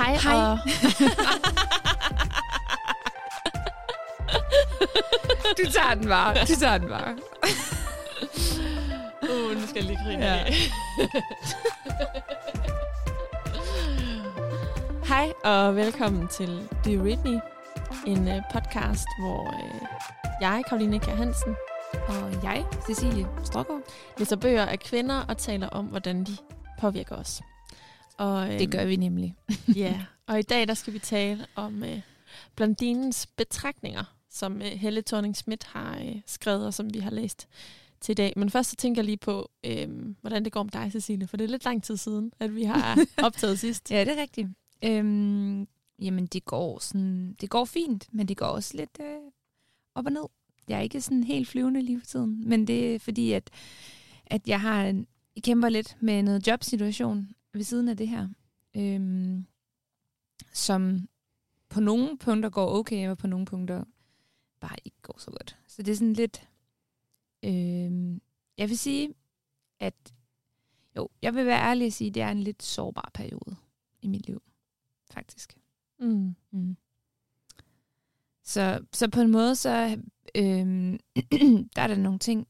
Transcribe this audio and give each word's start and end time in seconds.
Hej. 0.00 0.16
Hej. 0.16 0.34
Og... 0.34 0.58
Du 5.58 5.64
tager 5.72 5.94
den 5.94 6.08
bare. 6.08 6.34
Du 6.34 6.54
tager 6.60 6.78
den 6.78 6.88
bare. 6.88 7.16
Uh, 9.22 9.56
nu 9.56 9.66
skal 9.66 9.76
jeg 9.76 9.84
lige 9.84 9.98
grine 10.04 10.24
Ja. 10.24 10.44
Hej 15.14 15.32
og 15.44 15.76
velkommen 15.76 16.28
til 16.28 16.68
Read 16.86 17.24
Me? 17.24 17.40
En 18.06 18.28
uh, 18.28 18.34
podcast, 18.52 19.06
hvor 19.20 19.42
uh, 19.42 19.86
jeg, 20.40 20.62
Karoline 20.68 20.98
Kjær 20.98 21.14
Hansen, 21.14 21.56
Og 22.08 22.42
jeg, 22.42 22.64
Cecilie 22.86 23.26
Strågaard. 23.44 23.80
læser 24.18 24.36
bøger 24.36 24.66
af 24.66 24.78
kvinder 24.78 25.24
og 25.28 25.38
taler 25.38 25.68
om, 25.68 25.84
hvordan 25.84 26.24
de 26.24 26.36
påvirker 26.80 27.16
os. 27.16 27.40
Og, 28.20 28.48
øhm, 28.48 28.58
Det 28.58 28.70
gør 28.70 28.84
vi 28.84 28.96
nemlig. 28.96 29.34
Ja, 29.76 30.04
og 30.26 30.38
i 30.38 30.42
dag 30.42 30.68
der 30.68 30.74
skal 30.74 30.92
vi 30.92 30.98
tale 30.98 31.46
om 31.54 31.82
uh, 31.82 32.00
Blondinens 32.56 33.26
betragtninger, 33.26 34.04
som 34.30 34.54
uh, 34.56 34.60
Helle 34.60 35.02
thorning 35.02 35.36
Schmidt 35.36 35.64
har 35.64 36.00
uh, 36.00 36.20
skrevet, 36.26 36.66
og 36.66 36.74
som 36.74 36.94
vi 36.94 36.98
har 36.98 37.10
læst 37.10 37.48
til 38.00 38.12
i 38.12 38.14
dag. 38.14 38.32
Men 38.36 38.50
først 38.50 38.70
så 38.70 38.76
tænker 38.76 39.02
jeg 39.02 39.04
lige 39.04 39.16
på, 39.16 39.50
øhm, 39.64 40.16
hvordan 40.20 40.44
det 40.44 40.52
går 40.52 40.62
med 40.62 40.70
dig, 40.70 40.92
Cecilie, 40.92 41.26
for 41.26 41.36
det 41.36 41.44
er 41.44 41.48
lidt 41.48 41.64
lang 41.64 41.82
tid 41.82 41.96
siden, 41.96 42.32
at 42.40 42.54
vi 42.54 42.64
har 42.64 42.98
optaget 43.26 43.58
sidst. 43.58 43.90
Ja, 43.90 44.04
det 44.04 44.18
er 44.18 44.22
rigtigt. 44.22 44.48
Øhm, 44.84 45.68
jamen, 45.98 46.26
det 46.26 46.44
går, 46.44 46.78
sådan, 46.78 47.36
det 47.40 47.50
går 47.50 47.64
fint, 47.64 48.08
men 48.12 48.28
det 48.28 48.36
går 48.36 48.46
også 48.46 48.76
lidt 48.76 48.98
øh, 49.00 49.16
op 49.94 50.06
og 50.06 50.12
ned. 50.12 50.24
Jeg 50.68 50.78
er 50.78 50.82
ikke 50.82 51.00
sådan 51.00 51.24
helt 51.24 51.48
flyvende 51.48 51.82
lige 51.82 52.00
for 52.00 52.06
tiden, 52.06 52.48
men 52.48 52.66
det 52.66 52.94
er 52.94 52.98
fordi, 52.98 53.32
at, 53.32 53.50
at 54.26 54.48
jeg 54.48 54.60
har 54.60 54.84
en, 54.84 55.06
kæmper 55.44 55.68
lidt 55.68 55.96
med 56.00 56.22
noget 56.22 56.46
jobsituation 56.46 57.28
ved 57.52 57.64
siden 57.64 57.88
af 57.88 57.96
det 57.96 58.08
her, 58.08 58.28
øhm, 58.76 59.46
som 60.52 61.08
på 61.68 61.80
nogle 61.80 62.18
punkter 62.18 62.50
går 62.50 62.78
okay, 62.78 63.08
og 63.08 63.18
på 63.18 63.26
nogle 63.26 63.46
punkter 63.46 63.84
bare 64.60 64.76
ikke 64.84 65.02
går 65.02 65.18
så 65.18 65.30
godt. 65.30 65.58
Så 65.66 65.82
det 65.82 65.92
er 65.92 65.96
sådan 65.96 66.12
lidt... 66.12 66.48
Øhm, 67.44 68.20
jeg 68.58 68.68
vil 68.68 68.78
sige, 68.78 69.14
at 69.80 69.94
jo, 70.96 71.08
jeg 71.22 71.34
vil 71.34 71.46
være 71.46 71.60
ærlig 71.60 71.86
og 71.86 71.92
sige, 71.92 72.08
at 72.08 72.14
det 72.14 72.22
er 72.22 72.30
en 72.30 72.42
lidt 72.42 72.62
sårbar 72.62 73.10
periode 73.14 73.56
i 74.02 74.08
mit 74.08 74.26
liv, 74.26 74.42
faktisk. 75.10 75.58
Mm. 75.98 76.34
Mm. 76.50 76.76
Så, 78.42 78.84
så 78.92 79.10
på 79.10 79.20
en 79.20 79.30
måde, 79.30 79.56
så 79.56 80.02
øhm, 80.34 80.98
der 81.76 81.82
er 81.82 81.86
der 81.86 81.96
nogle 81.96 82.18
ting 82.18 82.48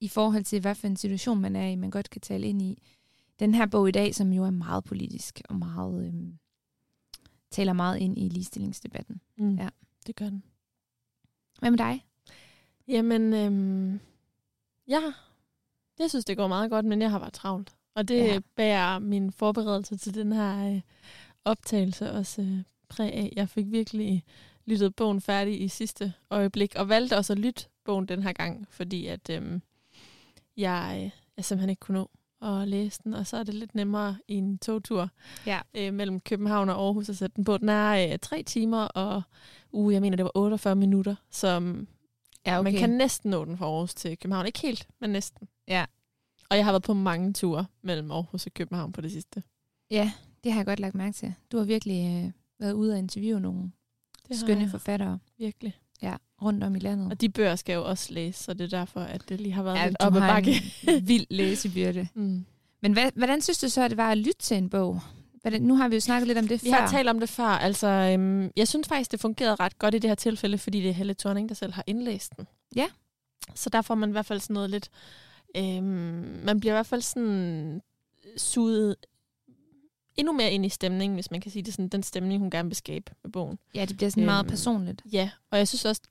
i 0.00 0.08
forhold 0.08 0.44
til, 0.44 0.60
hvad 0.60 0.74
for 0.74 0.86
en 0.86 0.96
situation 0.96 1.40
man 1.40 1.56
er 1.56 1.68
i, 1.68 1.76
man 1.76 1.90
godt 1.90 2.10
kan 2.10 2.20
tale 2.20 2.46
ind 2.46 2.62
i. 2.62 2.82
Den 3.40 3.54
her 3.54 3.66
bog 3.66 3.88
i 3.88 3.92
dag, 3.92 4.14
som 4.14 4.32
jo 4.32 4.44
er 4.44 4.50
meget 4.50 4.84
politisk 4.84 5.40
og 5.48 5.56
meget 5.56 6.06
øhm, 6.06 6.38
taler 7.50 7.72
meget 7.72 7.98
ind 7.98 8.18
i 8.18 8.28
ligestillingsdebatten. 8.28 9.20
Mm. 9.38 9.56
Ja. 9.56 9.68
det 10.06 10.16
gør 10.16 10.28
den. 10.28 10.42
Hvad 11.58 11.70
med 11.70 11.78
dig? 11.78 12.04
Jamen, 12.88 13.34
øhm, 13.34 14.00
ja, 14.88 15.00
jeg 15.98 16.10
synes, 16.10 16.24
det 16.24 16.36
går 16.36 16.48
meget 16.48 16.70
godt, 16.70 16.84
men 16.86 17.02
jeg 17.02 17.10
har 17.10 17.18
været 17.18 17.32
travlt. 17.32 17.74
Og 17.94 18.08
det 18.08 18.18
ja. 18.18 18.40
bærer 18.56 18.98
min 18.98 19.32
forberedelse 19.32 19.96
til 19.96 20.14
den 20.14 20.32
her 20.32 20.74
øh, 20.74 20.80
optagelse 21.44 22.12
også 22.12 22.42
øh, 22.42 22.62
præg 22.88 23.12
af. 23.12 23.32
Jeg 23.36 23.48
fik 23.48 23.70
virkelig 23.70 24.24
lyttet 24.66 24.94
bogen 24.94 25.20
færdig 25.20 25.62
i 25.62 25.68
sidste 25.68 26.12
øjeblik, 26.30 26.74
og 26.76 26.88
valgte 26.88 27.16
også 27.16 27.32
at 27.32 27.38
lytte 27.38 27.64
bogen 27.84 28.08
den 28.08 28.22
her 28.22 28.32
gang, 28.32 28.66
fordi 28.70 29.06
at 29.06 29.30
øhm, 29.30 29.62
jeg, 30.56 31.00
øh, 31.04 31.10
jeg 31.36 31.44
simpelthen 31.44 31.70
ikke 31.70 31.80
kunne 31.80 31.98
nå 31.98 32.10
at 32.42 32.68
læse 32.68 33.00
den, 33.04 33.14
og 33.14 33.26
så 33.26 33.36
er 33.36 33.42
det 33.42 33.54
lidt 33.54 33.74
nemmere 33.74 34.16
i 34.28 34.34
en 34.34 34.58
togtur 34.58 35.10
Ja. 35.46 35.60
øh, 35.74 35.94
mellem 35.94 36.20
København 36.20 36.68
og 36.68 36.84
Aarhus 36.84 37.08
at 37.08 37.16
sætte 37.16 37.36
den 37.36 37.44
på. 37.44 37.58
Den 37.58 37.68
er 37.68 38.12
øh, 38.12 38.18
tre 38.18 38.42
timer, 38.42 38.82
og 38.84 39.22
uh, 39.72 39.92
jeg 39.94 40.00
mener, 40.00 40.16
det 40.16 40.24
var 40.24 40.32
48 40.34 40.76
minutter, 40.76 41.14
som 41.30 41.88
Ja, 42.46 42.62
man 42.62 42.74
kan 42.74 42.90
næsten 42.90 43.30
nå 43.30 43.44
den 43.44 43.56
fra 43.58 43.66
Aarhus 43.66 43.94
til 43.94 44.18
København. 44.18 44.46
Ikke 44.46 44.60
helt, 44.60 44.88
men 45.00 45.10
næsten. 45.10 45.48
Ja. 45.68 45.84
Og 46.50 46.56
jeg 46.56 46.64
har 46.64 46.72
været 46.72 46.82
på 46.82 46.94
mange 46.94 47.32
ture 47.32 47.66
mellem 47.82 48.10
Aarhus 48.10 48.46
og 48.46 48.54
København 48.54 48.92
på 48.92 49.00
det 49.00 49.12
sidste. 49.12 49.42
Ja, 49.90 50.12
det 50.44 50.52
har 50.52 50.58
jeg 50.58 50.66
godt 50.66 50.80
lagt 50.80 50.94
mærke 50.94 51.12
til. 51.12 51.34
Du 51.52 51.56
har 51.58 51.64
virkelig 51.64 52.24
øh, 52.24 52.32
været 52.58 52.72
ude 52.72 52.92
og 52.92 52.98
interviewe 52.98 53.40
nogle 53.40 53.72
Det 54.28 54.38
skønne 54.38 54.68
forfattere 54.70 55.18
virkelig. 55.38 55.78
Ja, 56.02 56.14
rundt 56.42 56.64
om 56.64 56.76
i 56.76 56.78
landet. 56.78 57.12
Og 57.12 57.20
de 57.20 57.28
bøger 57.28 57.56
skal 57.56 57.74
jo 57.74 57.84
også 57.84 58.12
læse, 58.12 58.44
så 58.44 58.54
det 58.54 58.64
er 58.64 58.78
derfor, 58.78 59.00
at 59.00 59.28
det 59.28 59.40
lige 59.40 59.52
har 59.52 59.62
været 59.62 59.76
ja, 59.76 59.86
lidt 59.86 59.96
op 60.00 60.14
ad 60.16 60.20
bakke. 60.20 60.62
vild 61.02 61.26
læsebyrde. 61.30 62.08
Mm. 62.14 62.44
Men 62.82 62.92
hvad, 62.92 63.10
hvordan 63.14 63.42
synes 63.42 63.58
du 63.58 63.68
så, 63.68 63.82
at 63.82 63.90
det 63.90 63.96
var 63.96 64.10
at 64.10 64.18
lytte 64.18 64.38
til 64.42 64.56
en 64.56 64.70
bog? 64.70 65.00
Hvordan, 65.42 65.62
nu 65.62 65.76
har 65.76 65.88
vi 65.88 65.94
jo 65.96 66.00
snakket 66.00 66.26
lidt 66.26 66.38
om 66.38 66.48
det 66.48 66.64
Vi 66.64 66.70
før. 66.70 66.76
har 66.76 66.88
talt 66.90 67.08
om 67.08 67.20
det 67.20 67.28
før. 67.28 67.44
Altså, 67.44 67.86
øhm, 67.86 68.50
jeg 68.56 68.68
synes 68.68 68.88
faktisk, 68.88 69.12
det 69.12 69.20
fungerede 69.20 69.54
ret 69.54 69.78
godt 69.78 69.94
i 69.94 69.98
det 69.98 70.10
her 70.10 70.14
tilfælde, 70.14 70.58
fordi 70.58 70.80
det 70.80 70.88
er 70.88 70.94
Helle 70.94 71.14
Thorning, 71.14 71.48
der 71.48 71.54
selv 71.54 71.72
har 71.72 71.84
indlæst 71.86 72.36
den. 72.36 72.46
Ja. 72.76 72.86
Så 73.54 73.70
der 73.70 73.82
får 73.82 73.94
man 73.94 74.08
i 74.08 74.12
hvert 74.12 74.26
fald 74.26 74.40
sådan 74.40 74.54
noget 74.54 74.70
lidt... 74.70 74.88
Øhm, 75.56 76.40
man 76.44 76.60
bliver 76.60 76.72
i 76.72 76.76
hvert 76.76 76.86
fald 76.86 77.02
sådan 77.02 77.82
suget 78.36 78.96
endnu 80.18 80.32
mere 80.32 80.50
ind 80.50 80.66
i 80.66 80.68
stemningen, 80.68 81.14
hvis 81.16 81.30
man 81.30 81.40
kan 81.40 81.50
sige 81.50 81.62
det 81.62 81.72
sådan, 81.74 81.88
den 81.88 82.02
stemning, 82.02 82.40
hun 82.40 82.50
gerne 82.50 82.68
vil 82.68 82.76
skabe 82.76 83.12
med 83.24 83.32
bogen. 83.32 83.58
Ja, 83.74 83.84
det 83.84 83.96
bliver 83.96 84.10
sådan 84.10 84.24
meget 84.24 84.44
Øhm, 84.44 84.48
personligt. 84.50 85.02
Ja, 85.12 85.30
og 85.50 85.58
jeg 85.58 85.68
synes 85.68 85.84
også, 85.84 86.02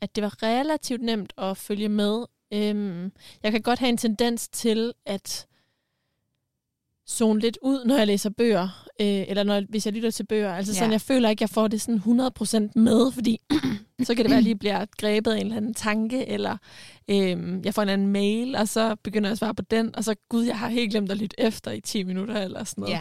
at 0.00 0.16
det 0.16 0.22
var 0.22 0.42
relativt 0.42 1.02
nemt 1.02 1.32
at 1.38 1.56
følge 1.56 1.88
med. 1.88 2.24
Øhm, 2.52 3.12
jeg 3.42 3.52
kan 3.52 3.62
godt 3.62 3.78
have 3.78 3.88
en 3.88 3.96
tendens 3.96 4.48
til 4.48 4.92
at 5.06 5.46
zone 7.10 7.40
lidt 7.40 7.58
ud, 7.62 7.84
når 7.84 7.96
jeg 7.96 8.06
læser 8.06 8.30
bøger, 8.30 8.86
øh, 9.00 9.06
eller 9.28 9.42
når, 9.42 9.62
hvis 9.68 9.86
jeg 9.86 9.94
lytter 9.94 10.10
til 10.10 10.26
bøger. 10.26 10.54
Altså 10.54 10.74
sådan, 10.74 10.88
Ja. 10.90 10.92
jeg 10.92 11.00
føler 11.00 11.28
ikke, 11.28 11.42
jeg 11.42 11.50
får 11.50 11.68
det 11.68 11.80
sådan 11.80 11.98
100% 11.98 12.72
med, 12.80 13.12
fordi 13.12 13.38
så 14.06 14.14
kan 14.14 14.24
det 14.24 14.24
være, 14.24 14.24
at 14.24 14.30
jeg 14.30 14.42
lige 14.42 14.56
bliver 14.58 14.86
grebet 14.98 15.30
af 15.32 15.36
en 15.36 15.42
eller 15.42 15.56
anden 15.56 15.74
tanke, 15.74 16.26
eller 16.26 16.56
øhm, 17.10 17.62
jeg 17.64 17.74
får 17.74 17.82
en 17.82 17.88
anden 17.88 18.06
mail, 18.12 18.56
og 18.56 18.68
så 18.68 18.96
begynder 19.04 19.28
jeg 19.28 19.32
at 19.32 19.38
svare 19.38 19.54
på 19.54 19.62
den, 19.62 19.96
og 19.96 20.04
så, 20.04 20.14
gud, 20.28 20.44
jeg 20.44 20.58
har 20.58 20.68
helt 20.68 20.90
glemt 20.90 21.10
at 21.10 21.16
lytte 21.18 21.40
efter 21.40 21.70
i 21.70 21.80
10 21.80 22.02
minutter, 22.02 22.40
eller 22.42 22.64
sådan 22.64 22.82
noget. 22.82 23.00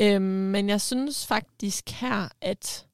Ja. 0.00 0.14
Øhm, 0.14 0.22
men 0.24 0.68
jeg 0.68 0.80
synes 0.80 1.26
faktisk 1.26 1.90
her, 1.90 2.28
at 2.40 2.86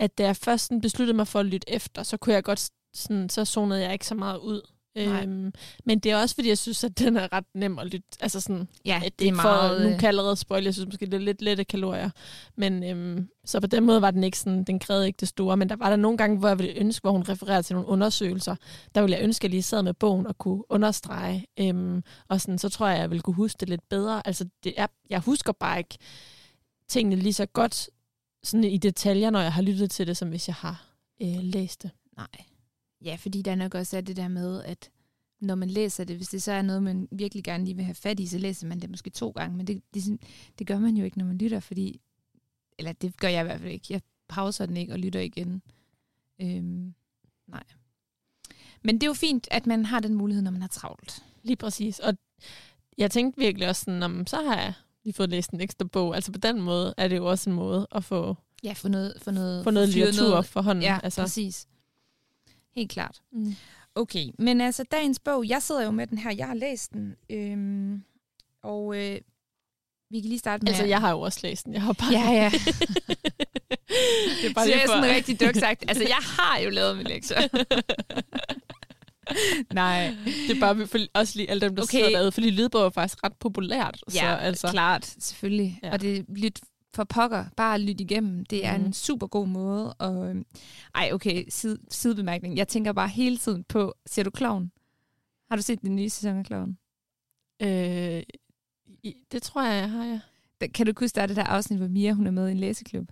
at 0.00 0.18
da 0.18 0.22
jeg 0.24 0.36
først 0.36 0.72
besluttede 0.82 1.16
mig 1.16 1.28
for 1.28 1.40
at 1.40 1.46
lytte 1.46 1.70
efter, 1.70 2.02
så 2.02 2.16
kunne 2.16 2.34
jeg 2.34 2.44
godt 2.44 2.70
sådan, 2.94 3.28
så 3.28 3.44
zonede 3.44 3.82
jeg 3.82 3.92
ikke 3.92 4.06
så 4.06 4.14
meget 4.14 4.38
ud. 4.38 4.62
Nej. 5.06 5.22
Øhm, 5.22 5.52
men 5.84 5.98
det 5.98 6.12
er 6.12 6.16
også 6.16 6.34
fordi, 6.34 6.48
jeg 6.48 6.58
synes, 6.58 6.84
at 6.84 6.98
den 6.98 7.16
er 7.16 7.32
ret 7.32 7.44
nem 7.54 7.78
at 7.78 7.86
lytte. 7.86 8.08
Altså 8.20 8.40
sådan, 8.40 8.68
ja, 8.84 8.96
at 8.96 9.12
det, 9.12 9.18
det 9.18 9.28
er 9.28 9.32
meget... 9.32 9.78
For, 9.78 9.84
nu 9.84 9.90
kan 9.90 10.02
jeg 10.02 10.08
allerede 10.08 10.36
spoil, 10.36 10.64
jeg 10.64 10.74
synes 10.74 10.86
måske, 10.86 11.06
det 11.06 11.14
er 11.14 11.18
lidt 11.18 11.42
lette 11.42 11.64
kalorier. 11.64 12.10
Men 12.56 12.84
øhm, 12.84 13.28
så 13.44 13.60
på 13.60 13.66
den 13.66 13.84
måde 13.84 14.02
var 14.02 14.10
den 14.10 14.24
ikke 14.24 14.38
sådan, 14.38 14.64
den 14.64 14.78
krævede 14.78 15.06
ikke 15.06 15.16
det 15.20 15.28
store. 15.28 15.56
Men 15.56 15.68
der 15.68 15.76
var 15.76 15.90
der 15.90 15.96
nogle 15.96 16.18
gange, 16.18 16.38
hvor 16.38 16.48
jeg 16.48 16.58
ville 16.58 16.72
ønske, 16.72 17.02
hvor 17.02 17.12
hun 17.12 17.22
refererer 17.22 17.62
til 17.62 17.74
nogle 17.74 17.88
undersøgelser. 17.88 18.56
Der 18.94 19.00
ville 19.00 19.16
jeg 19.16 19.24
ønske, 19.24 19.40
at 19.40 19.44
jeg 19.44 19.50
lige 19.50 19.62
sad 19.62 19.82
med 19.82 19.94
bogen 19.94 20.26
og 20.26 20.38
kunne 20.38 20.70
understrege. 20.70 21.46
Øhm, 21.60 22.02
og 22.28 22.40
sådan, 22.40 22.58
så 22.58 22.68
tror 22.68 22.88
jeg, 22.88 22.98
jeg 22.98 23.10
ville 23.10 23.22
kunne 23.22 23.34
huske 23.34 23.56
det 23.60 23.68
lidt 23.68 23.88
bedre. 23.88 24.26
Altså, 24.26 24.48
det 24.64 24.74
er, 24.76 24.86
jeg 25.10 25.20
husker 25.20 25.52
bare 25.52 25.78
ikke 25.78 25.98
tingene 26.88 27.16
lige 27.16 27.32
så 27.32 27.46
godt 27.46 27.90
sådan 28.42 28.64
i 28.64 28.76
detaljer, 28.76 29.30
når 29.30 29.40
jeg 29.40 29.52
har 29.52 29.62
lyttet 29.62 29.90
til 29.90 30.06
det, 30.06 30.16
som 30.16 30.28
hvis 30.28 30.48
jeg 30.48 30.54
har 30.54 30.86
øh, 31.22 31.36
læst 31.42 31.82
det. 31.82 31.90
Nej. 32.16 32.47
Ja, 33.04 33.16
fordi 33.16 33.42
der 33.42 33.54
nok 33.54 33.74
også 33.74 33.96
er 33.96 34.00
det 34.00 34.16
der 34.16 34.28
med, 34.28 34.62
at 34.64 34.90
når 35.40 35.54
man 35.54 35.70
læser 35.70 36.04
det, 36.04 36.16
hvis 36.16 36.28
det 36.28 36.42
så 36.42 36.52
er 36.52 36.62
noget, 36.62 36.82
man 36.82 37.08
virkelig 37.12 37.44
gerne 37.44 37.64
lige 37.64 37.74
vil 37.76 37.84
have 37.84 37.94
fat 37.94 38.20
i, 38.20 38.26
så 38.26 38.38
læser 38.38 38.66
man 38.66 38.80
det 38.80 38.90
måske 38.90 39.10
to 39.10 39.30
gange, 39.30 39.56
men 39.56 39.66
det, 39.66 39.82
det, 39.94 40.20
det 40.58 40.66
gør 40.66 40.78
man 40.78 40.96
jo 40.96 41.04
ikke, 41.04 41.18
når 41.18 41.24
man 41.26 41.38
lytter, 41.38 41.60
fordi, 41.60 42.00
eller 42.78 42.92
det 42.92 43.16
gør 43.20 43.28
jeg 43.28 43.40
i 43.40 43.44
hvert 43.44 43.60
fald 43.60 43.72
ikke. 43.72 43.86
Jeg 43.90 44.00
pauser 44.28 44.66
den 44.66 44.76
ikke 44.76 44.92
og 44.92 44.98
lytter 44.98 45.20
igen. 45.20 45.62
Øhm, 46.40 46.94
nej. 47.46 47.64
Men 48.82 48.94
det 48.94 49.02
er 49.02 49.06
jo 49.06 49.14
fint, 49.14 49.48
at 49.50 49.66
man 49.66 49.84
har 49.84 50.00
den 50.00 50.14
mulighed, 50.14 50.42
når 50.42 50.50
man 50.50 50.60
har 50.60 50.68
travlt. 50.68 51.22
Lige 51.42 51.56
præcis. 51.56 51.98
Og 51.98 52.14
jeg 52.98 53.10
tænkte 53.10 53.40
virkelig 53.40 53.68
også 53.68 53.84
sådan, 53.84 54.02
om, 54.02 54.26
så 54.26 54.36
har 54.36 54.56
jeg 54.56 54.72
lige 55.04 55.14
fået 55.14 55.30
læst 55.30 55.50
en 55.50 55.60
ekstra 55.60 55.84
bog. 55.86 56.14
Altså 56.14 56.32
på 56.32 56.38
den 56.38 56.60
måde 56.60 56.94
er 56.96 57.08
det 57.08 57.16
jo 57.16 57.30
også 57.30 57.50
en 57.50 57.56
måde 57.56 57.86
at 57.90 58.04
få, 58.04 58.36
Ja, 58.62 58.72
for 58.72 58.88
noget, 58.88 59.14
for 59.22 59.30
noget, 59.30 59.64
få 59.64 59.70
noget 59.70 59.88
litteratur 59.88 60.28
noget. 60.30 60.46
for 60.46 60.62
hånden. 60.62 60.82
Ja, 60.82 60.98
altså. 61.02 61.22
præcis. 61.22 61.66
Helt 62.78 62.90
klart. 62.90 63.20
Mm. 63.32 63.54
Okay, 63.94 64.26
men 64.38 64.60
altså 64.60 64.84
dagens 64.90 65.18
bog, 65.18 65.48
jeg 65.48 65.62
sidder 65.62 65.84
jo 65.84 65.90
med 65.90 66.06
den 66.06 66.18
her, 66.18 66.30
jeg 66.30 66.46
har 66.46 66.54
læst 66.54 66.92
den, 66.92 67.14
øhm, 67.30 68.02
og 68.62 68.96
øh, 68.96 69.20
vi 70.10 70.20
kan 70.20 70.28
lige 70.28 70.38
starte 70.38 70.64
med... 70.64 70.68
Altså, 70.68 70.84
jeg 70.84 71.00
har 71.00 71.10
jo 71.10 71.20
også 71.20 71.40
læst 71.42 71.64
den. 71.64 71.72
Jeg 71.74 71.82
har 71.82 71.92
bare... 71.92 72.12
Ja, 72.12 72.30
ja. 72.30 72.50
det 74.42 74.50
er 74.50 74.54
bare 74.54 74.64
Så 74.64 74.70
jeg 74.70 74.82
er 74.82 74.86
sådan 74.86 75.14
rigtig 75.14 75.40
duk 75.40 75.54
sagt. 75.54 75.84
Altså, 75.88 76.04
jeg 76.04 76.16
har 76.20 76.58
jo 76.58 76.70
lavet 76.70 76.96
min 76.96 77.06
lektier. 77.06 77.38
Nej. 79.74 80.16
Det 80.24 80.56
er 80.56 80.60
bare 80.60 80.86
for, 80.86 80.98
også 81.14 81.32
lige 81.36 81.50
alle 81.50 81.60
dem, 81.60 81.76
der 81.76 81.82
Okay. 81.82 81.90
sidder 81.98 82.10
derude, 82.10 82.32
fordi 82.32 82.50
lydbog 82.50 82.86
er 82.86 82.90
faktisk 82.90 83.24
ret 83.24 83.36
populært. 83.36 84.02
Ja, 84.14 84.20
så, 84.20 84.26
altså, 84.26 84.68
klart, 84.70 85.14
selvfølgelig. 85.18 85.78
Ja. 85.82 85.86
Ja. 85.88 85.92
Og 85.92 86.00
det 86.00 86.24
lyt 86.36 86.60
for 86.98 87.04
pokker, 87.04 87.44
bare 87.56 87.80
lyt 87.80 88.00
igennem. 88.00 88.44
Det 88.44 88.66
er 88.66 88.70
mm. 88.72 88.80
en 88.80 88.84
Mhm. 88.84 88.92
super 88.92 89.26
god 89.26 89.46
måde. 89.48 89.94
Og, 89.94 90.30
øhm, 90.30 90.44
ej, 90.94 91.10
okay, 91.12 91.44
side, 91.48 91.78
sidebemærkning. 91.90 92.56
Jeg 92.56 92.68
tænker 92.68 92.92
bare 92.92 93.08
hele 93.08 93.36
tiden 93.36 93.64
på, 93.64 93.94
ser 94.06 94.22
du 94.22 94.30
Kloven? 94.30 94.72
Har 95.50 95.56
du 95.56 95.62
set 95.62 95.82
den 95.82 95.96
nye 95.96 96.08
sæson 96.10 96.38
af 96.38 96.44
Kloven? 96.44 96.78
Øh, 97.62 98.22
I, 99.02 99.14
det 99.32 99.42
tror 99.42 99.62
jeg, 99.62 99.80
jeg 99.80 99.90
har, 99.90 100.04
ja. 100.04 100.20
Kan 100.74 100.86
du 100.86 100.92
huske, 101.00 101.14
der 101.16 101.22
er 101.22 101.26
det 101.26 101.36
der 101.36 101.44
afsnit, 101.44 101.78
hvor 101.78 101.88
Mia 101.88 102.12
hun 102.12 102.26
er 102.26 102.30
med 102.30 102.48
i 102.48 102.50
en 102.52 102.58
læseklub? 102.58 103.08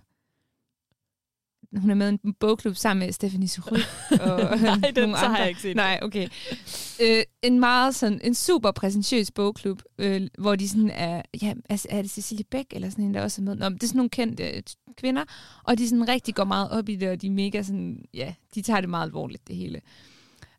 Hun 1.75 1.89
er 1.89 1.95
med 1.95 2.11
i 2.11 2.17
en 2.27 2.33
bogklub 2.33 2.75
sammen 2.75 3.05
med 3.05 3.13
Stephanie 3.13 3.47
Sury. 3.47 3.77
Nej, 4.61 4.91
den 4.91 5.03
nogle 5.03 5.17
så 5.17 5.25
har 5.25 5.37
jeg 5.37 5.49
ikke 5.49 5.61
set. 5.61 5.75
Nej, 5.75 5.99
okay. 6.01 6.27
Øh, 7.01 7.23
en 7.43 7.59
meget 7.59 7.95
sådan, 7.95 8.21
en 8.23 8.35
super 8.35 8.71
præsentiøs 8.71 9.31
bogklub, 9.31 9.81
øh, 9.97 10.21
hvor 10.37 10.55
de 10.55 10.69
sådan 10.69 10.89
er, 10.89 11.21
ja, 11.41 11.53
altså, 11.69 11.87
er 11.91 12.01
det 12.01 12.11
Cecilie 12.11 12.45
Bæk 12.51 12.65
eller 12.71 12.89
sådan 12.89 13.05
en, 13.05 13.13
der 13.13 13.21
også 13.21 13.41
er 13.41 13.43
med? 13.43 13.55
Nå, 13.55 13.69
men 13.69 13.73
det 13.77 13.83
er 13.83 13.87
sådan 13.87 13.97
nogle 13.97 14.09
kendte 14.09 14.43
øh, 14.43 14.63
kvinder, 14.97 15.23
og 15.63 15.77
de 15.77 15.89
sådan 15.89 16.07
rigtig 16.07 16.35
går 16.35 16.43
meget 16.43 16.71
op 16.71 16.89
i 16.89 16.95
det, 16.95 17.09
og 17.09 17.21
de 17.21 17.27
er 17.27 17.31
mega 17.31 17.63
sådan, 17.63 18.05
ja, 18.13 18.33
de 18.55 18.61
tager 18.61 18.81
det 18.81 18.89
meget 18.89 19.05
alvorligt, 19.05 19.47
det 19.47 19.55
hele. 19.55 19.81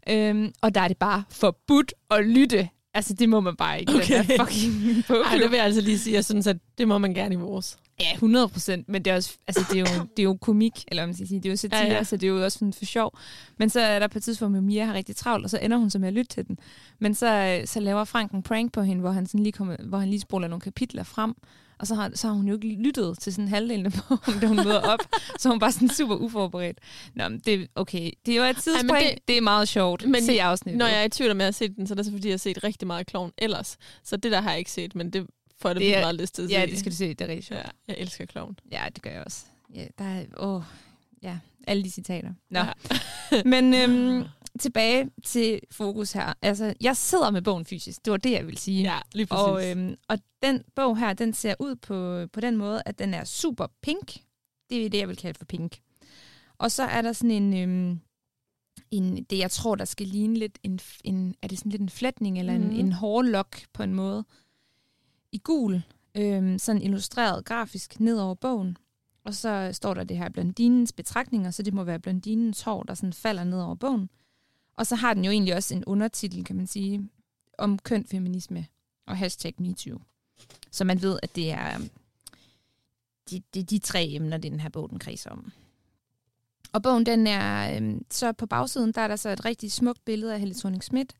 Øhm, 0.09 0.53
og 0.63 0.75
der 0.75 0.81
er 0.81 0.89
det 0.89 0.97
bare 0.99 1.25
forbudt 1.31 1.95
at 2.11 2.27
lytte. 2.27 2.69
Altså, 2.95 3.15
det 3.15 3.29
må 3.29 3.41
man 3.41 3.57
bare 3.57 3.81
ikke. 3.81 3.93
Okay. 3.95 4.19
Den 4.19 4.29
der 4.29 4.45
fucking 4.45 5.05
bogklub. 5.09 5.27
Ej, 5.27 5.39
det 5.39 5.51
vil 5.51 5.57
jeg 5.57 5.65
altså 5.65 5.81
lige 5.81 5.99
sige. 5.99 6.15
Jeg 6.15 6.25
synes, 6.25 6.47
at 6.47 6.57
det 6.79 6.89
må 6.89 6.99
man 6.99 7.15
gerne 7.15 7.35
i 7.35 7.39
vores. 7.39 7.79
Ja, 8.01 8.13
100 8.13 8.49
procent, 8.49 8.89
men 8.89 9.05
det 9.05 9.11
er, 9.11 9.15
også, 9.17 9.37
altså, 9.47 9.65
det, 9.71 9.77
er 9.77 9.81
jo, 9.81 10.05
det 10.17 10.19
er 10.19 10.23
jo 10.25 10.35
komik, 10.41 10.73
eller 10.89 11.07
man 11.07 11.15
skal 11.15 11.29
sige, 11.29 11.39
det 11.41 11.47
er 11.47 11.51
jo 11.51 11.57
satire, 11.57 11.81
Ja, 11.81 11.93
ja, 11.95 12.05
så 12.05 12.17
det 12.17 12.27
er 12.27 12.29
jo 12.31 12.45
også 12.45 12.59
sådan 12.59 12.73
for 12.73 12.85
sjov. 12.85 13.19
Men 13.59 13.71
så 13.71 13.81
er 13.81 13.99
der 13.99 14.07
på 14.09 14.19
et 14.19 14.25
tidspunkt, 14.25 14.55
hvor 14.55 14.61
Mia 14.63 14.85
har 14.85 14.95
rigtig 14.95 15.17
travlt, 15.17 15.45
og 15.45 15.51
så 15.51 15.59
ender 15.63 15.77
hun 15.77 15.91
så 15.91 15.99
med 15.99 16.09
at 16.09 16.15
lytte 16.15 16.35
til 16.35 16.47
den. 16.47 16.59
Men 16.99 17.15
så, 17.15 17.61
så 17.65 17.81
laver 17.81 18.05
Frank 18.05 18.33
en 18.33 18.43
prank 18.43 18.73
på 18.73 18.83
hende, 18.83 19.01
hvor 19.01 19.11
han, 19.11 19.27
sådan 19.27 19.43
lige, 19.43 19.53
kommer, 19.53 19.77
hvor 19.89 19.99
han 19.99 20.09
lige 20.09 20.21
spoler 20.21 20.49
nogle 20.49 20.61
kapitler 20.61 21.03
frem, 21.03 21.35
og 21.79 21.87
så 21.87 21.95
har, 21.95 22.11
så 22.15 22.27
har 22.27 22.35
hun 22.35 22.47
jo 22.49 22.55
ikke 22.55 22.69
lyttet 22.69 23.19
til 23.19 23.35
sådan 23.35 23.49
halvdelen 23.49 23.87
af 23.87 23.93
bogen, 24.09 24.41
da 24.41 24.47
hun 24.47 24.57
møder 24.57 24.81
op. 24.81 24.99
så 25.39 25.49
hun 25.49 25.59
bare 25.59 25.73
sådan 25.73 25.89
super 25.91 26.15
uforberedt. 26.17 26.79
Nå, 27.15 27.29
men 27.29 27.39
det, 27.47 27.69
okay, 27.75 28.11
det 28.27 28.33
er 28.33 28.39
jo 28.39 28.43
et 28.51 28.57
tidsspring, 28.57 28.91
det- 29.07 29.15
det, 29.15 29.29
det 29.29 29.37
er 29.37 29.41
meget 29.41 29.69
sjovt. 29.69 30.07
Men 30.09 30.23
Se 30.25 30.43
afsnittet. 30.43 30.79
Når 30.79 30.87
jeg 30.87 31.01
er 31.01 31.05
i 31.05 31.09
tvivl 31.09 31.31
om, 31.31 31.39
jeg 31.39 31.47
har 31.47 31.51
set 31.53 31.77
den, 31.77 31.87
så 31.87 31.95
er 31.95 31.97
det 31.97 32.05
så, 32.07 32.13
fordi 32.13 32.29
jeg 32.29 32.33
har 32.33 32.39
set 32.39 32.65
rigtig 32.65 32.87
meget 32.87 33.07
klovn 33.07 33.33
ellers. 33.39 33.77
Så 34.05 34.17
det 34.17 34.33
der 34.33 34.41
har 34.41 34.51
jeg 34.51 34.59
ikke 34.59 34.71
set, 34.71 34.95
men 34.95 35.11
det 35.13 35.27
jeg 35.65 35.75
da 35.75 35.81
Det 35.81 35.97
er- 35.97 36.01
meget 36.01 36.15
lyst. 36.21 36.41
Ja, 36.51 36.67
det 36.71 36.79
skal 36.79 36.93
du 36.93 36.97
se, 36.97 37.09
det 37.09 37.21
er 37.21 37.29
rigtig 37.29 37.45
sjovt. 37.45 37.61
Ja, 37.61 37.69
jeg 37.89 37.97
elsker 37.99 38.27
klovn. 38.27 38.59
Ja, 38.73 38.87
det 38.95 39.03
gør 39.03 39.11
jeg 39.11 39.23
også. 39.27 39.45
Ja, 39.75 39.87
der 39.99 40.05
er, 40.05 40.25
åh, 40.37 40.63
ja, 41.23 41.39
alle 41.67 41.85
de 41.85 41.91
citater. 41.91 42.33
Nå. 42.51 42.59
Ja. 42.61 42.73
Men 43.53 43.75
øhm, 43.75 44.25
tilbage 44.61 45.11
til 45.25 45.61
fokus 45.71 46.13
her. 46.13 46.33
Altså, 46.43 46.75
jeg 46.81 46.97
sidder 46.97 47.31
med 47.31 47.43
bogen 47.43 47.65
fysisk. 47.65 48.05
Det 48.05 48.11
var 48.11 48.17
det, 48.17 48.31
jeg 48.33 48.47
ville 48.47 48.59
sige. 48.61 48.83
Ja, 48.83 48.99
lige 49.13 49.27
præcis. 49.27 49.43
og, 49.43 49.71
øhm, 49.71 49.97
og 50.09 50.19
den 50.43 50.63
bog 50.75 50.99
her, 50.99 51.13
den 51.13 51.33
ser 51.35 51.55
ud 51.59 51.75
på, 51.77 52.27
på 52.33 52.41
den 52.41 52.57
måde, 52.57 52.83
at 52.87 52.99
den 52.99 53.15
er 53.15 53.25
super 53.25 53.67
pink. 53.83 54.17
Det 54.71 54.87
er 54.87 54.91
det, 54.91 54.99
jeg 54.99 55.09
vil 55.09 55.17
kalde 55.17 55.39
for 55.39 55.45
pink. 55.45 55.79
Og 56.59 56.71
så 56.73 56.83
er 56.83 57.03
der 57.03 57.13
sådan 57.13 57.31
en, 57.31 57.57
øhm, 57.57 58.01
en 58.91 59.25
det 59.25 59.39
jeg 59.39 59.51
tror, 59.51 59.75
der 59.75 59.85
skal 59.85 60.07
ligne 60.07 60.39
lidt 60.39 60.59
en, 60.63 60.81
en 61.05 61.35
er 61.43 61.49
det 61.49 61.59
sådan 61.59 61.71
lidt 61.73 61.83
en 61.83 61.89
flætning, 61.89 62.39
eller 62.39 62.59
Mhm. 62.59 62.71
en, 62.71 62.73
en 62.77 62.93
hårlok 62.93 63.57
på 63.73 63.83
en 63.83 63.95
måde. 63.95 64.25
I 65.33 65.39
gul, 65.45 65.83
øh, 66.15 66.59
sådan 66.59 66.83
illustreret 66.83 67.45
grafisk 67.45 68.01
ned 68.01 68.19
over 68.19 68.35
bogen. 68.35 68.77
Og 69.25 69.35
så 69.35 69.71
står 69.73 69.95
der 69.95 70.05
det 70.05 70.19
her 70.19 70.29
blondinens 70.29 70.93
betragtninger, 70.93 71.51
så 71.51 71.63
det 71.63 71.75
må 71.75 71.85
være 71.85 71.99
blondinens 71.99 72.63
hår, 72.63 72.83
der 72.83 72.95
sådan 72.95 73.13
falder 73.13 73.45
ned 73.45 73.61
over 73.61 73.75
bogen. 73.75 74.11
Og 74.77 74.87
så 74.87 74.97
har 74.97 75.15
den 75.15 75.25
jo 75.25 75.31
egentlig 75.31 75.55
også 75.55 75.75
en 75.75 75.85
undertitel, 75.85 76.45
kan 76.45 76.57
man 76.57 76.67
sige, 76.67 77.09
om 77.59 77.79
køn, 77.79 78.05
feminisme 78.05 78.67
og 79.07 79.17
hashtag 79.17 79.55
MeToo. 79.59 79.99
Så 80.71 80.85
man 80.85 81.03
ved, 81.03 81.19
at 81.23 81.37
det 81.37 81.51
er 81.51 81.75
øhm, 81.75 81.91
de, 83.31 83.43
de, 83.55 83.63
de 83.63 83.79
tre 83.79 84.09
emner, 84.11 84.37
den 84.37 84.61
her 84.61 84.69
bog, 84.69 84.91
den 84.91 84.99
kredser 84.99 85.31
om. 85.31 85.53
Og 86.73 86.83
bogen, 86.83 87.07
den 87.07 87.27
er, 87.27 87.77
øhm, 87.77 88.05
så 88.11 88.33
på 88.33 88.47
bagsiden, 88.47 88.93
der 88.93 89.01
er 89.01 89.09
der 89.09 89.17
så 89.17 89.29
et 89.29 89.45
rigtig 89.45 89.73
smukt 89.73 90.05
billede 90.05 90.35
af 90.35 90.41
Helle 90.41 90.55
thorning 90.55 90.83
Schmidt, 90.83 91.13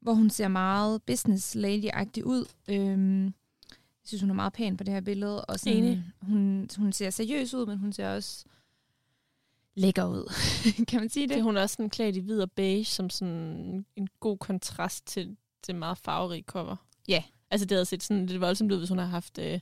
hvor 0.00 0.12
hun 0.12 0.30
ser 0.30 0.48
meget 0.48 1.02
business 1.02 1.54
lady-agtig 1.54 2.24
ud. 2.24 2.44
Øh, 2.68 3.30
jeg 4.04 4.08
synes, 4.08 4.20
hun 4.20 4.30
er 4.30 4.34
meget 4.34 4.52
pæn 4.52 4.76
på 4.76 4.84
det 4.84 4.94
her 4.94 5.00
billede. 5.00 5.44
Og 5.44 5.60
sådan, 5.60 5.78
Enig. 5.78 6.04
Hun, 6.20 6.68
hun 6.76 6.92
ser 6.92 7.10
seriøs 7.10 7.54
ud, 7.54 7.66
men 7.66 7.78
hun 7.78 7.92
ser 7.92 8.14
også 8.14 8.44
lækker 9.74 10.04
ud. 10.04 10.32
kan 10.88 11.00
man 11.00 11.08
sige 11.08 11.28
det? 11.28 11.36
Det 11.36 11.42
hun 11.42 11.56
er 11.56 11.62
også 11.62 11.74
sådan 11.74 11.90
klædt 11.90 12.16
i 12.16 12.20
hvid 12.20 12.40
og 12.40 12.52
beige, 12.52 12.84
som 12.84 13.10
sådan 13.10 13.84
en 13.96 14.08
god 14.20 14.38
kontrast 14.38 15.06
til 15.06 15.36
det 15.66 15.74
meget 15.74 15.98
farverige 15.98 16.42
cover. 16.42 16.76
Ja. 17.08 17.22
Altså 17.50 17.64
det 17.66 17.74
havde 17.74 17.84
set 17.84 18.02
sådan 18.02 18.26
lidt 18.26 18.40
voldsomt 18.40 18.72
ud, 18.72 18.78
hvis 18.78 18.88
hun 18.88 18.98
har 18.98 19.06
haft 19.06 19.38
øh, 19.38 19.60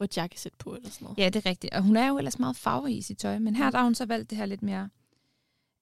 rødt 0.00 0.16
jakkesæt 0.16 0.52
på 0.58 0.74
eller 0.74 0.90
sådan 0.90 1.04
noget. 1.04 1.18
Ja, 1.18 1.28
det 1.28 1.46
er 1.46 1.50
rigtigt. 1.50 1.74
Og 1.74 1.82
hun 1.82 1.96
er 1.96 2.08
jo 2.08 2.18
ellers 2.18 2.38
meget 2.38 2.56
farverig 2.56 2.96
i 2.96 3.02
sit 3.02 3.18
tøj, 3.18 3.38
men 3.38 3.56
her 3.56 3.64
Mm. 3.66 3.70
der 3.72 3.78
har 3.78 3.84
hun 3.84 3.94
så 3.94 4.06
valgt 4.06 4.30
det 4.30 4.38
her 4.38 4.46
lidt 4.46 4.62
mere 4.62 4.88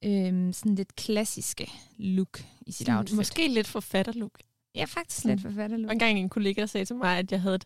øhm, 0.05 0.53
sådan 0.53 0.75
lidt 0.75 0.97
klassiske 0.97 1.71
look 1.97 2.41
i 2.67 2.73
sit 2.73 2.89
outfit. 2.89 3.17
Måske 3.17 3.49
lidt 3.49 3.67
forfatterlook. 3.67 4.39
Ja, 4.75 4.85
faktisk 4.85 5.23
Sådan. 5.23 5.37
lidt 5.37 5.43
forfatterlook. 5.47 5.87
Var 5.89 5.93
engang 5.93 6.19
en 6.19 6.29
kollega, 6.29 6.67
sagde 6.67 6.85
til 6.85 6.97
mig, 6.97 7.19
at 7.19 7.33
jeg 7.33 7.41
havde 7.43 7.55
et 7.55 7.65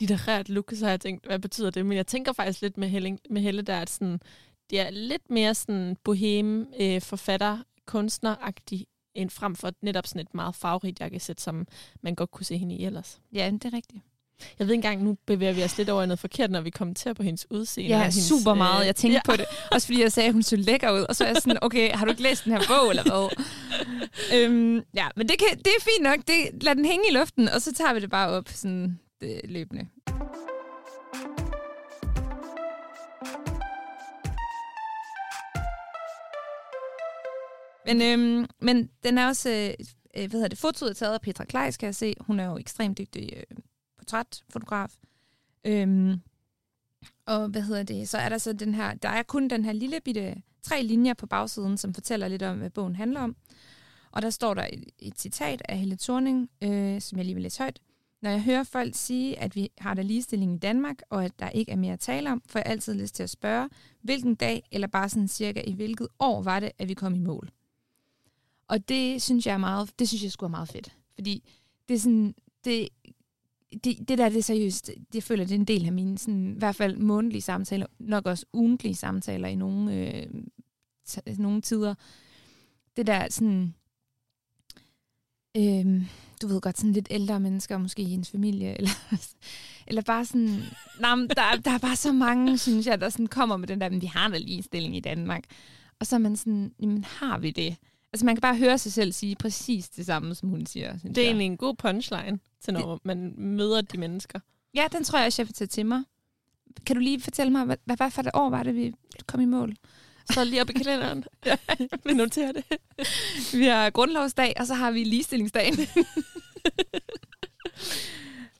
litterært 0.00 0.48
look, 0.48 0.72
så 0.74 0.84
har 0.84 0.90
jeg 0.90 1.00
tænkt, 1.00 1.26
hvad 1.26 1.38
betyder 1.38 1.70
det? 1.70 1.86
Men 1.86 1.96
jeg 1.96 2.06
tænker 2.06 2.32
faktisk 2.32 2.62
lidt 2.62 2.78
med 2.78 2.88
Helle, 2.88 3.18
med 3.30 3.42
Helle 3.42 3.62
der, 3.62 3.80
at 3.80 3.90
sådan, 3.90 4.20
det 4.70 4.80
er 4.80 4.90
lidt 4.90 5.30
mere 5.30 5.54
sådan 5.54 5.96
boheme, 6.04 6.66
øh, 6.80 7.00
forfatter, 7.00 7.58
kunstneragtig, 7.86 8.86
end 9.14 9.30
frem 9.30 9.56
for 9.56 9.70
netop 9.82 10.06
sådan 10.06 10.20
et 10.20 10.34
meget 10.34 10.54
farverigt 10.54 11.00
jakkesæt, 11.00 11.40
som 11.40 11.66
man 12.02 12.14
godt 12.14 12.30
kunne 12.30 12.46
se 12.46 12.56
hende 12.58 12.74
i 12.74 12.84
ellers. 12.84 13.20
Ja, 13.34 13.50
det 13.50 13.64
er 13.64 13.72
rigtigt. 13.72 14.02
Jeg 14.58 14.66
ved 14.66 14.74
ikke 14.74 14.86
engang, 14.88 15.04
nu 15.04 15.16
bevæger 15.26 15.52
vi 15.52 15.62
os 15.62 15.78
lidt 15.78 15.88
over 15.90 16.02
i 16.02 16.06
noget 16.06 16.18
forkert, 16.18 16.50
når 16.50 16.60
vi 16.60 16.70
kommenterer 16.70 17.14
på 17.14 17.22
hendes 17.22 17.46
udseende. 17.50 17.90
Ja, 17.96 17.98
hendes, 17.98 18.24
super 18.24 18.54
meget. 18.54 18.80
øh, 18.80 18.86
Jeg 18.86 18.96
tænkte 18.96 19.14
ja. 19.26 19.32
på 19.32 19.36
det. 19.36 19.44
Også 19.72 19.86
fordi 19.86 20.02
jeg 20.02 20.12
sagde, 20.12 20.26
at 20.26 20.32
hun 20.32 20.42
så 20.42 20.56
lækker 20.56 20.90
ud. 20.90 21.00
Og 21.00 21.16
så 21.16 21.24
er 21.24 21.28
jeg 21.28 21.36
sådan, 21.36 21.58
okay, 21.62 21.90
har 21.90 22.04
du 22.04 22.10
ikke 22.10 22.22
læst 22.22 22.44
den 22.44 22.52
her 22.52 22.60
bog, 22.68 22.90
eller 22.90 23.02
hvad? 23.02 23.28
øhm, 24.34 24.82
ja, 24.94 25.08
men 25.16 25.28
det, 25.28 25.38
kan, 25.38 25.58
det 25.58 25.66
er 25.66 25.80
fint 25.82 26.02
nok. 26.02 26.18
Det, 26.18 26.62
lad 26.64 26.74
den 26.74 26.84
hænge 26.84 27.04
i 27.10 27.14
luften, 27.14 27.48
og 27.48 27.62
så 27.62 27.72
tager 27.74 27.94
vi 27.94 28.00
det 28.00 28.10
bare 28.10 28.28
op 28.28 28.48
sådan 28.48 28.98
det, 29.22 29.40
løbende. 29.44 29.88
Men, 37.86 38.02
øhm, 38.02 38.46
men 38.60 38.90
den 39.02 39.18
er 39.18 39.26
også, 39.26 39.50
øh, 39.50 39.86
øh, 40.16 40.30
hvad 40.30 40.30
hedder 40.30 40.48
det, 40.48 40.58
fotoet 40.58 40.90
er 40.90 40.94
taget 40.94 41.14
af 41.14 41.20
Petra 41.20 41.44
Kleis, 41.44 41.76
kan 41.76 41.86
jeg 41.86 41.94
se. 41.94 42.14
Hun 42.20 42.40
er 42.40 42.44
jo 42.44 42.56
ekstremt 42.56 42.98
dygtig 42.98 43.32
øh, 43.36 43.56
portrætfotograf. 43.98 44.90
Øhm, 45.64 46.20
og 47.26 47.48
hvad 47.48 47.62
hedder 47.62 47.82
det, 47.82 48.08
så 48.08 48.18
er 48.18 48.28
der 48.28 48.38
så 48.38 48.52
den 48.52 48.74
her, 48.74 48.94
der 48.94 49.08
er 49.08 49.22
kun 49.22 49.48
den 49.48 49.64
her 49.64 49.72
lille 49.72 50.00
bitte 50.00 50.42
tre 50.62 50.82
linjer 50.82 51.14
på 51.14 51.26
bagsiden, 51.26 51.78
som 51.78 51.94
fortæller 51.94 52.28
lidt 52.28 52.42
om, 52.42 52.58
hvad 52.58 52.70
bogen 52.70 52.96
handler 52.96 53.20
om. 53.20 53.36
Og 54.12 54.22
der 54.22 54.30
står 54.30 54.54
der 54.54 54.66
et, 54.72 54.84
et 54.98 55.20
citat 55.20 55.62
af 55.68 55.78
Helle 55.78 55.96
Thorning, 55.96 56.50
øh, 56.62 57.00
som 57.00 57.18
jeg 57.18 57.24
lige 57.24 57.34
vil 57.34 57.42
læse 57.42 57.58
højt. 57.58 57.80
Når 58.22 58.30
jeg 58.30 58.42
hører 58.42 58.62
folk 58.62 58.94
sige, 58.94 59.38
at 59.38 59.56
vi 59.56 59.68
har 59.78 59.94
der 59.94 60.02
ligestilling 60.02 60.54
i 60.54 60.58
Danmark, 60.58 61.02
og 61.10 61.24
at 61.24 61.38
der 61.38 61.48
ikke 61.48 61.72
er 61.72 61.76
mere 61.76 61.92
at 61.92 62.00
tale 62.00 62.32
om, 62.32 62.42
får 62.46 62.58
jeg 62.58 62.66
altid 62.66 62.94
lyst 62.94 63.14
til 63.14 63.22
at 63.22 63.30
spørge, 63.30 63.68
hvilken 64.02 64.34
dag, 64.34 64.68
eller 64.72 64.86
bare 64.86 65.08
sådan 65.08 65.28
cirka 65.28 65.62
i 65.66 65.72
hvilket 65.72 66.08
år 66.18 66.42
var 66.42 66.60
det, 66.60 66.72
at 66.78 66.88
vi 66.88 66.94
kom 66.94 67.14
i 67.14 67.18
mål. 67.18 67.50
Og 68.68 68.88
det 68.88 69.22
synes 69.22 69.46
jeg 69.46 69.52
er 69.54 69.58
meget, 69.58 69.98
det 69.98 70.08
synes 70.08 70.22
jeg 70.22 70.32
skulle 70.32 70.48
er 70.48 70.50
meget 70.50 70.68
fedt. 70.68 70.96
Fordi 71.14 71.44
det 71.88 71.94
er 71.94 71.98
sådan, 71.98 72.34
det, 72.64 72.88
det, 73.84 74.08
det 74.08 74.18
der, 74.18 74.28
det 74.28 74.38
er 74.38 74.42
seriøst, 74.42 74.86
det, 74.86 75.14
jeg 75.14 75.22
føler, 75.22 75.44
det 75.44 75.54
er 75.54 75.58
en 75.58 75.64
del 75.64 75.86
af 75.86 75.92
mine, 75.92 76.18
sådan, 76.18 76.54
i 76.54 76.58
hvert 76.58 76.76
fald 76.76 76.96
månedlige 76.96 77.42
samtaler, 77.42 77.86
nok 77.98 78.26
også 78.26 78.46
ugentlige 78.52 78.94
samtaler 78.94 79.48
i 79.48 79.54
nogle, 79.54 79.94
øh, 79.94 80.26
t- 81.08 81.42
nogle 81.42 81.60
tider. 81.60 81.94
Det 82.96 83.06
der 83.06 83.26
sådan, 83.30 83.74
øh, 85.56 86.02
du 86.42 86.46
ved 86.46 86.60
godt, 86.60 86.78
sådan 86.78 86.92
lidt 86.92 87.08
ældre 87.10 87.40
mennesker, 87.40 87.78
måske 87.78 88.02
i 88.02 88.12
ens 88.12 88.30
familie, 88.30 88.74
eller, 88.78 88.90
eller 89.86 90.02
bare 90.02 90.24
sådan, 90.24 90.62
nej, 91.00 91.14
der, 91.14 91.60
der 91.64 91.70
er 91.70 91.78
bare 91.78 91.96
så 91.96 92.12
mange, 92.12 92.58
synes 92.58 92.86
jeg, 92.86 93.00
der 93.00 93.08
sådan 93.08 93.26
kommer 93.26 93.56
med 93.56 93.68
den 93.68 93.80
der, 93.80 93.88
men 93.88 94.00
vi 94.02 94.06
har 94.06 94.28
da 94.28 94.38
ligestilling 94.38 94.96
i 94.96 95.00
Danmark. 95.00 95.44
Og 96.00 96.06
så 96.06 96.16
er 96.16 96.20
man 96.20 96.36
sådan, 96.36 96.72
jamen 96.80 97.04
har 97.04 97.38
vi 97.38 97.50
det? 97.50 97.76
Altså 98.12 98.26
man 98.26 98.34
kan 98.36 98.40
bare 98.40 98.56
høre 98.56 98.78
sig 98.78 98.92
selv 98.92 99.12
sige 99.12 99.36
præcis 99.36 99.88
det 99.88 100.06
samme, 100.06 100.34
som 100.34 100.48
hun 100.48 100.66
siger. 100.66 100.92
Det 100.92 101.18
er 101.18 101.22
jeg. 101.22 101.24
egentlig 101.24 101.46
en 101.46 101.56
god 101.56 101.74
punchline 101.74 102.38
til, 102.60 102.74
når 102.74 103.00
man 103.04 103.34
møder 103.36 103.80
de 103.80 103.98
mennesker. 103.98 104.40
Ja, 104.74 104.84
den 104.92 105.04
tror 105.04 105.18
jeg 105.18 105.26
også, 105.26 105.42
jeg 105.42 105.48
vil 105.48 105.54
tage 105.54 105.68
til 105.68 105.86
mig. 105.86 106.02
Kan 106.86 106.96
du 106.96 107.02
lige 107.02 107.20
fortælle 107.20 107.52
mig, 107.52 107.64
hvad, 107.64 107.76
hvad, 107.84 108.10
for 108.10 108.22
det 108.22 108.30
år 108.34 108.50
var 108.50 108.62
det, 108.62 108.74
vi 108.74 108.92
kom 109.26 109.40
i 109.40 109.44
mål? 109.44 109.76
Så 110.30 110.44
lige 110.44 110.60
op 110.62 110.70
i 110.70 110.72
kalenderen. 110.72 111.24
ja, 111.46 111.56
vi 112.04 112.12
noterer 112.12 112.52
det. 112.52 112.64
Vi 113.60 113.64
har 113.64 113.90
grundlovsdag, 113.90 114.54
og 114.56 114.66
så 114.66 114.74
har 114.74 114.90
vi 114.90 115.04
ligestillingsdagen. 115.04 115.74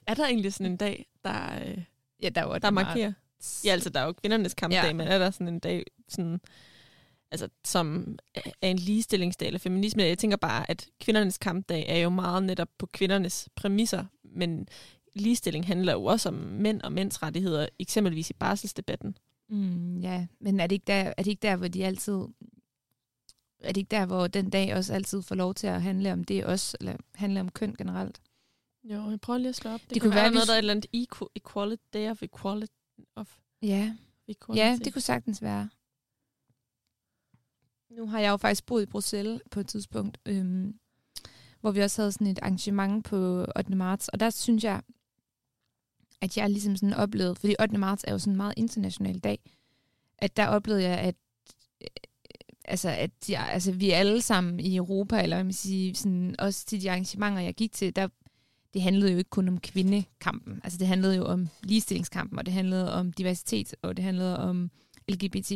Er 0.07 0.13
der 0.13 0.25
egentlig 0.25 0.53
sådan 0.53 0.71
en 0.71 0.77
dag, 0.77 1.05
der, 1.23 1.65
øh, 1.65 1.77
ja, 2.23 2.29
der 2.29 2.43
var 2.43 2.59
der 2.59 2.71
markerer? 2.71 3.13
Ja, 3.65 3.71
altså 3.71 3.89
der 3.89 3.99
er 3.99 4.05
jo 4.05 4.11
kvindernes 4.11 4.53
kampdag, 4.53 4.83
ja. 4.83 4.93
men 4.93 5.07
er 5.07 5.17
der 5.17 5.31
sådan 5.31 5.47
en 5.47 5.59
dag, 5.59 5.83
sådan, 6.09 6.39
altså, 7.31 7.49
som 7.65 8.17
er 8.61 8.67
en 8.67 8.77
ligestillingsdag 8.77 9.47
eller 9.47 9.59
feminisme? 9.59 10.03
Jeg 10.03 10.17
tænker 10.17 10.37
bare, 10.37 10.69
at 10.69 10.87
kvindernes 11.01 11.37
kampdag 11.37 11.85
er 11.87 11.97
jo 11.97 12.09
meget 12.09 12.43
netop 12.43 12.67
på 12.77 12.85
kvindernes 12.85 13.49
præmisser, 13.55 14.05
men 14.23 14.67
ligestilling 15.15 15.67
handler 15.67 15.93
jo 15.93 16.05
også 16.05 16.29
om 16.29 16.35
mænd 16.35 16.81
og 16.81 16.91
mænds 16.91 17.23
rettigheder, 17.23 17.67
eksempelvis 17.79 18.29
i 18.29 18.33
barselsdebatten. 18.33 19.17
Mm, 19.49 19.99
ja, 19.99 20.27
men 20.39 20.59
er 20.59 20.67
det, 20.67 20.75
ikke 20.75 20.85
der, 20.87 20.93
er 21.17 21.23
det 21.23 21.27
ikke 21.27 21.41
der, 21.41 21.55
hvor 21.55 21.67
de 21.67 21.85
altid... 21.85 22.13
Er 23.59 23.67
det 23.67 23.77
ikke 23.77 23.89
der, 23.89 24.05
hvor 24.05 24.27
den 24.27 24.49
dag 24.49 24.75
også 24.75 24.93
altid 24.93 25.21
får 25.21 25.35
lov 25.35 25.53
til 25.53 25.67
at 25.67 25.81
handle 25.81 26.13
om 26.13 26.23
det 26.23 26.45
også, 26.45 26.77
eller 26.79 26.95
handle 27.15 27.39
om 27.39 27.49
køn 27.49 27.75
generelt? 27.75 28.21
Jo, 28.83 29.09
jeg 29.09 29.19
prøver 29.21 29.37
lige 29.39 29.49
at 29.49 29.55
slå 29.55 29.71
op. 29.71 29.81
Det, 29.81 29.89
Det 29.89 30.01
kunne 30.01 30.09
kunne 30.11 30.15
være, 30.15 30.23
være, 30.23 30.33
noget, 30.33 30.47
der 30.47 30.53
er 30.53 30.57
et 30.57 30.59
eller 30.59 30.73
andet 30.73 30.89
equal, 30.93 31.29
equality, 31.35 31.83
day 31.93 32.11
of 32.11 32.23
equality. 32.23 32.73
Of 33.15 33.37
Ja, 33.61 33.95
equality. 34.27 34.59
ja, 34.63 34.77
det 34.85 34.93
kunne 34.93 35.01
sagtens 35.01 35.41
være. 35.41 35.69
Nu 37.89 38.07
har 38.07 38.19
jeg 38.19 38.29
jo 38.29 38.37
faktisk 38.37 38.65
boet 38.65 38.83
i 38.83 38.85
Bruxelles 38.85 39.41
på 39.51 39.59
et 39.59 39.67
tidspunkt, 39.67 40.17
øhm, 40.25 40.79
hvor 41.61 41.71
vi 41.71 41.81
også 41.81 42.01
havde 42.01 42.11
sådan 42.11 42.27
et 42.27 42.39
arrangement 42.41 43.05
på 43.05 43.45
8. 43.55 43.75
marts, 43.75 44.07
og 44.07 44.19
der 44.19 44.29
synes 44.29 44.63
jeg, 44.63 44.81
at 46.23 46.37
jeg 46.37 46.49
ligesom 46.49 46.75
sådan 46.75 46.93
oplevede, 46.93 47.35
fordi 47.35 47.55
8. 47.59 47.77
marts 47.77 48.05
er 48.07 48.11
jo 48.11 48.19
sådan 48.19 48.33
en 48.33 48.37
meget 48.37 48.53
international 48.57 49.19
dag, 49.19 49.39
at 50.17 50.37
der 50.37 50.47
oplevede 50.47 50.83
jeg, 50.83 50.97
at 50.97 51.15
øh, 51.81 51.87
altså, 52.65 52.89
at 52.89 53.11
jeg, 53.29 53.49
altså, 53.51 53.71
vi 53.71 53.91
alle 53.91 54.21
sammen 54.21 54.59
i 54.59 54.75
Europa, 54.75 55.23
eller 55.23 55.35
hvad 55.35 55.43
man 55.43 55.53
siger, 55.53 55.93
sådan, 55.95 56.35
også 56.39 56.65
til 56.65 56.81
de 56.81 56.91
arrangementer, 56.91 57.41
jeg 57.41 57.53
gik 57.53 57.71
til, 57.71 57.95
der, 57.95 58.07
det 58.73 58.81
handlede 58.81 59.11
jo 59.11 59.17
ikke 59.17 59.29
kun 59.29 59.47
om 59.47 59.59
kvindekampen. 59.59 60.61
Altså 60.63 60.79
det 60.79 60.87
handlede 60.87 61.15
jo 61.15 61.25
om 61.25 61.49
ligestillingskampen, 61.63 62.39
og 62.39 62.45
det 62.45 62.53
handlede 62.53 62.93
om 62.93 63.13
diversitet, 63.13 63.75
og 63.81 63.97
det 63.97 64.05
handlede 64.05 64.39
om 64.39 64.71
LGBT+. 65.09 65.51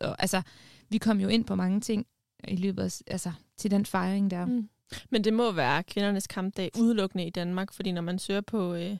Og, 0.00 0.22
altså, 0.22 0.42
vi 0.88 0.98
kom 0.98 1.20
jo 1.20 1.28
ind 1.28 1.44
på 1.44 1.54
mange 1.54 1.80
ting 1.80 2.06
i 2.48 2.56
løbet 2.56 2.82
af, 2.82 3.12
altså, 3.12 3.32
til 3.56 3.70
den 3.70 3.86
fejring 3.86 4.30
der. 4.30 4.46
Mm. 4.46 4.52
Mm. 4.52 4.68
Men 5.10 5.24
det 5.24 5.32
må 5.32 5.52
være 5.52 5.82
kvindernes 5.82 6.26
kampdag 6.26 6.70
udelukkende 6.78 7.26
i 7.26 7.30
Danmark, 7.30 7.72
fordi 7.72 7.92
når 7.92 8.02
man 8.02 8.18
søger 8.18 8.40
på 8.40 8.74
øh, 8.74 8.96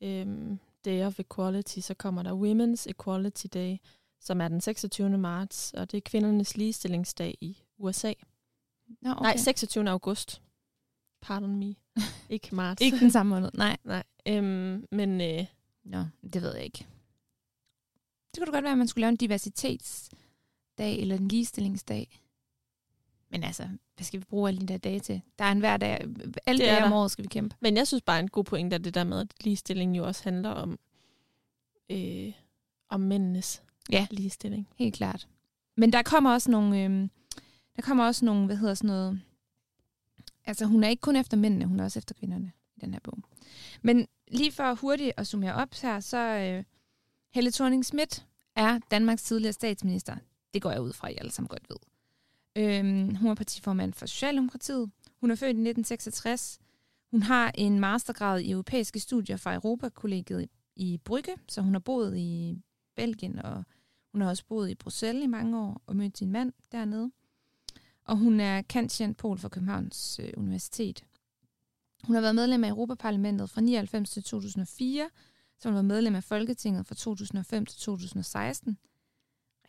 øh, 0.00 0.56
Day 0.84 1.06
of 1.06 1.20
Equality, 1.20 1.78
så 1.78 1.94
kommer 1.94 2.22
der 2.22 2.32
Women's 2.32 2.90
Equality 2.90 3.46
Day, 3.54 3.76
som 4.20 4.40
er 4.40 4.48
den 4.48 4.60
26. 4.60 5.18
marts, 5.18 5.72
og 5.76 5.90
det 5.90 5.96
er 5.96 6.02
kvindernes 6.04 6.56
ligestillingsdag 6.56 7.38
i 7.40 7.58
USA. 7.78 8.12
Nå, 9.00 9.10
Okay. 9.10 9.22
Nej, 9.22 9.36
26. 9.36 9.90
august. 9.90 10.42
Pardon 11.20 11.56
me. 11.56 11.74
Ikke 12.28 12.54
marts. 12.54 12.82
Ikke 12.82 12.98
den 12.98 13.10
samme 13.10 13.30
måned, 13.34 13.50
nej. 13.54 13.76
Nej. 13.84 14.02
Øhm, 14.28 14.86
men 14.90 15.20
øh, 15.20 15.46
Nå, 15.84 16.04
det 16.32 16.42
ved 16.42 16.54
jeg 16.54 16.64
ikke. 16.64 16.86
Det 18.34 18.38
kunne 18.42 18.52
godt 18.52 18.62
være, 18.62 18.72
at 18.72 18.78
man 18.78 18.88
skulle 18.88 19.02
lave 19.02 19.08
en 19.10 19.16
diversitetsdag 19.16 20.98
eller 21.00 21.16
en 21.16 21.28
ligestillingsdag. 21.28 22.20
Men 23.34 23.44
altså, 23.44 23.68
hvad 23.96 24.04
skal 24.04 24.20
vi 24.20 24.24
bruge 24.24 24.48
alle 24.48 24.60
de 24.60 24.66
der 24.66 24.76
dage 24.78 25.00
til? 25.00 25.20
Der 25.38 25.44
er 25.44 25.52
en 25.52 25.58
hver 25.58 25.76
dag. 25.76 25.92
Alle 26.46 26.58
Det 26.58 26.68
dage 26.68 26.84
om 26.84 26.92
året 26.92 27.10
skal 27.10 27.22
vi 27.24 27.28
kæmpe. 27.28 27.56
Men 27.60 27.76
jeg 27.76 27.86
synes 27.86 28.02
bare, 28.02 28.20
en 28.20 28.28
god 28.28 28.44
pointe 28.44 28.74
er 28.74 28.78
det 28.78 28.94
der 28.94 29.04
med, 29.04 29.20
at 29.20 29.26
ligestilling 29.44 29.96
jo 29.96 30.06
også 30.06 30.24
handler 30.24 30.50
om, 30.50 30.78
øh, 31.90 32.32
om 32.88 33.00
mændenes 33.00 33.62
Ja. 33.90 34.06
ligestilling. 34.10 34.68
Helt 34.76 34.94
klart. 34.94 35.28
Men 35.76 35.92
der 35.92 36.02
kommer 36.02 36.32
også 36.32 36.50
nogle, 36.50 36.84
øhm, 36.84 37.10
der 37.76 37.82
kommer 37.82 38.04
også 38.04 38.24
nogle, 38.24 38.46
hvad 38.46 38.56
hedder 38.56 38.74
sådan 38.74 38.88
noget, 38.88 39.20
altså 40.44 40.66
hun 40.66 40.84
er 40.84 40.88
ikke 40.88 41.00
kun 41.00 41.16
efter 41.16 41.36
mændene, 41.36 41.64
hun 41.66 41.80
er 41.80 41.84
også 41.84 41.98
efter 41.98 42.14
kvinderne 42.14 42.52
i 42.76 42.80
den 42.80 42.92
her 42.92 43.00
bog. 43.00 43.18
Men 43.82 44.06
lige 44.28 44.52
for 44.52 44.74
hurtigt 44.74 45.12
at 45.16 45.26
summere 45.26 45.54
op 45.54 45.74
her, 45.82 46.00
så 46.00 46.18
øh, 46.18 46.64
Helle 47.34 47.50
thorning 47.50 47.84
Schmidt 47.84 48.26
er 48.56 48.78
Danmarks 48.90 49.22
tidligere 49.22 49.52
statsminister. 49.52 50.16
Det 50.54 50.62
går 50.62 50.70
jeg 50.70 50.82
ud 50.82 50.92
fra, 50.92 51.08
at 51.08 51.14
I 51.14 51.16
alle 51.18 51.32
sammen 51.32 51.48
godt 51.48 51.70
ved. 51.70 51.76
Øhm, 52.56 53.14
hun 53.14 53.30
er 53.30 53.34
partiformand 53.34 53.92
for 53.92 54.06
Socialdemokratiet. 54.06 54.90
Hun 55.20 55.30
er 55.30 55.34
født 55.34 55.48
i 55.48 55.64
1966. 55.68 56.58
Hun 57.10 57.22
har 57.22 57.52
en 57.54 57.80
mastergrad 57.80 58.40
i 58.40 58.50
europæiske 58.50 59.00
studier 59.00 59.36
fra 59.36 59.54
Europakollegiet 59.54 60.48
i 60.76 61.00
Brygge, 61.04 61.32
så 61.48 61.60
hun 61.60 61.72
har 61.74 61.80
boet 61.80 62.16
i 62.16 62.62
Belgien 62.96 63.38
og 63.38 63.64
hun 64.12 64.20
har 64.20 64.28
også 64.28 64.44
boet 64.46 64.70
i 64.70 64.74
Bruxelles 64.74 65.24
i 65.24 65.26
mange 65.26 65.58
år 65.58 65.82
og 65.86 65.96
mødt 65.96 66.18
sin 66.18 66.32
mand 66.32 66.52
dernede. 66.72 67.10
Og 68.04 68.16
hun 68.16 68.40
er 68.40 68.62
kendt 68.62 69.16
pol 69.16 69.38
for 69.38 69.48
Københavns 69.48 70.20
øh, 70.22 70.30
Universitet. 70.36 71.04
Hun 72.04 72.14
har 72.14 72.20
været 72.20 72.34
medlem 72.34 72.64
af 72.64 72.68
Europaparlamentet 72.68 73.50
fra 73.50 73.60
99 73.60 74.10
til 74.10 74.22
2004, 74.22 75.08
så 75.58 75.68
hun 75.68 75.76
var 75.76 75.82
medlem 75.82 76.14
af 76.14 76.24
Folketinget 76.24 76.86
fra 76.86 76.94
2005 76.94 77.66
til 77.66 77.80
2016. 77.80 78.78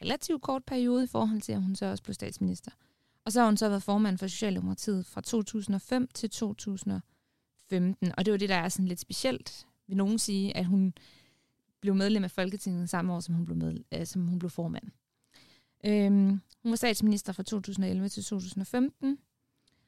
Relativt 0.02 0.42
kort 0.42 0.64
periode 0.64 1.04
i 1.04 1.08
forhold 1.08 1.42
til, 1.42 1.54
at 1.54 1.62
hun 1.62 1.76
så 1.76 1.86
også 1.86 2.04
blev 2.04 2.14
statsminister. 2.14 2.72
Og 3.26 3.32
så 3.32 3.40
har 3.40 3.46
hun 3.48 3.58
så 3.58 3.70
været 3.70 3.84
formand 3.84 4.18
for 4.18 4.28
Socialdemokratiet 4.28 5.06
fra 5.06 5.22
2005 5.22 6.08
til 6.14 6.30
2015. 6.30 8.12
Og 8.18 8.26
det 8.26 8.32
var 8.32 8.38
det, 8.38 8.50
der 8.50 8.56
er 8.56 8.70
sådan 8.70 8.88
lidt 8.88 9.00
specielt, 9.00 9.66
vil 9.88 9.98
nogen 9.98 10.20
sige, 10.20 10.58
at 10.58 10.66
hun 10.66 10.94
blev 11.82 11.96
medlem 11.96 12.24
af 12.24 12.32
Folketinget 12.32 12.90
samme 12.90 13.14
år, 13.14 13.20
som 13.20 13.36
hun 13.36 13.46
blev, 13.46 13.58
med, 13.58 13.78
øh, 13.94 14.06
som 14.06 14.28
hun 14.28 14.40
blev 14.40 14.50
formand. 14.50 14.84
Øhm, 15.86 16.42
hun 16.64 16.72
var 16.72 16.76
statsminister 16.76 17.34
fra 17.34 17.44
2011 17.44 18.10
til 18.10 18.24
2015. 18.24 19.18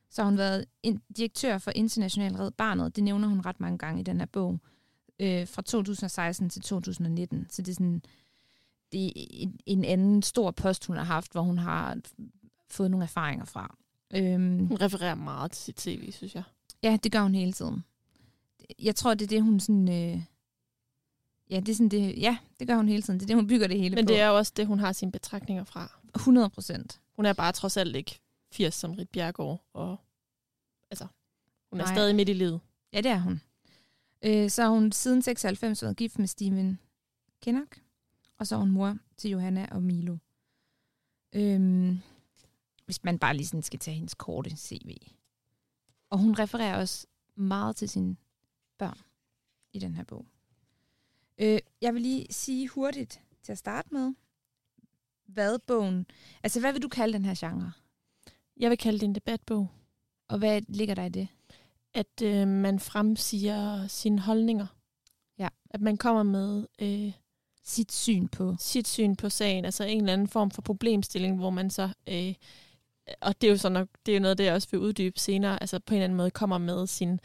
Så 0.09 0.21
har 0.21 0.29
hun 0.29 0.37
været 0.37 0.65
in- 0.83 1.01
direktør 1.17 1.57
for 1.57 1.71
International 1.75 2.35
Red 2.35 2.51
Barnet. 2.51 2.95
Det 2.95 3.03
nævner 3.03 3.27
hun 3.27 3.41
ret 3.45 3.59
mange 3.59 3.77
gange 3.77 3.99
i 3.99 4.03
den 4.03 4.17
her 4.19 4.25
bog. 4.25 4.59
Øh, 5.19 5.47
fra 5.47 5.61
2016 5.61 6.49
til 6.49 6.61
2019. 6.61 7.47
Så 7.49 7.61
det 7.61 7.71
er 7.71 7.75
sådan 7.75 8.01
en, 8.91 9.60
en 9.65 9.86
anden 9.86 10.24
stor 10.24 10.51
post, 10.51 10.86
hun 10.86 10.98
har 10.98 11.03
haft, 11.03 11.32
hvor 11.32 11.41
hun 11.41 11.58
har 11.58 11.98
fået 12.70 12.91
nogle 12.91 13.03
erfaringer 13.03 13.46
fra. 13.46 13.77
Øhm, 14.13 14.67
Hun 14.67 14.82
refererer 14.82 15.15
meget 15.15 15.51
til 15.51 15.63
sit 15.63 15.75
tv, 15.75 16.12
synes 16.12 16.36
jeg. 16.36 16.44
Ja, 16.84 16.98
det 17.03 17.12
gør 17.12 17.22
hun 17.22 17.36
hele 17.36 17.53
tiden. 17.53 17.84
Jeg 18.79 18.96
tror, 18.96 19.13
det 19.13 19.25
er 19.25 19.27
det, 19.27 19.41
hun 19.44 19.60
sådan... 19.60 19.89
Øh, 19.89 20.22
ja, 21.50 21.60
det 21.60 21.70
er 21.70 21.74
sådan 21.75 21.89
det, 21.89 22.17
ja, 22.22 22.38
det 22.60 22.67
gør 22.67 22.75
hun 22.75 22.88
hele 22.89 23.01
tiden. 23.01 23.20
Det 23.20 23.25
er 23.25 23.27
det, 23.27 23.36
hun 23.36 23.48
bygger 23.48 23.67
det 23.67 23.79
hele 23.79 23.96
Men 23.96 24.06
på. 24.06 24.12
det 24.12 24.20
er 24.20 24.27
jo 24.27 24.38
også 24.38 24.53
det, 24.56 24.67
hun 24.67 24.79
har 24.79 24.91
sine 24.91 25.12
betragtninger 25.12 25.63
fra. 25.63 26.00
100 26.15 26.50
procent. 26.50 27.01
Hun 27.15 27.25
er 27.25 27.34
bare 27.34 27.51
trods 27.51 27.77
alt 27.77 27.96
ikke 27.96 28.20
80 28.51 28.75
som 28.75 28.91
Rit 28.91 29.10
Bjergård, 29.10 29.62
og 29.74 29.98
altså, 30.91 31.08
hun 31.72 31.79
er 31.79 31.86
Nej. 31.86 31.96
stadig 31.96 32.15
midt 32.15 32.29
i 32.29 32.34
livet. 32.34 32.60
Ja, 32.94 33.01
det 33.01 33.12
er 33.12 33.20
hun. 33.20 33.41
Øh, 34.22 34.50
så 34.50 34.62
har 34.62 34.70
hun 34.70 34.91
siden 34.91 35.22
96 35.22 35.84
været 35.84 35.98
gift 35.98 36.20
med 36.20 36.27
Steven 36.27 36.79
Kinnock, 37.41 37.82
og 38.38 38.48
så 38.48 38.56
er 38.56 38.60
hun 38.60 38.72
mor 38.72 38.98
til 39.17 39.32
Johanna 39.32 39.67
og 39.72 39.84
Milo. 39.84 40.17
Øhm, 41.36 42.00
hvis 42.86 43.03
man 43.03 43.20
bare 43.20 43.38
lige 43.38 43.48
sådan 43.48 43.63
skal 43.63 43.79
tage 43.79 43.96
hendes 43.96 44.13
korte 44.13 44.58
CV. 44.58 44.98
Og 46.10 46.17
hun 46.20 46.39
refererer 46.39 46.77
også 46.77 47.08
meget 47.36 47.75
til 47.75 47.89
sine 47.89 48.15
børn 48.77 49.00
i 49.74 49.79
den 49.79 49.96
her 49.96 50.03
bog. 50.03 50.25
Øh, 51.38 51.60
jeg 51.82 51.94
vil 51.94 52.01
lige 52.01 52.25
sige 52.29 52.67
hurtigt 52.67 53.22
til 53.44 53.51
at 53.51 53.58
starte 53.58 53.94
med, 53.94 54.13
hvad 55.25 55.60
bogen... 55.60 56.06
Altså, 56.44 56.60
hvad 56.60 56.74
vil 56.74 56.82
du 56.82 56.88
kalde 56.88 57.13
den 57.13 57.25
her 57.25 57.36
genre? 57.38 57.72
Jeg 58.58 58.70
vil 58.70 58.77
kalde 58.77 59.00
det 59.00 59.06
en 59.06 59.15
debatbog. 59.15 59.67
Og 60.27 60.38
hvad 60.38 60.62
ligger 60.67 60.96
der 60.96 61.06
i 61.06 61.10
det? 61.10 61.27
At 61.94 62.22
øh, 62.24 62.48
man 62.48 62.79
fremsiger 62.79 63.88
sine 63.88 64.20
holdninger. 64.20 64.67
Ja. 65.38 65.48
At 65.70 65.82
man 65.82 65.98
kommer 65.98 66.24
med 66.24 66.67
øh, 66.82 67.13
Sit 67.69 67.91
syn 67.91 68.27
på... 68.27 68.55
sit 68.59 68.88
syn 68.88 69.15
på 69.15 69.29
sagen, 69.29 69.65
altså 69.65 69.83
en 69.83 69.97
eller 69.97 70.13
anden 70.13 70.27
form 70.27 70.51
for 70.51 70.62
problemstilling, 70.62 71.38
hvor 71.38 71.50
man 71.50 71.69
så, 71.69 71.89
øh, 72.09 72.33
og 73.21 73.41
det 73.41 73.47
er 73.47 73.51
jo 73.51 73.57
så 73.57 73.69
nok, 73.69 73.88
det 74.05 74.12
er 74.12 74.15
jo 74.15 74.21
noget, 74.21 74.38
det 74.38 74.43
jeg 74.43 74.53
også 74.53 74.67
vil 74.71 74.79
uddybe 74.79 75.19
senere, 75.19 75.62
altså 75.62 75.79
på 75.79 75.93
en 75.93 75.97
eller 75.97 76.03
anden 76.03 76.17
måde 76.17 76.31
kommer 76.31 76.57
med 76.57 76.88
sin, 76.88 77.19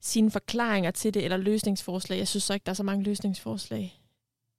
sine 0.00 0.30
forklaringer 0.30 0.90
til 0.90 1.14
det, 1.14 1.24
eller 1.24 1.36
løsningsforslag. 1.36 2.18
Jeg 2.18 2.28
synes 2.28 2.44
så 2.44 2.54
ikke, 2.54 2.64
der 2.64 2.72
er 2.72 2.74
så 2.74 2.82
mange 2.82 3.04
løsningsforslag 3.04 4.00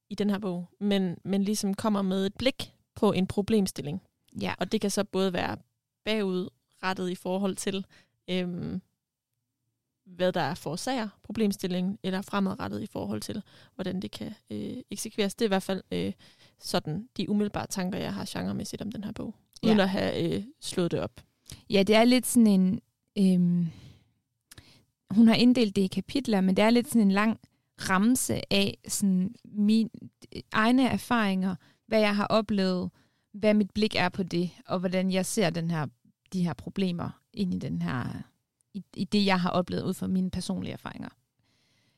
i 0.10 0.16
den 0.16 0.30
her 0.30 0.40
bog, 0.40 0.70
men, 0.80 1.18
men 1.24 1.44
ligesom 1.44 1.74
kommer 1.74 2.02
med 2.02 2.25
et 2.25 2.36
blik 2.36 2.72
på 2.96 3.12
en 3.12 3.28
problemstilling. 3.28 4.02
Ja, 4.42 4.54
Og 4.60 4.72
det 4.72 4.82
kan 4.82 4.90
så 4.90 5.04
både 5.04 5.34
være 5.34 5.58
bagudrettet 6.06 7.10
i 7.10 7.16
forhold 7.16 7.56
til, 7.56 7.86
øhm, 8.28 8.82
hvad 10.06 10.32
der 10.34 10.54
forårsager 10.54 11.10
problemstillingen, 11.24 11.98
eller 12.04 12.22
fremadrettet 12.22 12.82
i 12.82 12.88
forhold 12.88 13.22
til, 13.22 13.42
hvordan 13.76 14.00
det 14.02 14.12
kan 14.12 14.34
øh, 14.50 14.78
eksekveres. 14.92 15.36
Det 15.36 15.46
er 15.46 15.48
i 15.48 15.56
hvert 15.56 15.64
fald 15.64 15.82
øh, 15.92 16.14
sådan 16.60 17.08
de 17.18 17.30
umiddelbare 17.30 17.68
tanker, 17.68 18.00
jeg 18.00 18.14
har 18.14 18.26
genremæssigt 18.30 18.82
om 18.82 18.92
den 18.92 19.04
her 19.04 19.12
bog, 19.12 19.36
Ja. 19.64 19.68
uden 19.68 19.80
at 19.80 19.90
have 19.90 20.34
øh, 20.38 20.44
slået 20.62 20.92
det 20.92 21.00
op. 21.00 21.22
Ja, 21.70 21.84
det 21.84 21.96
er 21.96 22.04
lidt 22.04 22.28
sådan 22.28 22.48
en... 22.48 22.80
Øhm, 23.18 23.68
hun 25.12 25.28
har 25.28 25.36
inddelt 25.36 25.76
det 25.76 25.82
i 25.82 25.88
kapitler, 25.88 26.42
men 26.42 26.58
det 26.58 26.64
er 26.64 26.70
lidt 26.70 26.88
sådan 26.88 27.02
en 27.02 27.12
lang 27.12 27.40
ramse 27.90 28.54
af 28.54 28.78
sådan 28.88 29.36
mine 29.46 29.90
egne 30.52 30.90
erfaringer, 30.90 31.56
hvad 31.88 32.00
jeg 32.00 32.16
har 32.16 32.26
oplevet, 32.28 32.92
hvad 33.34 33.54
mit 33.54 33.72
blik 33.72 33.96
er 33.96 34.10
på 34.10 34.24
det, 34.24 34.52
og 34.68 34.80
hvordan 34.80 35.12
jeg 35.12 35.26
ser 35.26 35.50
den 35.50 35.72
her, 35.72 35.86
de 36.34 36.44
her 36.44 36.54
problemer 36.54 37.10
ind 37.34 37.54
i 37.54 37.58
den 37.60 37.82
her, 37.82 38.24
i, 38.74 38.84
i 38.96 39.03
det, 39.06 39.25
jeg 39.25 39.42
har 39.42 39.50
oplevet 39.50 39.84
ud 39.84 39.94
fra 39.94 40.08
mine 40.08 40.32
personlige 40.32 40.74
erfaringer. 40.74 41.10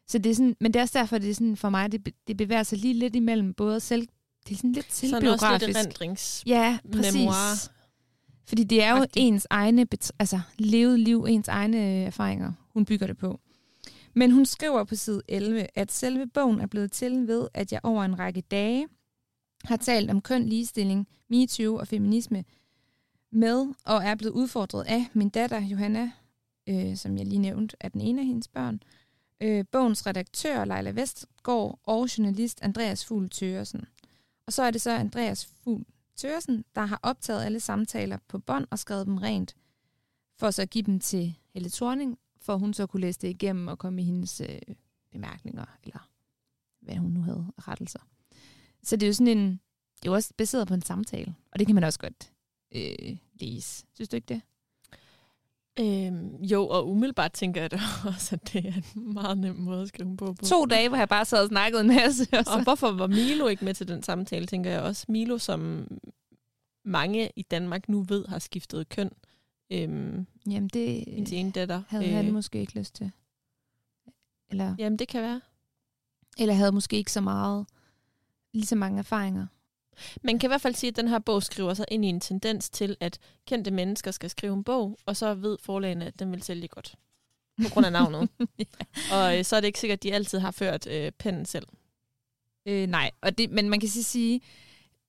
Så 0.07 0.17
det 0.17 0.29
er 0.29 0.35
sådan, 0.35 0.55
men 0.59 0.73
det 0.73 0.79
er 0.79 0.83
også 0.83 0.99
derfor, 0.99 1.17
det 1.17 1.29
er 1.29 1.33
sådan 1.33 1.57
for 1.57 1.69
mig, 1.69 1.91
det, 1.91 2.13
det 2.27 2.37
bevæger 2.37 2.63
sig 2.63 2.77
lige 2.77 2.93
lidt 2.93 3.15
imellem 3.15 3.53
både 3.53 3.79
selv, 3.79 4.07
det 4.47 4.53
er 4.53 4.57
sådan 4.57 4.71
lidt 4.71 4.93
Sådan 4.93 5.13
også 5.15 5.29
lidt 5.29 5.39
selvbiografisk. 5.39 5.77
erindrings. 5.79 6.43
Ja, 6.45 6.77
præcis. 6.91 7.13
memoir. 7.15 7.69
Fordi 8.47 8.63
det 8.63 8.83
er 8.83 8.89
jo 8.91 8.95
Agtigt. 9.01 9.17
ens 9.27 9.47
egne, 9.49 9.87
altså 10.19 10.39
levet 10.57 10.99
liv, 10.99 11.25
ens 11.29 11.47
egne 11.47 11.77
øh, 11.77 11.83
erfaringer, 12.01 12.51
hun 12.73 12.85
bygger 12.85 13.07
det 13.07 13.17
på. 13.17 13.39
Men 14.13 14.31
hun 14.31 14.45
skriver 14.45 14.83
på 14.83 14.95
side 14.95 15.21
11, 15.27 15.67
at 15.75 15.91
selve 15.91 16.27
bogen 16.27 16.59
er 16.61 16.67
blevet 16.67 16.91
til 16.91 17.27
ved, 17.27 17.47
at 17.53 17.71
jeg 17.71 17.79
over 17.83 18.03
en 18.03 18.19
række 18.19 18.41
dage 18.41 18.87
har 19.63 19.77
talt 19.77 20.11
om 20.11 20.21
køn, 20.21 20.45
ligestilling, 20.45 21.07
MeToo 21.29 21.75
og 21.77 21.87
feminisme 21.87 22.43
med, 23.31 23.65
og 23.85 24.03
er 24.03 24.15
blevet 24.15 24.33
udfordret 24.33 24.83
af 24.83 25.05
min 25.13 25.29
datter 25.29 25.59
Johanna 25.61 26.11
øh, 26.69 26.97
som 26.97 27.17
jeg 27.17 27.25
lige 27.25 27.39
nævnte, 27.39 27.77
er 27.79 27.89
den 27.89 28.01
ene 28.01 28.21
af 28.21 28.27
hendes 28.27 28.47
børn. 28.47 28.79
Øh, 29.41 29.65
bogens 29.71 30.05
redaktør, 30.05 30.65
Leila 30.65 30.89
Vestgaard, 30.89 31.79
og 31.83 32.17
journalist 32.17 32.61
Andreas 32.61 33.05
Fugl 33.05 33.29
Tøresen. 33.29 33.85
Og 34.47 34.53
så 34.53 34.63
er 34.63 34.71
det 34.71 34.81
så 34.81 34.91
Andreas 34.91 35.45
Fugl 35.45 35.85
Tøresen, 36.15 36.65
der 36.75 36.85
har 36.85 36.99
optaget 37.03 37.45
alle 37.45 37.59
samtaler 37.59 38.17
på 38.27 38.39
bånd 38.39 38.67
og 38.71 38.79
skrevet 38.79 39.07
dem 39.07 39.17
rent, 39.17 39.55
for 40.39 40.51
så 40.51 40.61
at 40.61 40.69
give 40.69 40.83
dem 40.83 40.99
til 40.99 41.35
Helle 41.53 41.69
Thorning, 41.69 42.19
for 42.41 42.57
hun 42.57 42.73
så 42.73 42.87
kunne 42.87 43.01
læse 43.01 43.19
det 43.19 43.27
igennem 43.29 43.67
og 43.67 43.79
komme 43.79 44.01
i 44.01 44.05
hendes 44.05 44.41
øh, 44.41 44.75
bemærkninger, 45.11 45.65
eller 45.83 46.09
hvad 46.81 46.95
hun 46.95 47.11
nu 47.11 47.21
havde 47.21 47.45
rettelser. 47.57 47.99
Så 48.83 48.95
det 48.95 49.03
er 49.03 49.07
jo 49.07 49.13
sådan 49.13 49.37
en, 49.37 49.51
det 49.95 50.07
er 50.07 50.11
jo 50.11 50.13
også 50.13 50.33
baseret 50.37 50.67
på 50.67 50.73
en 50.73 50.81
samtale, 50.81 51.35
og 51.51 51.59
det 51.59 51.67
kan 51.67 51.75
man 51.75 51.83
også 51.83 51.99
godt 51.99 52.31
øh, 52.75 53.17
læse. 53.33 53.85
Synes 53.93 54.09
du 54.09 54.15
ikke 54.15 54.33
det? 54.33 54.41
Øhm, 55.79 56.35
jo, 56.35 56.67
og 56.67 56.89
umiddelbart 56.89 57.31
tænker 57.33 57.61
jeg 57.61 57.71
da 57.71 57.79
også, 58.15 58.35
at 58.35 58.53
det 58.53 58.65
er 58.65 58.73
en 58.95 59.13
meget 59.13 59.37
nem 59.37 59.55
måde 59.55 59.81
at 59.81 59.87
skrive 59.87 60.17
på. 60.17 60.33
på. 60.33 60.45
To 60.45 60.65
dage, 60.65 60.87
hvor 60.89 60.97
jeg 60.97 61.09
bare 61.09 61.25
sad 61.25 61.43
og 61.43 61.47
snakkede 61.49 61.81
en 61.81 61.87
masse. 61.87 62.27
Og, 62.33 62.45
så. 62.45 62.51
Og 62.51 62.63
hvorfor 62.63 62.91
var 62.91 63.07
Milo 63.07 63.47
ikke 63.47 63.65
med 63.65 63.73
til 63.73 63.87
den 63.87 64.03
samtale, 64.03 64.45
tænker 64.45 64.69
jeg 64.71 64.81
også. 64.81 65.05
Milo, 65.09 65.37
som 65.37 65.87
mange 66.85 67.29
i 67.35 67.41
Danmark 67.41 67.89
nu 67.89 68.01
ved 68.01 68.25
har 68.27 68.39
skiftet 68.39 68.89
køn. 68.89 69.11
Øhm, 69.71 70.25
Jamen, 70.49 70.69
det 70.73 71.03
hendes 71.07 71.31
ene 71.31 71.51
datter. 71.51 71.81
havde 71.87 72.05
han 72.07 72.31
måske 72.31 72.59
ikke 72.59 72.79
lyst 72.79 72.95
til. 72.95 73.11
Eller, 74.51 74.75
Jamen, 74.79 74.99
det 74.99 75.07
kan 75.07 75.21
være. 75.21 75.41
eller 76.37 76.53
havde 76.53 76.71
måske 76.71 76.97
ikke 76.97 77.11
så 77.11 77.21
meget, 77.21 77.65
lige 78.53 78.65
så 78.65 78.75
mange 78.75 78.99
erfaringer. 78.99 79.47
Man 80.21 80.39
kan 80.39 80.47
i 80.47 80.49
hvert 80.49 80.61
fald 80.61 80.75
sige, 80.75 80.89
at 80.89 80.95
den 80.95 81.07
her 81.07 81.19
bog 81.19 81.43
skriver 81.43 81.73
sig 81.73 81.85
ind 81.91 82.05
i 82.05 82.07
en 82.07 82.19
tendens 82.19 82.69
til, 82.69 82.97
at 82.99 83.19
kendte 83.47 83.71
mennesker 83.71 84.11
skal 84.11 84.29
skrive 84.29 84.53
en 84.53 84.63
bog, 84.63 84.97
og 85.05 85.17
så 85.17 85.33
ved 85.33 85.57
forlagene, 85.61 86.05
at 86.05 86.19
den 86.19 86.31
vil 86.31 86.43
sælge 86.43 86.67
godt. 86.67 86.95
På 87.63 87.69
grund 87.69 87.85
af 87.85 87.91
navnet. 87.91 88.29
Og 89.13 89.37
øh, 89.37 89.45
så 89.45 89.55
er 89.55 89.59
det 89.59 89.67
ikke 89.67 89.79
sikkert, 89.79 89.97
at 89.97 90.03
de 90.03 90.13
altid 90.13 90.39
har 90.39 90.51
ført 90.51 90.87
øh, 90.87 91.11
pennen 91.11 91.45
selv. 91.45 91.67
Øh, 92.65 92.87
nej, 92.87 93.11
og 93.21 93.37
det, 93.37 93.51
men 93.51 93.69
man 93.69 93.79
kan 93.79 93.89
så 93.89 94.03
sige, 94.03 94.41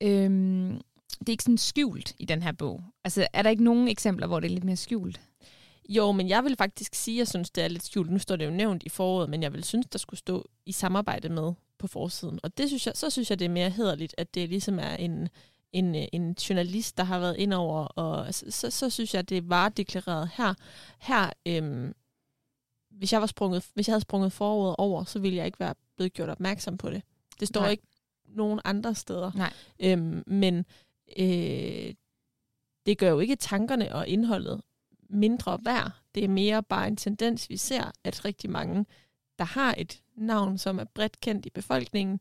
øhm, 0.00 0.80
det 1.18 1.28
er 1.28 1.32
ikke 1.32 1.44
sådan 1.44 1.58
skjult 1.58 2.14
i 2.18 2.24
den 2.24 2.42
her 2.42 2.52
bog. 2.52 2.84
Altså, 3.04 3.26
er 3.32 3.42
der 3.42 3.50
ikke 3.50 3.64
nogen 3.64 3.88
eksempler, 3.88 4.26
hvor 4.26 4.40
det 4.40 4.46
er 4.46 4.54
lidt 4.54 4.64
mere 4.64 4.76
skjult? 4.76 5.20
Jo, 5.88 6.12
men 6.12 6.28
jeg 6.28 6.44
vil 6.44 6.56
faktisk 6.56 6.94
sige, 6.94 7.14
at 7.14 7.18
jeg 7.18 7.28
synes, 7.28 7.50
det 7.50 7.64
er 7.64 7.68
lidt 7.68 7.84
skjult. 7.84 8.10
Nu 8.10 8.18
står 8.18 8.36
det 8.36 8.46
jo 8.46 8.50
nævnt 8.50 8.82
i 8.82 8.88
foråret, 8.88 9.30
men 9.30 9.42
jeg 9.42 9.52
vil 9.52 9.64
synes, 9.64 9.86
der 9.86 9.98
skulle 9.98 10.18
stå 10.18 10.48
i 10.66 10.72
samarbejde 10.72 11.28
med 11.28 11.52
på 11.78 11.86
forsiden. 11.86 12.40
Og 12.42 12.58
det 12.58 12.68
synes 12.68 12.86
jeg, 12.86 12.96
så 12.96 13.10
synes 13.10 13.30
jeg, 13.30 13.38
det 13.38 13.44
er 13.44 13.48
mere 13.48 13.70
hederligt, 13.70 14.14
at 14.18 14.34
det 14.34 14.48
ligesom 14.48 14.78
er 14.78 14.96
en, 14.96 15.28
en, 15.72 15.94
en 16.12 16.32
journalist, 16.32 16.96
der 16.96 17.04
har 17.04 17.18
været 17.18 17.36
ind 17.36 17.54
over, 17.54 17.84
og 17.84 18.34
så, 18.34 18.50
så, 18.50 18.70
så 18.70 18.90
synes 18.90 19.14
jeg, 19.14 19.28
det 19.28 19.48
var 19.48 19.68
deklareret 19.68 20.30
her. 20.34 20.54
Her, 20.98 21.30
øhm, 21.46 21.94
hvis, 22.90 23.12
jeg 23.12 23.20
var 23.20 23.26
sprunget, 23.26 23.66
hvis 23.74 23.88
jeg 23.88 23.92
havde 23.92 24.02
sprunget 24.02 24.32
foråret 24.32 24.76
over, 24.78 25.04
så 25.04 25.18
ville 25.18 25.36
jeg 25.36 25.46
ikke 25.46 25.60
være 25.60 25.74
blevet 25.96 26.12
gjort 26.12 26.28
opmærksom 26.28 26.78
på 26.78 26.90
det. 26.90 27.02
Det 27.40 27.48
står 27.48 27.60
Nej. 27.60 27.66
Nej. 27.66 27.70
ikke 27.70 27.86
nogen 28.28 28.60
andre 28.64 28.94
steder. 28.94 29.32
Nej. 29.34 29.52
Øhm, 29.80 30.22
men 30.26 30.64
øh, 31.18 31.94
det 32.86 32.98
gør 32.98 33.10
jo 33.10 33.20
ikke 33.20 33.36
tankerne 33.36 33.94
og 33.94 34.08
indholdet 34.08 34.60
mindre 35.10 35.58
værd. 35.62 35.92
Det 36.14 36.24
er 36.24 36.28
mere 36.28 36.62
bare 36.62 36.88
en 36.88 36.96
tendens, 36.96 37.50
vi 37.50 37.56
ser, 37.56 37.90
at 38.04 38.24
rigtig 38.24 38.50
mange, 38.50 38.86
der 39.38 39.44
har 39.44 39.74
et 39.78 40.02
navn, 40.16 40.58
som 40.58 40.78
er 40.78 40.84
bredt 40.84 41.20
kendt 41.20 41.46
i 41.46 41.50
befolkningen, 41.50 42.20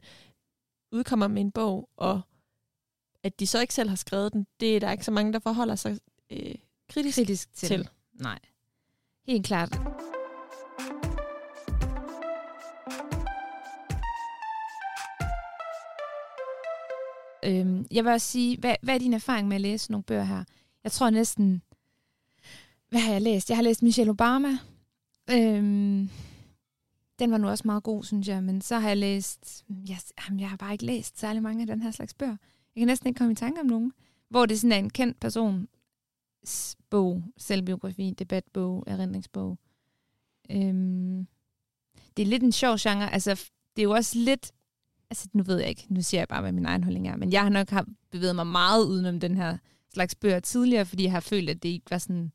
udkommer 0.91 1.27
med 1.27 1.41
en 1.41 1.51
bog, 1.51 1.89
og 1.98 2.22
at 3.24 3.39
de 3.39 3.48
så 3.48 3.62
ikke 3.62 3.74
selv 3.74 3.89
har 3.89 3.95
skrevet 3.95 4.34
den, 4.34 4.48
det 4.60 4.75
er 4.75 4.79
der 4.79 4.91
ikke 4.91 5.05
så 5.05 5.12
mange, 5.12 5.34
der 5.34 5.39
forholder 5.39 5.75
sig 5.75 6.00
øh, 6.29 6.55
kritisk, 6.89 7.17
Kritisk 7.17 7.53
til. 7.53 7.67
til. 7.67 7.89
Nej. 8.13 8.39
Helt 9.27 9.45
klart. 9.45 9.79
Øhm, 17.46 17.87
jeg 17.92 18.03
vil 18.03 18.11
også 18.11 18.27
sige, 18.27 18.57
hvad, 18.57 18.75
hvad 18.81 18.96
er 18.96 19.00
din 19.00 19.13
erfaring 19.13 19.48
med 19.48 19.55
at 19.55 19.61
læse 19.61 19.92
nogle 19.92 20.03
bøger 20.03 20.24
her? 20.24 20.44
Jeg 20.83 20.92
tror 20.92 21.09
næsten... 21.09 21.61
Hvad 22.89 23.00
har 23.00 23.11
jeg 23.11 23.22
læst? 23.22 23.50
Jeg 23.50 23.57
har 23.57 23.63
læst 23.63 23.83
Michelle 23.83 24.11
Obama. 24.11 24.57
Øhm, 25.31 26.09
den 27.19 27.31
var 27.31 27.37
nu 27.37 27.49
også 27.49 27.63
meget 27.65 27.83
god, 27.83 28.03
synes 28.03 28.27
jeg. 28.27 28.43
Men 28.43 28.61
så 28.61 28.79
har 28.79 28.87
jeg 28.87 28.97
læst... 28.97 29.65
Jeg, 29.87 29.97
jamen, 30.25 30.39
jeg 30.39 30.49
har 30.49 30.57
bare 30.57 30.71
ikke 30.71 30.85
læst 30.85 31.19
særlig 31.19 31.43
mange 31.43 31.61
af 31.61 31.67
den 31.67 31.81
her 31.81 31.91
slags 31.91 32.13
bøger. 32.13 32.37
Jeg 32.75 32.81
kan 32.81 32.87
næsten 32.87 33.07
ikke 33.07 33.17
komme 33.17 33.31
i 33.31 33.35
tanke 33.35 33.61
om 33.61 33.65
nogen. 33.65 33.93
Hvor 34.29 34.45
det 34.45 34.59
sådan 34.59 34.71
er 34.71 34.77
en 34.77 34.89
kendt 34.89 35.19
person, 35.19 35.67
bog, 36.89 37.23
selvbiografi, 37.37 38.15
debatbog, 38.19 38.83
erindringsbog. 38.87 39.57
Øhm, 40.51 41.27
det 42.17 42.23
er 42.23 42.27
lidt 42.27 42.43
en 42.43 42.51
sjov 42.51 42.77
genre. 42.79 43.13
Altså, 43.13 43.31
det 43.75 43.81
er 43.81 43.83
jo 43.83 43.91
også 43.91 44.17
lidt... 44.19 44.51
Altså, 45.09 45.29
nu 45.33 45.43
ved 45.43 45.59
jeg 45.59 45.69
ikke. 45.69 45.85
Nu 45.89 46.01
siger 46.01 46.21
jeg 46.21 46.27
bare, 46.27 46.41
hvad 46.41 46.51
min 46.51 46.65
egen 46.65 46.83
holdning 46.83 47.07
er. 47.07 47.15
Men 47.15 47.31
jeg 47.31 47.41
har 47.41 47.49
nok 47.49 47.69
har 47.69 47.85
bevæget 48.11 48.35
mig 48.35 48.47
meget 48.47 48.85
udenom 48.85 49.19
den 49.19 49.35
her 49.35 49.57
slags 49.93 50.15
bøger 50.15 50.39
tidligere, 50.39 50.85
fordi 50.85 51.03
jeg 51.03 51.11
har 51.11 51.19
følt, 51.19 51.49
at 51.49 51.63
det 51.63 51.69
ikke 51.69 51.91
var 51.91 51.97
sådan 51.97 52.31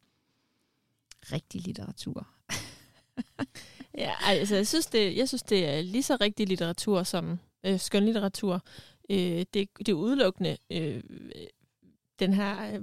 rigtig 1.33 1.61
litteratur. 1.61 2.29
Ja, 3.99 4.13
altså, 4.27 4.57
jeg 4.57 4.67
synes, 4.67 4.87
det, 4.87 5.17
jeg 5.17 5.29
synes, 5.29 5.43
det 5.43 5.69
er 5.69 5.83
lige 5.83 6.03
så 6.03 6.17
rigtig 6.21 6.49
litteratur 6.49 7.03
som 7.03 7.39
øh, 7.67 7.81
skønlitteratur. 7.81 8.63
Øh, 9.11 9.45
det, 9.55 9.69
det 9.79 9.89
er 9.89 9.93
udelukkende 9.93 10.57
øh, 10.71 11.03
den 12.19 12.35
her 12.35 12.75
øh, 12.75 12.83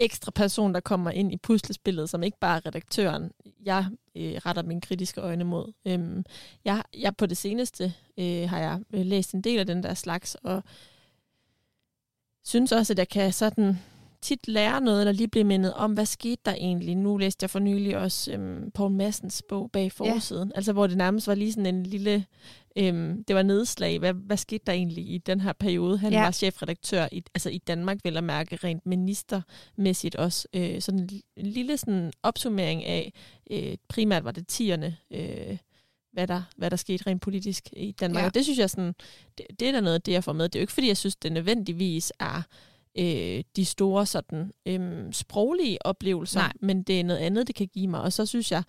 ekstra 0.00 0.30
person, 0.30 0.74
der 0.74 0.80
kommer 0.80 1.10
ind 1.10 1.32
i 1.32 1.36
puslespillet, 1.36 2.10
som 2.10 2.22
ikke 2.22 2.38
bare 2.40 2.56
er 2.56 2.66
redaktøren. 2.66 3.32
Jeg 3.64 3.86
øh, 4.16 4.32
retter 4.32 4.62
mine 4.62 4.80
kritiske 4.80 5.20
øjne 5.20 5.44
mod. 5.44 5.72
Øhm, 5.86 6.24
jeg, 6.64 6.82
jeg 6.98 7.16
på 7.16 7.26
det 7.26 7.36
seneste 7.36 7.94
øh, 8.18 8.50
har 8.50 8.58
jeg 8.58 8.80
øh, 8.94 9.06
læst 9.06 9.32
en 9.32 9.40
del 9.40 9.58
af 9.58 9.66
den 9.66 9.82
der 9.82 9.94
slags, 9.94 10.34
og 10.34 10.62
synes 12.44 12.72
også, 12.72 12.92
at 12.92 12.98
jeg 12.98 13.08
kan 13.08 13.32
sådan 13.32 13.78
tit 14.22 14.48
lære 14.48 14.80
noget, 14.80 15.00
eller 15.00 15.12
lige 15.12 15.28
blive 15.28 15.44
mindet 15.44 15.74
om, 15.74 15.92
hvad 15.92 16.06
skete 16.06 16.42
der 16.44 16.54
egentlig? 16.54 16.96
Nu 16.96 17.16
læste 17.16 17.44
jeg 17.44 17.50
for 17.50 17.58
nylig 17.58 17.96
også 17.98 18.32
øhm, 18.32 18.70
Poul 18.70 18.92
Massens 18.92 19.42
bog 19.48 19.70
bag 19.72 19.92
forsiden, 19.92 20.48
ja. 20.48 20.56
altså 20.56 20.72
hvor 20.72 20.86
det 20.86 20.96
nærmest 20.96 21.26
var 21.26 21.34
lige 21.34 21.52
sådan 21.52 21.74
en 21.74 21.86
lille, 21.86 22.24
øhm, 22.76 23.24
det 23.24 23.36
var 23.36 23.42
nedslag, 23.42 23.98
hvad, 23.98 24.12
hvad 24.14 24.36
skete 24.36 24.62
der 24.66 24.72
egentlig 24.72 25.10
i 25.10 25.18
den 25.18 25.40
her 25.40 25.52
periode? 25.52 25.98
Han 25.98 26.12
Ja. 26.12 26.22
var 26.22 26.30
chefredaktør 26.30 27.08
i, 27.12 27.22
altså 27.34 27.50
i 27.50 27.58
Danmark, 27.58 27.98
vil 28.04 28.12
jeg 28.12 28.24
mærke, 28.24 28.56
rent 28.56 28.86
ministermæssigt 28.86 30.16
også. 30.16 30.48
Øh, 30.54 30.80
sådan 30.82 31.00
en, 31.00 31.08
li- 31.12 31.32
en 31.36 31.46
lille 31.46 31.76
sådan 31.76 32.12
opsummering 32.22 32.84
af, 32.84 33.12
øh, 33.50 33.76
primært 33.88 34.24
var 34.24 34.30
det 34.32 34.48
tierne, 34.48 34.96
øh, 35.10 35.56
hvad 36.12 36.26
der, 36.26 36.42
hvad 36.56 36.70
der 36.70 36.76
skete 36.76 37.06
rent 37.06 37.22
politisk 37.22 37.68
i 37.76 37.92
Danmark. 37.92 38.18
Ja. 38.18 38.22
Ja. 38.22 38.26
Og 38.28 38.34
det 38.34 38.44
synes 38.44 38.58
jeg 38.58 38.70
sådan, 38.70 38.94
det, 39.38 39.46
det 39.60 39.68
er 39.68 39.72
da 39.72 39.80
noget 39.80 39.94
af 39.94 40.02
det, 40.02 40.12
jeg 40.12 40.24
får 40.24 40.32
med. 40.32 40.44
Det 40.48 40.54
er 40.56 40.60
jo 40.60 40.62
ikke, 40.62 40.72
fordi 40.72 40.88
jeg 40.88 40.96
synes, 40.96 41.16
det 41.16 41.32
nødvendigvis 41.32 42.12
er 42.20 42.42
øh, 42.98 43.44
de 43.56 43.64
store 43.64 44.06
sådan 44.06 44.52
øh, 44.66 45.12
sproglige 45.12 45.86
oplevelser, 45.86 46.40
Nej. 46.40 46.52
men 46.60 46.82
det 46.82 47.00
er 47.00 47.04
noget 47.04 47.20
andet, 47.20 47.46
det 47.46 47.54
kan 47.54 47.68
give 47.68 47.88
mig. 47.88 48.00
Og 48.00 48.12
så 48.12 48.26
synes 48.26 48.52
jeg, 48.52 48.62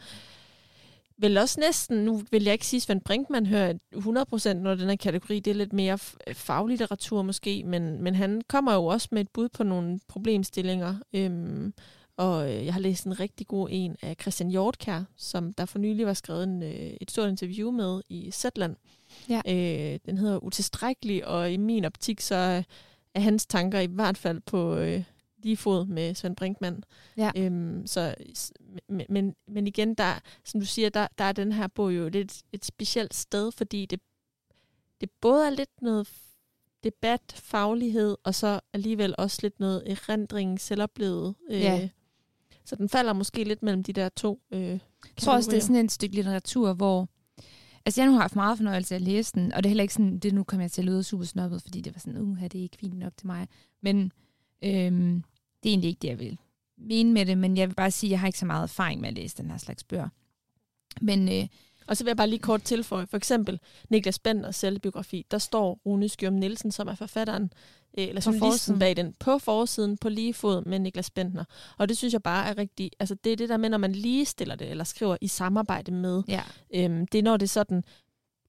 vel 1.18 1.38
også 1.38 1.60
næsten, 1.60 1.98
nu 2.06 2.22
vil 2.32 2.44
jeg 2.44 2.54
ikke 2.54 2.68
sige, 2.68 2.80
Svend 2.80 3.02
Brinkmann 3.02 3.46
hører 3.46 3.74
100% 3.96 4.54
når 4.54 4.76
den 4.76 4.90
her 4.90 4.96
kategori, 4.96 5.40
det 5.40 5.52
er 5.52 5.56
lidt 5.56 5.74
mere 5.74 5.94
f- 6.02 6.34
faglitteratur 6.34 7.22
måske, 7.22 7.64
men, 7.64 8.04
men 8.04 8.16
han 8.16 8.42
kommer 8.48 8.74
jo 8.74 8.86
også 8.86 9.08
med 9.12 9.22
et 9.22 9.30
bud 9.30 9.50
på 9.50 9.64
nogle 9.64 10.00
problemstillinger, 10.08 10.96
øhm, 11.14 11.74
og 12.18 12.52
øh, 12.54 12.66
jeg 12.66 12.74
har 12.74 12.80
læst 12.82 13.06
en 13.06 13.20
rigtig 13.20 13.48
god 13.48 13.68
en 13.72 13.96
af 14.02 14.16
Christian 14.22 14.50
Hjortkær, 14.50 15.04
som 15.18 15.54
der 15.54 15.66
for 15.66 15.80
nylig 15.80 16.06
var 16.06 16.14
skrevet 16.14 16.44
en, 16.44 16.64
øh, 16.64 16.70
et 17.02 17.12
stort 17.12 17.30
interview 17.30 17.72
med 17.72 18.02
i 18.10 18.32
Zetland. 18.32 18.76
Ja. 19.30 19.42
Øh, 19.48 20.00
den 20.06 20.18
hedder 20.18 20.44
Utilstrækkelig, 20.44 21.28
og 21.28 21.52
i 21.52 21.58
min 21.58 21.86
optik 21.86 22.22
så 22.22 22.64
er- 23.16 23.20
hans 23.20 23.46
tanker 23.46 23.80
i 23.80 23.86
hvert 23.86 24.18
fald 24.18 24.40
på 24.40 24.76
øh, 24.76 25.04
lige 25.44 25.58
fod 25.58 25.86
med 25.86 26.16
Svend 26.16 26.36
Brinkmann. 26.36 26.84
Ja. 27.18 27.32
Øhm, 27.38 27.88
så, 27.88 28.16
men, 28.90 29.06
men, 29.10 29.36
men 29.48 29.68
igen, 29.68 29.94
der, 29.94 30.20
som 30.46 30.60
du 30.60 30.66
siger, 30.66 30.90
der, 30.90 31.08
der 31.18 31.24
er 31.24 31.32
den 31.32 31.52
her 31.52 31.68
bog 31.68 31.96
jo 31.96 32.10
lidt 32.10 32.42
et 32.54 32.66
specielt 32.66 33.14
sted, 33.14 33.52
fordi 33.52 33.86
det, 33.86 34.00
det 35.02 35.10
både 35.22 35.46
er 35.46 35.50
lidt 35.50 35.82
noget 35.82 36.10
debat, 36.84 37.22
faglighed, 37.36 38.18
og 38.24 38.36
så 38.36 38.60
alligevel 38.74 39.16
også 39.18 39.40
lidt 39.42 39.60
noget 39.60 39.84
erindring, 39.92 40.60
selvoplevet. 40.62 41.36
Øh, 41.50 41.60
Ja. 41.62 41.90
Så 42.66 42.76
den 42.76 42.90
falder 42.90 43.14
måske 43.14 43.44
lidt 43.44 43.64
mellem 43.64 43.84
de 43.84 43.94
der 43.94 44.10
to 44.10 44.42
øh, 44.52 44.60
Jeg 44.62 44.80
tror 45.20 45.34
også, 45.34 45.52
det 45.52 45.58
er 45.58 45.62
sådan 45.62 45.86
et 45.86 45.92
stykke 45.92 46.16
litteratur, 46.16 46.74
hvor... 46.74 47.08
Altså, 47.86 48.02
jeg 48.02 48.08
nu 48.08 48.14
har 48.14 48.22
haft 48.22 48.36
meget 48.36 48.58
fornøjelse 48.58 48.96
af 48.96 49.00
at 49.00 49.02
læse 49.02 49.34
den, 49.34 49.54
og 49.54 49.64
det 49.64 49.66
er 49.66 49.70
heller 49.70 49.82
ikke 49.82 49.94
sådan, 49.94 50.20
det 50.20 50.34
nu 50.34 50.44
kommer 50.44 50.64
jeg 50.64 50.72
til 50.72 50.82
at 50.82 50.86
lyde 50.86 51.04
super 51.04 51.26
snobbet, 51.26 51.62
fordi 51.62 51.82
det 51.82 51.96
var 51.96 52.00
sådan, 52.00 52.22
uh, 52.22 52.42
det 52.42 52.56
er 52.56 52.62
ikke 52.62 52.78
fint 52.78 53.00
nok 53.00 53.18
til 53.18 53.28
mig. 53.28 53.48
Men 53.82 54.12
øhm, 54.64 55.24
det 55.64 55.70
er 55.70 55.74
egentlig 55.74 55.88
ikke 55.88 56.00
det, 56.02 56.08
jeg 56.08 56.20
vil 56.20 56.38
mene 56.78 57.14
med 57.14 57.26
det, 57.26 57.38
men 57.38 57.58
jeg 57.58 57.70
vil 57.70 57.76
bare 57.76 57.92
sige, 57.92 58.08
at 58.08 58.12
jeg 58.12 58.20
har 58.20 58.28
ikke 58.28 58.40
så 58.40 58.46
meget 58.46 58.64
erfaring 58.64 59.02
med 59.02 59.10
at 59.10 59.16
læse 59.16 59.38
den 59.38 59.50
her 59.50 59.58
slags 59.58 59.84
bøger. 59.84 60.10
Men 61.02 61.30
øh, 61.30 61.48
og 61.88 61.98
så 61.98 62.04
vil 62.04 62.10
jeg 62.10 62.18
bare 62.18 62.30
lige 62.30 62.40
kort 62.40 62.64
tilføje, 62.64 63.08
for 63.08 63.18
eksempel 63.18 63.60
Niklas 63.90 64.20
Benders 64.20 64.56
selvbiografi, 64.56 65.26
der 65.32 65.38
står 65.38 65.80
Rune 65.86 66.10
Skjørm 66.10 66.34
Nielsen, 66.34 66.72
som 66.72 66.88
er 66.88 66.96
forfatteren, 66.96 67.44
øh, 67.98 68.08
eller 68.08 68.22
som 68.22 68.40
forsiden. 68.40 68.80
bag 68.80 68.96
den, 68.96 69.14
på 69.20 69.40
forsiden, 69.40 69.98
på 69.98 70.10
lige 70.10 70.34
fod 70.34 70.66
med 70.66 70.80
Niklas 70.80 71.10
Bentner. 71.10 71.44
Og 71.78 71.90
det 71.90 71.98
synes 71.98 72.14
jeg 72.14 72.24
bare 72.24 72.48
er 72.50 72.58
rigtig, 72.58 72.92
altså 73.00 73.16
det 73.24 73.32
er 73.32 73.36
det 73.36 73.50
der 73.50 73.58
med, 73.58 73.70
når 73.70 73.78
man 73.78 73.92
lige 73.92 74.26
stiller 74.26 74.56
det, 74.56 74.70
eller 74.70 74.84
skriver 74.84 75.18
i 75.22 75.28
samarbejde 75.28 75.92
med, 75.92 76.24
Ja, 76.28 76.42
øhm, 76.74 77.08
det 77.08 77.20
er 77.20 77.24
når 77.24 77.38
det 77.38 77.46
er 77.46 77.50
sådan, 77.50 77.84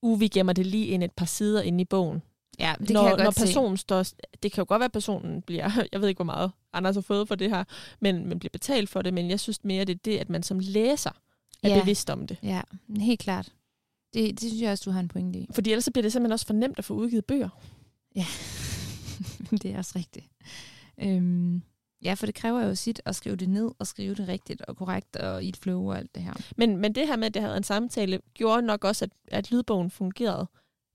uh, 0.03 0.20
vi 0.20 0.29
gemmer 0.29 0.53
det 0.53 0.66
lige 0.66 0.87
ind 0.87 1.03
et 1.03 1.12
par 1.12 1.27
sider 1.27 1.62
ind 1.62 1.81
i 1.81 1.85
bogen. 1.85 2.23
ja 2.59 2.75
det 2.81 2.90
når, 2.90 3.01
kan 3.01 3.09
jeg 3.09 3.16
godt 3.16 3.25
når 3.25 3.31
se. 3.31 3.40
personen 3.40 3.77
står, 3.77 4.05
det 4.42 4.53
kan 4.53 4.62
jo 4.62 4.66
godt 4.68 4.81
være, 4.81 4.85
at 4.85 4.92
personen 4.92 5.42
bliver, 5.42 5.70
jeg 5.92 6.01
ved 6.01 6.09
ikke, 6.09 6.18
hvor 6.18 6.25
meget 6.25 6.51
Anders 6.73 6.97
har 6.97 7.03
fået 7.03 7.29
for 7.29 7.35
det 7.35 7.51
her, 7.51 7.64
men, 8.01 8.29
men 8.29 8.38
bliver 8.38 8.51
betalt 8.53 8.88
for 8.90 9.03
det, 9.03 9.14
men 9.14 9.31
jeg 9.31 9.40
synes 9.40 9.64
mere, 9.64 9.85
det 9.85 9.94
er 9.94 10.01
det, 10.05 10.18
at 10.18 10.31
man 10.31 10.42
som 10.42 10.59
læser 10.59 11.11
er 11.70 11.74
Ja. 11.77 11.81
bevidst 11.81 12.11
om 12.11 12.27
det. 12.27 12.37
Ja, 12.42 12.62
helt 12.98 13.20
klart. 13.20 13.53
Det, 14.14 14.31
det 14.40 14.40
synes 14.40 14.62
jeg 14.62 14.70
også, 14.72 14.83
du 14.87 14.90
har 14.90 15.00
en 15.00 15.09
pointe 15.09 15.38
i. 15.38 15.48
Fordi 15.55 15.70
ellers 15.70 15.85
så 15.85 15.90
bliver 15.90 16.03
det 16.03 16.12
simpelthen 16.12 16.33
også 16.33 16.46
for 16.46 16.55
nemt 16.55 16.79
at 16.79 16.85
få 16.85 16.94
udgivet 16.94 17.24
bøger. 17.24 17.48
det 19.62 19.64
er 19.64 19.79
også 19.79 19.92
rigtigt. 19.96 20.27
Øhm, 21.03 21.62
ja, 22.03 22.14
for 22.14 22.27
det 22.27 22.35
kræver 22.35 22.62
jo 22.64 22.74
sit 22.74 23.00
at 23.05 23.16
skrive 23.16 23.37
det 23.37 23.48
ned, 23.48 23.70
og 23.79 23.87
skrive 23.87 24.14
det 24.14 24.29
rigtigt 24.29 24.62
og 24.62 24.77
korrekt, 24.77 25.16
og 25.16 25.44
i 25.44 25.48
et 25.48 25.57
flow 25.57 25.90
og 25.90 25.98
alt 25.98 26.14
det 26.14 26.22
her. 26.22 26.33
Men, 26.57 26.77
men 26.77 26.94
det 26.94 27.07
her 27.07 27.16
med, 27.16 27.27
at 27.27 27.35
det 27.35 27.42
havde 27.42 27.57
en 27.57 27.62
samtale, 27.62 28.20
gjorde 28.35 28.62
nok 28.62 28.85
også, 28.85 29.05
at, 29.05 29.11
at 29.29 29.50
lydbogen 29.50 29.90
fungerede. 29.90 30.46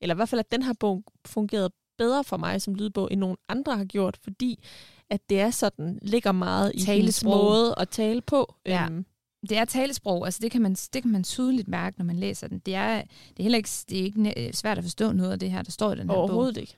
Eller 0.01 0.15
i 0.15 0.17
hvert 0.17 0.29
fald, 0.29 0.39
at 0.39 0.51
den 0.51 0.63
her 0.63 0.73
bog 0.79 1.03
fungerede 1.25 1.69
bedre 1.97 2.23
for 2.23 2.37
mig 2.37 2.61
som 2.61 2.75
lydbog, 2.75 3.07
end 3.11 3.19
nogen 3.19 3.37
andre 3.49 3.77
har 3.77 3.85
gjort, 3.85 4.17
fordi 4.23 4.63
at 5.09 5.29
det 5.29 5.39
er 5.39 5.49
sådan, 5.49 5.99
ligger 6.01 6.31
meget 6.31 6.71
i 6.75 6.85
hendes 6.85 7.23
måde 7.23 7.75
at 7.77 7.89
tale 7.89 8.21
på. 8.21 8.55
Ja. 8.65 8.85
Øhm, 8.85 9.05
Det 9.49 9.57
er 9.57 9.65
talesprog, 9.65 10.25
altså 10.25 10.39
det 10.41 10.51
kan 10.51 10.61
man, 10.61 10.73
det 10.73 11.01
kan 11.01 11.11
man 11.11 11.23
tydeligt 11.23 11.67
mærke, 11.67 11.97
når 11.97 12.05
man 12.05 12.15
læser 12.15 12.47
den. 12.47 12.59
Det 12.59 12.75
er, 12.75 12.95
det 13.01 13.39
er 13.39 13.43
heller 13.43 13.57
ikke, 13.57 13.69
det 13.89 13.99
er 13.99 14.03
ikke 14.03 14.21
næ- 14.21 14.51
svært 14.53 14.77
at 14.77 14.83
forstå 14.83 15.11
noget 15.11 15.31
af 15.31 15.39
det 15.39 15.51
her, 15.51 15.61
der 15.61 15.71
står 15.71 15.91
i 15.91 15.95
den 15.95 16.01
her 16.09 16.15
bog. 16.15 16.23
overhovedet 16.23 16.57
ikke. 16.57 16.77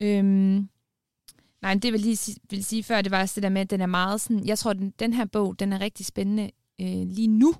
Øhm, 0.00 0.68
nej, 1.62 1.74
det 1.74 1.92
vil 1.92 2.00
lige 2.00 2.16
sige, 2.16 2.36
vil 2.50 2.64
sige 2.64 2.82
før, 2.82 3.02
det 3.02 3.10
var 3.12 3.20
også 3.20 3.34
det 3.34 3.42
der 3.42 3.48
med, 3.48 3.60
at 3.60 3.70
den 3.70 3.80
er 3.80 3.86
meget 3.86 4.20
sådan, 4.20 4.46
jeg 4.46 4.58
tror, 4.58 4.72
den, 4.72 4.90
den 4.98 5.12
her 5.12 5.24
bog, 5.24 5.58
den 5.58 5.72
er 5.72 5.80
rigtig 5.80 6.06
spændende 6.06 6.50
øh, 6.80 6.86
lige 7.08 7.28
nu. 7.28 7.54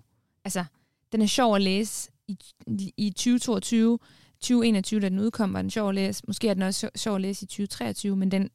Altså, 0.45 0.65
den 1.13 1.23
er 1.23 1.27
sjov 1.27 1.55
at 1.57 1.63
læse 1.63 2.11
i, 2.29 2.39
i 2.97 3.11
2022, 3.11 3.99
2021, 4.41 5.01
da 5.01 5.09
den 5.09 5.19
udkom, 5.19 5.53
var 5.55 5.63
den 5.63 5.71
sjov 5.71 5.89
at 5.89 5.95
læse. 5.95 6.23
Måske 6.27 6.49
er 6.49 6.55
den 6.55 6.63
også 6.63 6.91
sjov 6.97 7.15
at 7.15 7.21
læse 7.21 7.45
i 7.45 7.47
2023, 7.47 8.17
men 8.17 8.31
den 8.31 8.51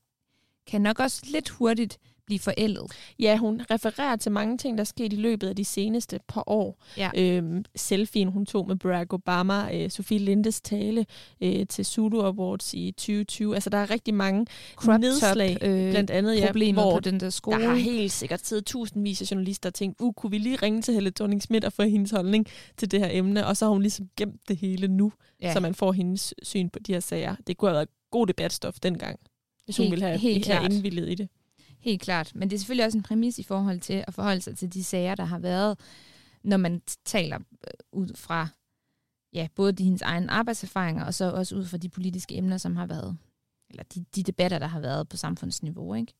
kan 0.68 0.82
nok 0.82 1.00
også 1.00 1.22
lidt 1.26 1.50
hurtigt 1.50 1.98
blive 2.26 2.40
forældet. 2.40 2.92
Ja, 3.20 3.38
hun 3.38 3.62
refererer 3.72 4.16
til 4.16 4.32
mange 4.32 4.58
ting, 4.58 4.78
der 4.78 4.82
er 4.82 4.86
sket 4.86 5.14
i 5.14 5.16
løbet 5.16 5.48
af 5.48 5.56
de 5.56 5.66
seneste 5.66 6.20
par 6.28 6.44
år. 6.48 6.84
Ja. 6.98 7.10
Øhm, 7.18 7.66
selfien, 7.76 8.28
hun 8.28 8.46
tog 8.46 8.68
med 8.68 8.76
Barack 8.76 9.14
Obama, 9.14 9.84
øh, 9.84 9.90
Sofie 9.90 10.20
Lindes 10.20 10.62
tale 10.62 11.06
øh, 11.42 11.68
til 11.68 11.86
Zulu 11.86 12.22
Awards 12.22 12.74
i 12.74 12.92
2020. 12.92 13.54
Altså, 13.56 13.70
der 13.70 13.78
er 13.78 13.90
rigtig 13.90 14.14
mange 14.14 14.46
Crop 14.76 15.00
nedslag, 15.00 15.54
top, 15.54 15.68
øh, 15.70 15.92
blandt 15.92 16.12
andet, 16.12 16.36
ja, 16.36 16.52
hvor 16.74 16.94
på 16.94 17.00
den 17.00 17.20
der 17.20 17.30
skole. 17.30 17.62
der 17.62 17.70
har 17.70 17.76
helt 17.76 18.12
sikkert 18.12 18.46
siddet 18.46 18.66
tusindvis 18.66 19.22
af 19.22 19.32
journalister 19.32 19.70
og 19.70 19.74
tænkt, 19.74 20.02
uh, 20.02 20.14
kunne 20.14 20.32
vi 20.32 20.38
lige 20.38 20.56
ringe 20.56 20.82
til 20.82 20.94
Helle 20.94 21.12
thorning 21.12 21.42
og 21.66 21.74
få 21.74 21.84
hendes 21.84 22.12
holdning 22.12 22.46
til 22.78 22.92
det 22.92 23.00
her 23.00 23.10
emne? 23.12 23.46
Og 23.48 23.58
så 23.58 23.66
har 23.66 23.72
hun 23.72 23.82
ligesom 23.82 24.10
gemt 24.18 24.42
det 24.48 24.58
hele 24.58 24.88
nu, 24.88 25.12
ja. 25.42 25.54
så 25.54 25.60
man 25.60 25.76
får 25.76 25.92
hendes 25.92 26.34
syn 26.44 26.70
på 26.70 26.80
de 26.80 26.94
her 26.94 27.00
sager. 27.00 27.36
Det 27.48 27.58
kunne 27.58 27.70
have 27.70 27.76
været 27.76 27.90
god 28.12 28.28
debatstof 28.28 28.76
dengang, 28.84 29.20
hvis 29.66 29.78
hun 29.78 29.84
Helt- 29.84 29.92
ville 29.92 30.06
have, 30.06 30.18
helt 30.18 30.48
have 30.48 30.60
klart. 30.60 30.74
indvillet 30.74 31.10
i 31.12 31.16
det. 31.16 31.30
Helt 31.86 32.02
klart. 32.02 32.32
Men 32.36 32.50
det 32.50 32.56
er 32.56 32.60
selvfølgelig 32.60 32.86
også 32.86 32.98
en 32.98 33.04
præmis 33.04 33.40
i 33.40 33.44
forhold 33.44 33.80
til 33.80 34.04
at 34.08 34.14
forholde 34.14 34.42
sig 34.42 34.58
til 34.58 34.74
de 34.74 34.84
sager, 34.84 35.16
der 35.16 35.24
har 35.24 35.40
været, 35.40 35.80
når 36.44 36.58
man 36.58 36.82
taler 37.06 37.40
øh, 37.40 37.74
ud 37.92 38.16
fra 38.16 38.48
ja, 39.34 39.48
både 39.56 39.72
de, 39.72 39.84
hendes 39.84 40.02
egne 40.02 40.32
arbejdserfaringer, 40.32 41.06
og 41.06 41.14
så 41.14 41.32
også 41.32 41.56
ud 41.56 41.66
fra 41.66 41.78
de 41.78 41.90
politiske 41.90 42.38
emner, 42.38 42.58
som 42.58 42.76
har 42.76 42.86
været, 42.86 43.18
eller 43.70 43.84
de, 43.84 44.06
de 44.16 44.24
debatter, 44.24 44.60
der 44.60 44.68
har 44.68 44.80
været 44.80 45.10
på 45.10 45.18
samfundsniveau. 45.18 45.94
Ikke? 45.94 46.14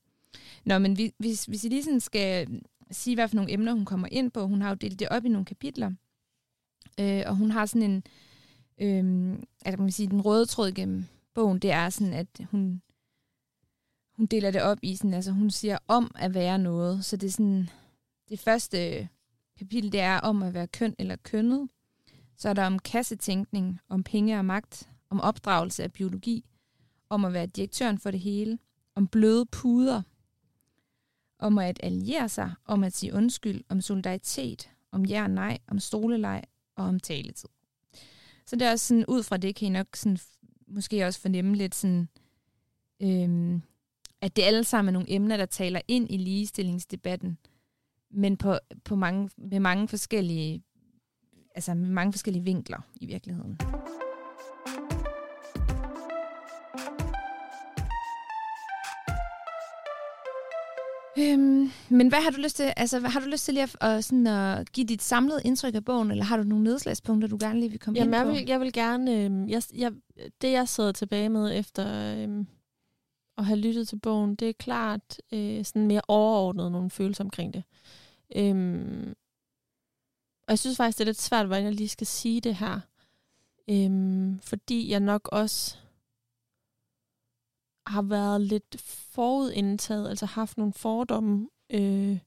Nå, 0.66 0.78
men 0.78 0.98
vi, 0.98 1.14
hvis, 1.18 1.46
hvis 1.46 1.64
I 1.64 1.70
lige 1.70 1.84
sådan 1.84 2.00
skal 2.00 2.48
øh, 2.50 2.60
sige, 2.92 3.16
hvad 3.16 3.28
for 3.28 3.36
nogle 3.36 3.52
emner 3.52 3.74
hun 3.74 3.86
kommer 3.86 4.08
ind 4.12 4.32
på, 4.32 4.48
hun 4.48 4.62
har 4.62 4.70
jo 4.70 4.76
delt 4.76 5.00
det 5.00 5.10
op 5.10 5.26
i 5.26 5.30
nogle 5.30 5.46
kapitler, 5.46 5.92
øh, 7.00 7.24
og 7.26 7.36
hun 7.36 7.52
har 7.52 7.66
sådan 7.66 7.92
en, 7.92 8.04
øh, 8.82 9.38
altså 9.66 9.78
man 9.78 9.88
kan 9.88 9.92
sige, 9.92 10.10
den 10.10 10.22
røde 10.22 10.46
tråd 10.46 10.72
gennem 10.72 11.06
bogen, 11.34 11.60
det 11.60 11.72
er 11.72 11.90
sådan, 11.90 12.14
at 12.14 12.28
hun 12.52 12.82
hun 14.18 14.26
deler 14.26 14.52
det 14.52 14.62
op 14.62 14.78
i 14.82 14.96
sådan, 14.96 15.14
altså 15.14 15.32
hun 15.32 15.52
siger 15.52 15.78
om 15.88 16.12
at 16.16 16.34
være 16.34 16.60
noget. 16.60 17.06
Så 17.06 17.18
det 17.18 17.28
er 17.28 17.32
sådan, 17.32 17.70
det 18.30 18.40
første 18.40 19.10
kapitel, 19.58 19.92
det 19.92 20.00
er 20.00 20.20
om 20.20 20.44
at 20.44 20.54
være 20.54 20.68
køn 20.68 20.96
eller 21.00 21.16
kønnet. 21.16 21.70
Så 22.38 22.50
er 22.50 22.54
der 22.54 22.66
om 22.66 22.80
kassetænkning, 22.80 23.80
om 23.90 24.04
penge 24.04 24.38
og 24.38 24.46
magt, 24.46 24.90
om 25.10 25.22
opdragelse 25.22 25.84
af 25.84 25.94
biologi, 25.94 26.46
om 27.10 27.26
at 27.26 27.34
være 27.34 27.46
direktøren 27.46 28.00
for 28.00 28.12
det 28.12 28.20
hele, 28.20 28.60
om 28.96 29.08
bløde 29.08 29.46
puder, 29.46 30.02
om 31.40 31.58
at 31.58 31.80
alliere 31.84 32.30
sig, 32.30 32.54
om 32.66 32.84
at 32.84 32.94
sige 32.94 33.14
undskyld, 33.14 33.64
om 33.70 33.82
solidaritet, 33.82 34.70
om 34.92 35.06
ja 35.06 35.24
og 35.24 35.30
nej, 35.30 35.58
om 35.68 35.80
stoleleg 35.80 36.44
og 36.76 36.86
om 36.86 37.00
taletid. 37.00 37.50
Så 38.46 38.56
det 38.56 38.62
er 38.62 38.72
også 38.72 38.88
sådan, 38.88 39.06
ud 39.08 39.24
fra 39.24 39.38
det 39.38 39.56
kan 39.56 39.66
I 39.66 39.70
nok 39.70 39.96
sådan, 39.96 40.18
måske 40.68 41.06
også 41.06 41.20
fornemme 41.20 41.56
lidt 41.56 41.76
sådan, 41.76 42.10
øhm, 43.02 43.62
at 44.26 44.36
det 44.36 44.42
alle 44.44 44.64
sammen 44.64 44.90
er 44.90 44.94
nogle 44.94 45.12
emner, 45.12 45.38
der 45.38 45.46
taler 45.46 45.82
ind 45.88 46.12
i 46.12 46.18
ligestillingsdebatten, 46.18 47.38
men 48.12 48.38
på, 48.38 48.58
på 48.86 48.96
mange, 48.96 49.30
med 49.38 49.60
mange 49.60 49.88
forskellige 49.88 50.64
altså 51.56 51.74
med 51.74 51.90
mange 51.90 52.14
forskellige 52.14 52.44
vinkler 52.44 52.78
i 52.96 53.06
virkeligheden. 53.06 53.58
Øhm, 61.20 61.72
men 61.90 62.08
hvad 62.08 62.22
har 62.22 62.32
du 62.32 62.42
lyst 62.42 62.56
til, 62.56 62.74
altså 62.78 63.00
hvad 63.00 63.10
har 63.10 63.20
du 63.20 63.26
lyst 63.26 63.46
til 63.46 63.54
lige 63.54 63.64
at, 63.64 63.78
at, 63.82 64.04
sådan 64.04 64.28
at 64.28 64.72
give 64.72 64.88
dit 64.88 65.02
samlede 65.02 65.42
indtryk 65.46 65.76
af 65.76 65.86
bogen, 65.86 66.12
eller 66.12 66.24
har 66.24 66.38
du 66.38 66.44
nogle 66.44 66.64
nedslagspunkter, 66.64 67.28
du 67.28 67.38
gerne 67.40 67.60
lige 67.60 67.70
vil 67.70 67.80
komme 67.80 68.00
Jamen, 68.00 68.14
ind 68.14 68.16
jeg 68.16 68.26
på? 68.26 68.32
vil, 68.32 68.46
jeg 68.48 68.60
vil 68.60 68.74
gerne... 68.74 69.12
Øh, 69.12 69.52
jeg, 69.52 69.62
jeg, 69.76 69.92
det, 70.42 70.52
jeg 70.52 70.68
sidder 70.68 70.92
tilbage 70.92 71.30
med 71.30 71.60
efter 71.60 72.16
øh, 72.18 72.46
at 73.38 73.46
have 73.46 73.60
lyttet 73.60 73.88
til 73.88 74.00
bogen, 74.00 74.36
det 74.36 74.50
er 74.50 74.54
klart 74.54 75.22
øh, 75.32 75.66
sådan 75.66 75.88
mere 75.88 76.02
overordnet 76.08 76.72
nogle 76.72 76.90
følelser 76.90 77.24
omkring 77.24 77.54
det. 77.54 77.64
Øhm, 78.36 79.10
og 80.48 80.50
jeg 80.52 80.60
synes 80.60 80.78
faktisk, 80.78 80.98
det 80.98 81.04
er 81.04 81.06
lidt 81.06 81.22
svært, 81.22 81.46
hvordan 81.46 81.64
jeg 81.66 81.74
lige 81.74 81.88
skal 81.90 82.08
sige 82.08 82.42
det 82.42 82.56
her. 82.56 82.80
Øhm, 83.70 84.40
fordi 84.40 84.92
jeg 84.92 85.00
nok 85.00 85.30
også 85.32 85.78
har 87.88 88.02
været 88.02 88.42
lidt 88.42 88.82
forudindtaget, 88.82 90.10
altså 90.10 90.26
haft 90.26 90.58
nogle 90.58 90.74
fordomme 90.74 91.50
øh, 91.70 92.18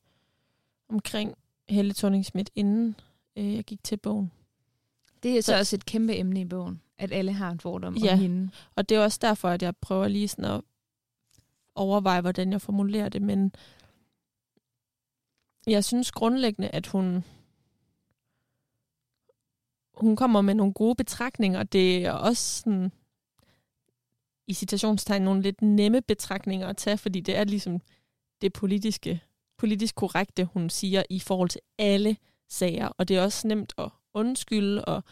omkring 0.88 1.35
Helle 1.68 1.94
thorning 1.94 2.25
inden 2.55 2.97
øh, 3.37 3.55
jeg 3.55 3.64
gik 3.64 3.85
til 3.85 3.97
bogen. 3.97 4.33
Det 5.23 5.38
er 5.38 5.42
så, 5.42 5.47
Så- 5.53 5.59
også 5.59 5.77
et 5.77 5.85
kæmpe 5.87 6.16
emne 6.18 6.40
i 6.40 6.44
bogen, 6.44 6.83
at 6.99 7.12
alle 7.12 7.33
har 7.33 7.51
en 7.51 7.61
fordom 7.61 7.97
Ja. 7.97 8.12
om 8.12 8.18
hende. 8.18 8.51
Og 8.77 8.88
det 8.88 8.97
er 8.97 9.01
også 9.01 9.18
derfor, 9.23 9.49
at 9.49 9.62
jeg 9.62 9.77
prøver 9.77 10.09
lige 10.09 10.29
sådan 10.29 10.44
at 10.44 10.61
overveje, 11.79 12.21
hvordan 12.21 12.53
jeg 12.53 12.61
formulerer 12.61 13.09
det, 13.09 13.23
men 13.23 13.53
jeg 15.67 15.85
synes 15.85 16.12
grundlæggende, 16.12 16.69
at 16.69 16.87
hun 16.87 17.25
hun 19.95 20.17
kommer 20.17 20.41
med 20.41 20.55
nogle 20.55 20.73
gode 20.73 20.95
betragtninger, 20.95 21.59
og 21.59 21.73
det 21.73 22.07
er 22.07 22.12
også 22.12 22.62
sådan, 22.62 22.93
i 24.47 24.55
citationstegn 24.55 25.23
nogle 25.23 25.43
lidt 25.43 25.62
nemme 25.62 26.03
betragtninger 26.03 26.67
at 26.67 26.77
tage, 26.77 26.99
fordi 26.99 27.21
det 27.21 27.37
er 27.37 27.45
ligesom 27.45 27.81
det 28.41 28.53
politiske, 28.53 29.23
politisk 29.59 29.95
korrekte, 29.95 30.45
hun 30.45 30.71
siger 30.71 31.03
i 31.11 31.21
forhold 31.21 31.49
til 31.49 31.61
alle 31.79 32.17
sager, 32.49 32.88
og 32.88 33.09
det 33.09 33.17
er 33.17 33.23
også 33.23 33.49
nemt 33.49 33.75
at 33.79 33.91
undskylde, 34.14 34.85
og 34.85 35.05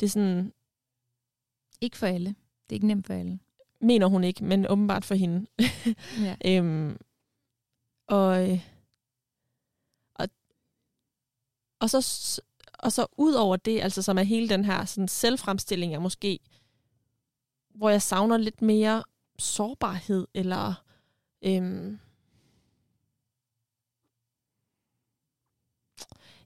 det 0.00 0.06
er 0.06 0.10
sådan, 0.10 0.52
Ikke 1.80 1.96
for 1.96 2.06
alle. 2.06 2.28
Det 2.28 2.70
er 2.70 2.74
ikke 2.74 2.86
nemt 2.86 3.06
for 3.06 3.14
alle 3.14 3.38
mener 3.86 4.06
hun 4.06 4.24
ikke, 4.24 4.44
men 4.44 4.66
åbenbart 4.66 5.04
for 5.04 5.14
hende. 5.14 5.46
Ja. 6.24 6.36
Øhm, 6.44 6.96
og, 8.08 8.58
og, 10.14 10.28
og, 11.80 11.90
så, 11.90 12.40
og 12.78 12.92
så 12.92 13.06
ud 13.16 13.34
over 13.34 13.56
det, 13.56 13.80
altså 13.80 14.02
som 14.02 14.18
er 14.18 14.22
hele 14.22 14.48
den 14.48 14.64
her 14.64 14.84
sådan 14.84 15.08
selvfremstilling 15.08 15.94
af 15.94 16.00
måske, 16.00 16.38
hvor 17.74 17.90
jeg 17.90 18.02
savner 18.02 18.36
lidt 18.36 18.62
mere 18.62 19.04
sårbarhed, 19.38 20.26
eller 20.34 20.84
øhm, 21.42 21.98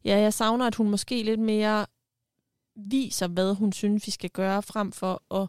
ja, 0.04 0.18
jeg 0.18 0.34
savner, 0.34 0.66
at 0.66 0.74
hun 0.74 0.90
måske 0.90 1.22
lidt 1.22 1.40
mere 1.40 1.86
viser, 2.76 3.28
hvad 3.28 3.54
hun 3.54 3.72
synes, 3.72 4.06
vi 4.06 4.10
skal 4.10 4.30
gøre, 4.30 4.62
frem 4.62 4.92
for 4.92 5.34
at 5.34 5.48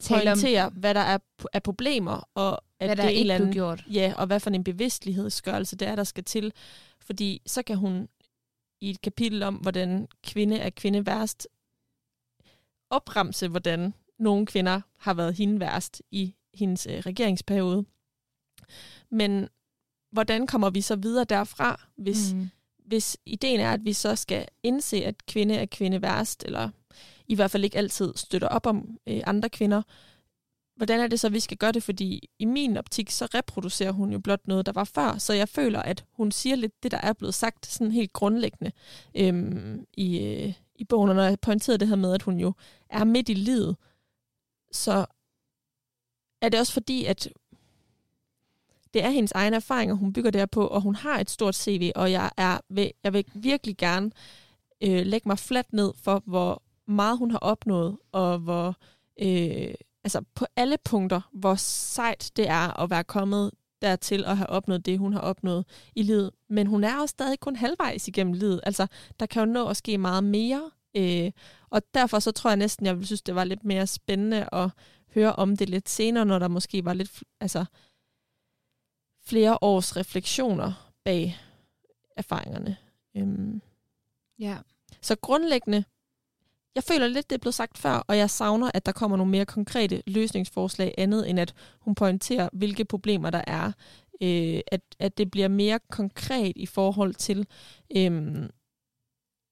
Tale 0.00 0.32
om, 0.32 0.38
pointere, 0.38 0.70
hvad 0.70 0.94
der 0.94 1.00
er 1.00 1.18
af 1.52 1.62
problemer, 1.62 2.28
og 2.34 2.62
at 2.80 2.88
hvad 2.88 2.96
der 2.96 3.02
det 3.02 3.14
er 3.14 3.18
ikke 3.18 3.32
anden, 3.32 3.52
gjort. 3.52 3.84
ja, 3.92 4.14
og 4.16 4.26
hvad 4.26 4.40
for 4.40 4.50
en 4.50 4.64
bevidstlighedsgørelse 4.64 5.76
det 5.76 5.88
er, 5.88 5.96
der 5.96 6.04
skal 6.04 6.24
til. 6.24 6.52
Fordi 7.00 7.42
så 7.46 7.62
kan 7.62 7.76
hun 7.76 8.08
i 8.80 8.90
et 8.90 9.00
kapitel 9.00 9.42
om, 9.42 9.54
hvordan 9.54 10.08
kvinde 10.24 10.56
er 10.56 10.70
kvinde 10.70 11.06
værst, 11.06 11.48
opremse, 12.90 13.48
hvordan 13.48 13.94
nogle 14.18 14.46
kvinder 14.46 14.80
har 14.96 15.14
været 15.14 15.34
hende 15.34 15.60
værst 15.60 16.02
i 16.10 16.34
hendes 16.54 16.86
øh, 16.86 16.98
regeringsperiode. 16.98 17.84
Men 19.10 19.48
hvordan 20.12 20.46
kommer 20.46 20.70
vi 20.70 20.80
så 20.80 20.96
videre 20.96 21.24
derfra, 21.24 21.88
hvis, 21.96 22.34
mm. 22.34 22.50
hvis 22.84 23.16
ideen 23.26 23.60
er, 23.60 23.72
at 23.72 23.84
vi 23.84 23.92
så 23.92 24.16
skal 24.16 24.46
indse, 24.62 25.04
at 25.04 25.26
kvinde 25.26 25.54
er 25.54 25.66
kvinde 25.66 26.02
værst, 26.02 26.44
eller 26.44 26.70
i 27.30 27.34
hvert 27.34 27.50
fald 27.50 27.64
ikke 27.64 27.78
altid 27.78 28.12
støtter 28.16 28.48
op 28.48 28.66
om 28.66 28.98
øh, 29.06 29.20
andre 29.26 29.48
kvinder, 29.48 29.82
hvordan 30.76 31.00
er 31.00 31.06
det 31.06 31.20
så, 31.20 31.26
at 31.26 31.32
vi 31.32 31.40
skal 31.40 31.56
gøre 31.56 31.72
det? 31.72 31.82
Fordi 31.82 32.30
i 32.38 32.44
min 32.44 32.76
optik, 32.76 33.10
så 33.10 33.26
reproducerer 33.34 33.92
hun 33.92 34.12
jo 34.12 34.18
blot 34.18 34.48
noget, 34.48 34.66
der 34.66 34.72
var 34.72 34.84
før. 34.84 35.18
Så 35.18 35.32
jeg 35.32 35.48
føler, 35.48 35.82
at 35.82 36.04
hun 36.12 36.32
siger 36.32 36.56
lidt 36.56 36.82
det, 36.82 36.90
der 36.90 36.98
er 36.98 37.12
blevet 37.12 37.34
sagt 37.34 37.66
sådan 37.66 37.92
helt 37.92 38.12
grundlæggende 38.12 38.72
øhm, 39.14 39.86
i, 39.94 40.18
øh, 40.18 40.52
i 40.74 40.84
bogen. 40.84 41.10
Og 41.10 41.16
når 41.16 41.22
jeg 41.22 41.40
pointerede 41.40 41.78
det 41.78 41.88
her 41.88 41.96
med, 41.96 42.14
at 42.14 42.22
hun 42.22 42.40
jo 42.40 42.52
er 42.88 43.04
midt 43.04 43.28
i 43.28 43.34
livet, 43.34 43.76
så 44.72 45.06
er 46.42 46.48
det 46.48 46.60
også 46.60 46.72
fordi, 46.72 47.04
at 47.04 47.28
det 48.94 49.04
er 49.04 49.10
hendes 49.10 49.32
egne 49.32 49.56
erfaringer, 49.56 49.94
hun 49.94 50.12
bygger 50.12 50.30
der 50.30 50.46
på, 50.46 50.66
og 50.66 50.80
hun 50.80 50.94
har 50.94 51.20
et 51.20 51.30
stort 51.30 51.54
CV, 51.54 51.92
og 51.94 52.12
jeg, 52.12 52.30
er, 52.36 52.58
jeg 53.04 53.12
vil 53.12 53.24
virkelig 53.34 53.76
gerne 53.76 54.10
øh, 54.80 55.06
lægge 55.06 55.28
mig 55.28 55.38
fladt 55.38 55.72
ned 55.72 55.92
for, 56.02 56.22
hvor 56.26 56.62
meget 56.90 57.18
hun 57.18 57.30
har 57.30 57.38
opnået, 57.38 57.98
og 58.12 58.38
hvor 58.38 58.76
øh, 59.22 59.74
altså 60.04 60.22
på 60.34 60.46
alle 60.56 60.76
punkter, 60.84 61.20
hvor 61.32 61.54
sejt 61.54 62.30
det 62.36 62.48
er 62.48 62.80
at 62.80 62.90
være 62.90 63.04
kommet 63.04 63.50
dertil 63.82 64.24
at 64.24 64.36
have 64.36 64.50
opnået 64.50 64.86
det, 64.86 64.98
hun 64.98 65.12
har 65.12 65.20
opnået 65.20 65.64
i 65.94 66.02
livet. 66.02 66.30
Men 66.48 66.66
hun 66.66 66.84
er 66.84 67.00
også 67.00 67.12
stadig 67.12 67.40
kun 67.40 67.56
halvvejs 67.56 68.08
igennem 68.08 68.32
livet. 68.32 68.60
Altså, 68.62 68.86
der 69.20 69.26
kan 69.26 69.40
jo 69.40 69.52
nå 69.52 69.68
at 69.68 69.76
ske 69.76 69.98
meget 69.98 70.24
mere. 70.24 70.70
Øh, 70.96 71.32
og 71.70 71.82
derfor 71.94 72.18
så 72.18 72.32
tror 72.32 72.50
jeg 72.50 72.56
næsten, 72.56 72.86
jeg 72.86 72.98
vil 72.98 73.06
synes, 73.06 73.22
det 73.22 73.34
var 73.34 73.44
lidt 73.44 73.64
mere 73.64 73.86
spændende 73.86 74.48
at 74.52 74.70
høre 75.14 75.32
om 75.32 75.56
det 75.56 75.68
lidt 75.68 75.88
senere, 75.88 76.24
når 76.24 76.38
der 76.38 76.48
måske 76.48 76.84
var 76.84 76.94
lidt 76.94 77.22
altså, 77.40 77.64
flere 79.24 79.58
års 79.60 79.96
refleksioner 79.96 80.92
bag 81.04 81.38
erfaringerne. 82.16 82.76
Øhm. 83.16 83.62
Ja. 84.38 84.58
Så 85.00 85.16
grundlæggende 85.16 85.84
jeg 86.74 86.82
føler 86.82 87.08
lidt, 87.08 87.30
det 87.30 87.36
er 87.36 87.40
blevet 87.40 87.54
sagt 87.54 87.78
før, 87.78 88.04
og 88.08 88.16
jeg 88.16 88.30
savner, 88.30 88.70
at 88.74 88.86
der 88.86 88.92
kommer 88.92 89.16
nogle 89.16 89.30
mere 89.30 89.46
konkrete 89.46 90.02
løsningsforslag, 90.06 90.94
andet 90.98 91.30
end 91.30 91.40
at 91.40 91.54
hun 91.80 91.94
pointerer, 91.94 92.48
hvilke 92.52 92.84
problemer 92.84 93.30
der 93.30 93.42
er. 93.46 93.72
Øh, 94.22 94.60
at, 94.66 94.80
at 94.98 95.18
det 95.18 95.30
bliver 95.30 95.48
mere 95.48 95.78
konkret 95.90 96.52
i 96.56 96.66
forhold 96.66 97.14
til, 97.14 97.46
øh, 97.96 98.48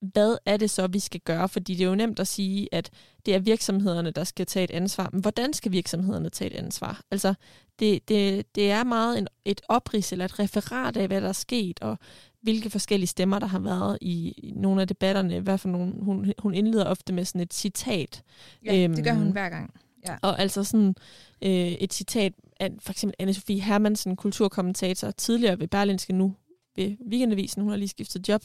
hvad 0.01 0.39
er 0.47 0.57
det 0.57 0.71
så, 0.71 0.87
vi 0.87 0.99
skal 0.99 1.21
gøre? 1.21 1.49
Fordi 1.49 1.75
det 1.75 1.85
er 1.85 1.89
jo 1.89 1.95
nemt 1.95 2.21
at 2.21 2.29
sige, 2.29 2.69
at 2.73 2.91
det 3.27 3.35
er 3.35 3.39
virksomhederne, 3.39 4.11
der 4.11 4.25
skal 4.25 4.47
tage 4.47 4.65
et 4.65 4.71
ansvar. 4.71 5.11
Men 5.13 5.21
hvordan 5.21 5.53
skal 5.53 5.73
virksomhederne 5.73 6.31
tage 6.31 6.51
et 6.51 6.57
ansvar? 6.57 7.01
Altså, 7.11 7.35
det, 7.79 8.09
det, 8.09 8.55
det 8.55 8.71
er 8.71 8.85
meget 8.85 9.19
en, 9.19 9.29
et 9.45 9.61
oprids 9.69 10.13
eller 10.13 10.25
et 10.25 10.39
referat 10.39 10.97
af, 10.97 11.07
hvad 11.07 11.21
der 11.21 11.29
er 11.29 11.33
sket, 11.33 11.81
og 11.81 11.99
hvilke 12.43 12.71
forskellige 12.71 13.09
stemmer, 13.09 13.39
der 13.39 13.47
har 13.47 13.59
været 13.59 13.99
i 14.01 14.53
nogle 14.57 14.81
af 14.81 14.89
debatterne. 14.89 15.41
Hvad 15.41 15.59
for 15.59 15.69
nogle, 15.69 15.95
hun, 16.05 16.33
hun 16.39 16.55
indleder 16.55 16.85
ofte 16.85 17.13
med 17.13 17.25
sådan 17.25 17.41
et 17.41 17.55
citat. 17.55 18.23
Ja, 18.65 18.85
øhm, 18.85 18.95
det 18.95 19.05
gør 19.05 19.13
hun 19.13 19.23
øhm, 19.23 19.33
hver 19.33 19.49
gang. 19.49 19.75
Ja. 20.09 20.17
Og 20.23 20.41
altså 20.41 20.65
sådan 20.65 20.95
øh, 21.43 21.73
et 21.73 21.95
citat 21.95 22.33
af 22.61 22.71
for 22.81 22.93
eksempel 22.93 23.29
Anne-Sophie 23.29 23.63
Hermansen, 23.63 24.17
kulturkommentator, 24.17 25.11
tidligere 25.11 25.61
ved 25.61 25.69
Berlinske, 25.69 26.13
nu 26.13 26.35
ved 26.77 26.97
Weekendavisen, 27.11 27.63
hun 27.63 27.71
har 27.71 27.77
lige 27.77 27.89
skiftet 27.89 28.29
job. 28.29 28.43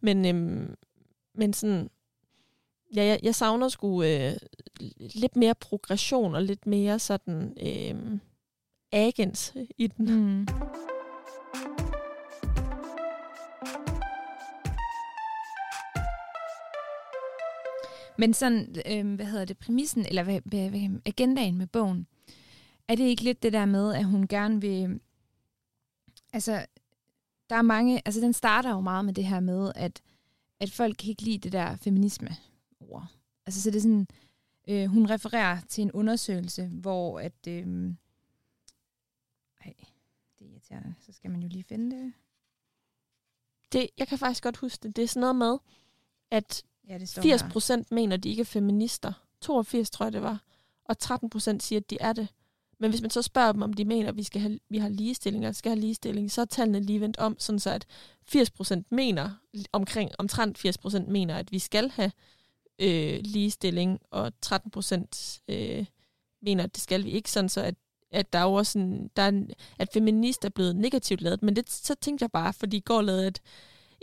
Men, 0.00 0.26
øhm, 0.26 0.74
men 1.34 1.52
sådan, 1.52 1.90
ja, 2.96 3.04
jeg, 3.04 3.18
jeg 3.22 3.34
savner 3.34 3.68
sgu 3.68 4.02
øh, 4.02 4.32
lidt 4.98 5.36
mere 5.36 5.54
progression 5.54 6.34
og 6.34 6.42
lidt 6.42 6.66
mere 6.66 6.98
sådan 6.98 7.52
øh, 7.62 8.18
agens 8.92 9.54
i 9.78 9.86
den. 9.86 10.14
Mm. 10.14 10.46
Men 18.18 18.34
sådan, 18.34 18.76
øh, 18.86 19.14
hvad 19.14 19.26
hedder 19.26 19.44
det, 19.44 19.58
præmissen, 19.58 20.06
eller 20.06 20.22
hvad, 20.22 20.40
hvad, 20.44 20.70
hvad, 20.70 21.00
agendaen 21.04 21.58
med 21.58 21.66
bogen, 21.66 22.06
er 22.88 22.94
det 22.94 23.04
ikke 23.04 23.24
lidt 23.24 23.42
det 23.42 23.52
der 23.52 23.66
med, 23.66 23.94
at 23.94 24.04
hun 24.04 24.26
gerne 24.26 24.60
vil... 24.60 25.00
Altså, 26.32 26.66
der 27.50 27.56
er 27.56 27.62
mange... 27.62 28.02
Altså, 28.04 28.20
den 28.20 28.32
starter 28.32 28.70
jo 28.70 28.80
meget 28.80 29.04
med 29.04 29.14
det 29.14 29.24
her 29.26 29.40
med, 29.40 29.72
at, 29.74 30.02
at 30.60 30.70
folk 30.70 30.96
kan 30.96 31.08
ikke 31.08 31.22
lide 31.22 31.38
det 31.38 31.52
der 31.52 31.76
feminisme-ord. 31.76 33.06
Altså, 33.46 33.62
så 33.62 33.70
det 33.70 33.76
er 33.76 33.82
sådan... 33.82 34.06
Øh, 34.68 34.86
hun 34.86 35.10
refererer 35.10 35.60
til 35.68 35.82
en 35.82 35.92
undersøgelse, 35.92 36.66
hvor 36.66 37.20
at... 37.20 37.46
Øh, 37.48 37.94
ej, 39.64 39.74
det 40.38 40.46
er 40.46 40.50
irriterende. 40.50 40.94
Så 41.00 41.12
skal 41.12 41.30
man 41.30 41.42
jo 41.42 41.48
lige 41.48 41.64
finde 41.64 41.96
det. 41.96 42.12
det. 43.72 43.88
Jeg 43.98 44.08
kan 44.08 44.18
faktisk 44.18 44.42
godt 44.42 44.56
huske 44.56 44.82
det. 44.82 44.96
Det 44.96 45.04
er 45.04 45.08
sådan 45.08 45.20
noget 45.20 45.36
med, 45.36 45.58
at 46.30 46.64
Ja, 46.88 46.98
det 46.98 47.08
80 47.08 47.42
procent 47.42 47.92
mener, 47.92 48.16
de 48.16 48.28
ikke 48.28 48.40
er 48.40 48.44
feminister. 48.44 49.12
82 49.40 49.90
tror 49.90 50.06
jeg, 50.06 50.12
det 50.12 50.22
var. 50.22 50.42
Og 50.84 50.98
13 50.98 51.30
procent 51.30 51.62
siger, 51.62 51.80
at 51.80 51.90
de 51.90 51.98
er 52.00 52.12
det. 52.12 52.28
Men 52.78 52.90
hvis 52.90 53.00
man 53.00 53.10
så 53.10 53.22
spørger 53.22 53.52
dem, 53.52 53.62
om 53.62 53.72
de 53.72 53.84
mener, 53.84 54.08
at 54.08 54.16
vi, 54.16 54.22
skal 54.22 54.40
have, 54.40 54.58
vi 54.68 54.78
har 54.78 54.88
ligestilling, 54.88 55.44
eller 55.44 55.52
skal 55.52 55.70
have 55.70 55.80
ligestilling, 55.80 56.30
så 56.30 56.40
er 56.40 56.44
tallene 56.44 56.80
lige 56.80 57.00
vendt 57.00 57.16
om, 57.16 57.36
sådan 57.38 57.58
så 57.58 57.70
at 57.70 57.86
80 58.26 58.50
procent 58.50 58.92
mener, 58.92 59.30
omkring 59.72 60.10
omtrent 60.18 60.58
80 60.58 60.78
procent 60.78 61.08
mener, 61.08 61.36
at 61.36 61.52
vi 61.52 61.58
skal 61.58 61.90
have 61.90 62.12
øh, 62.78 63.20
ligestilling, 63.24 64.00
og 64.10 64.32
13 64.40 64.70
procent 64.70 65.40
øh, 65.48 65.86
mener, 66.42 66.64
at 66.64 66.74
det 66.74 66.82
skal 66.82 67.04
vi 67.04 67.10
ikke, 67.10 67.30
sådan 67.30 67.48
så 67.48 67.60
at 67.60 67.74
at 68.14 68.32
der 68.32 68.38
er 68.38 68.44
også 68.44 68.72
sådan, 68.72 69.10
der 69.16 69.22
er 69.22 69.28
en, 69.28 69.50
at 69.78 69.88
feminist 69.92 70.44
er 70.44 70.48
blevet 70.48 70.76
negativt 70.76 71.20
lavet. 71.20 71.42
Men 71.42 71.56
det, 71.56 71.70
så 71.70 71.94
tænkte 71.94 72.22
jeg 72.22 72.30
bare, 72.30 72.52
fordi 72.52 72.76
i 72.76 72.80
går 72.80 73.02
lavede 73.02 73.26
et, 73.26 73.40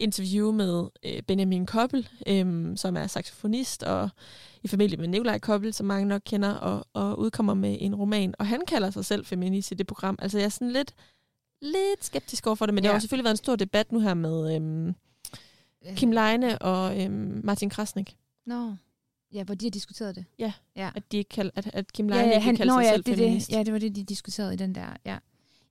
interview 0.01 0.51
med 0.51 0.87
øh, 1.05 1.21
Benjamin 1.21 1.65
Koppel, 1.65 2.09
øh, 2.27 2.77
som 2.77 2.97
er 2.97 3.07
saxofonist 3.07 3.83
og 3.83 4.09
i 4.63 4.67
familie 4.67 4.97
med 4.97 5.07
Nikolaj 5.07 5.39
Koppel, 5.39 5.73
som 5.73 5.85
mange 5.85 6.05
nok 6.05 6.21
kender, 6.25 6.53
og, 6.53 6.87
og 6.93 7.19
udkommer 7.19 7.53
med 7.53 7.77
en 7.79 7.95
roman. 7.95 8.33
Og 8.39 8.47
han 8.47 8.61
kalder 8.67 8.91
sig 8.91 9.05
selv 9.05 9.25
feminist 9.25 9.71
i 9.71 9.75
det 9.75 9.87
program. 9.87 10.15
Altså 10.19 10.37
jeg 10.37 10.45
er 10.45 10.49
sådan 10.49 10.71
lidt, 10.71 10.93
lidt 11.61 12.05
skeptisk 12.05 12.47
over 12.47 12.55
for 12.55 12.65
det, 12.65 12.73
men 12.73 12.83
ja. 12.83 12.87
det 12.87 12.93
har 12.93 12.99
selvfølgelig 12.99 13.23
været 13.23 13.33
en 13.33 13.37
stor 13.37 13.55
debat 13.55 13.91
nu 13.91 13.99
her 13.99 14.13
med 14.13 14.55
øh, 14.55 14.93
Kim 15.95 16.11
Leine 16.11 16.61
og 16.61 17.01
øh, 17.01 17.11
Martin 17.43 17.69
Krasnik. 17.69 18.17
Nå. 18.45 18.65
No. 18.65 18.75
Ja, 19.33 19.43
hvor 19.43 19.55
de 19.55 19.65
har 19.65 19.71
diskuteret 19.71 20.15
det. 20.15 20.25
Ja, 20.39 20.53
ja. 20.75 20.89
At, 20.95 21.11
de 21.11 21.17
ikke 21.17 21.29
kald, 21.29 21.51
at, 21.55 21.69
at 21.73 21.93
Kim 21.93 22.07
Leine 22.07 22.23
ja, 22.23 22.29
ja, 22.29 22.39
han, 22.39 22.53
ikke 22.53 22.57
kalder 22.57 22.73
sig 22.73 22.83
ja, 22.83 22.91
selv 22.91 23.03
det, 23.03 23.15
feminist. 23.17 23.47
Det, 23.47 23.55
ja, 23.55 23.63
det 23.63 23.73
var 23.73 23.79
det, 23.79 23.95
de 23.95 24.03
diskuterede 24.03 24.53
i 24.53 24.57
den 24.57 24.75
der. 24.75 24.97
Ja, 25.05 25.17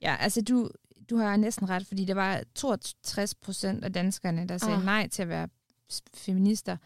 ja 0.03 0.16
altså 0.21 0.43
du, 0.43 0.71
du 1.11 1.16
har 1.16 1.37
næsten 1.37 1.68
ret, 1.70 1.87
fordi 1.87 2.05
der 2.05 2.14
var 2.14 2.42
62 2.55 3.35
procent 3.35 3.85
af 3.85 3.92
danskerne, 3.92 4.49
der 4.49 4.59
sagde 4.59 4.77
ah. 4.77 4.85
nej 4.85 5.09
til 5.09 5.23
at 5.23 5.29
være 5.29 5.49
feminister, 6.14 6.77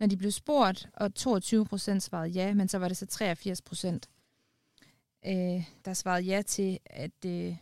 når 0.00 0.06
de 0.06 0.16
blev 0.16 0.30
spurgt, 0.30 0.88
og 0.94 1.14
22 1.14 1.64
procent 1.64 2.02
svarede 2.02 2.28
ja, 2.28 2.54
men 2.54 2.68
så 2.68 2.78
var 2.78 2.88
det 2.88 2.96
så 2.96 3.06
83 3.06 3.62
procent, 3.62 4.10
øh, 5.26 5.64
der 5.84 5.94
svarede 5.94 6.22
ja 6.22 6.42
til, 6.42 6.78
at 6.86 7.24
øh, 7.26 7.56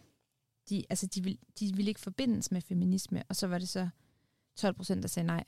de, 0.68 0.84
altså 0.90 1.06
de, 1.06 1.22
vil, 1.22 1.38
de 1.60 1.74
ville 1.74 1.88
ikke 1.88 2.00
forbindes 2.00 2.50
med 2.50 2.60
feminisme, 2.60 3.22
og 3.28 3.36
så 3.36 3.46
var 3.46 3.58
det 3.58 3.68
så 3.68 3.88
12 4.56 4.74
procent, 4.74 5.02
der 5.02 5.08
sagde 5.08 5.26
nej. 5.26 5.44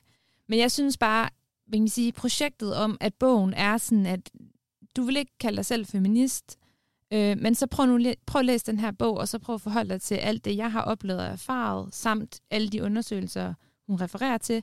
Men 0.46 0.58
jeg 0.58 0.70
synes 0.70 0.98
bare, 0.98 1.30
vil 1.66 1.80
jeg 1.80 1.90
sige, 1.90 2.12
projektet 2.12 2.74
om, 2.74 2.96
at 3.00 3.14
bogen 3.14 3.54
er 3.54 3.78
sådan, 3.78 4.06
at 4.06 4.30
du 4.96 5.02
vil 5.02 5.16
ikke 5.16 5.38
kalde 5.38 5.56
dig 5.56 5.66
selv 5.66 5.86
feminist, 5.86 6.58
Øh, 7.12 7.38
men 7.38 7.54
så 7.54 7.66
prøv 7.66 7.86
nu 7.86 8.12
prøv 8.26 8.40
at 8.40 8.46
læse 8.46 8.66
den 8.66 8.78
her 8.78 8.90
bog, 8.90 9.18
og 9.18 9.28
så 9.28 9.38
prøv 9.38 9.54
at 9.54 9.60
forholde 9.60 9.90
dig 9.90 10.00
til 10.00 10.14
alt 10.14 10.44
det, 10.44 10.56
jeg 10.56 10.72
har 10.72 10.82
oplevet 10.82 11.20
og 11.20 11.26
erfaret, 11.26 11.94
samt 11.94 12.40
alle 12.50 12.68
de 12.68 12.82
undersøgelser, 12.82 13.54
hun 13.86 14.00
refererer 14.00 14.38
til. 14.38 14.62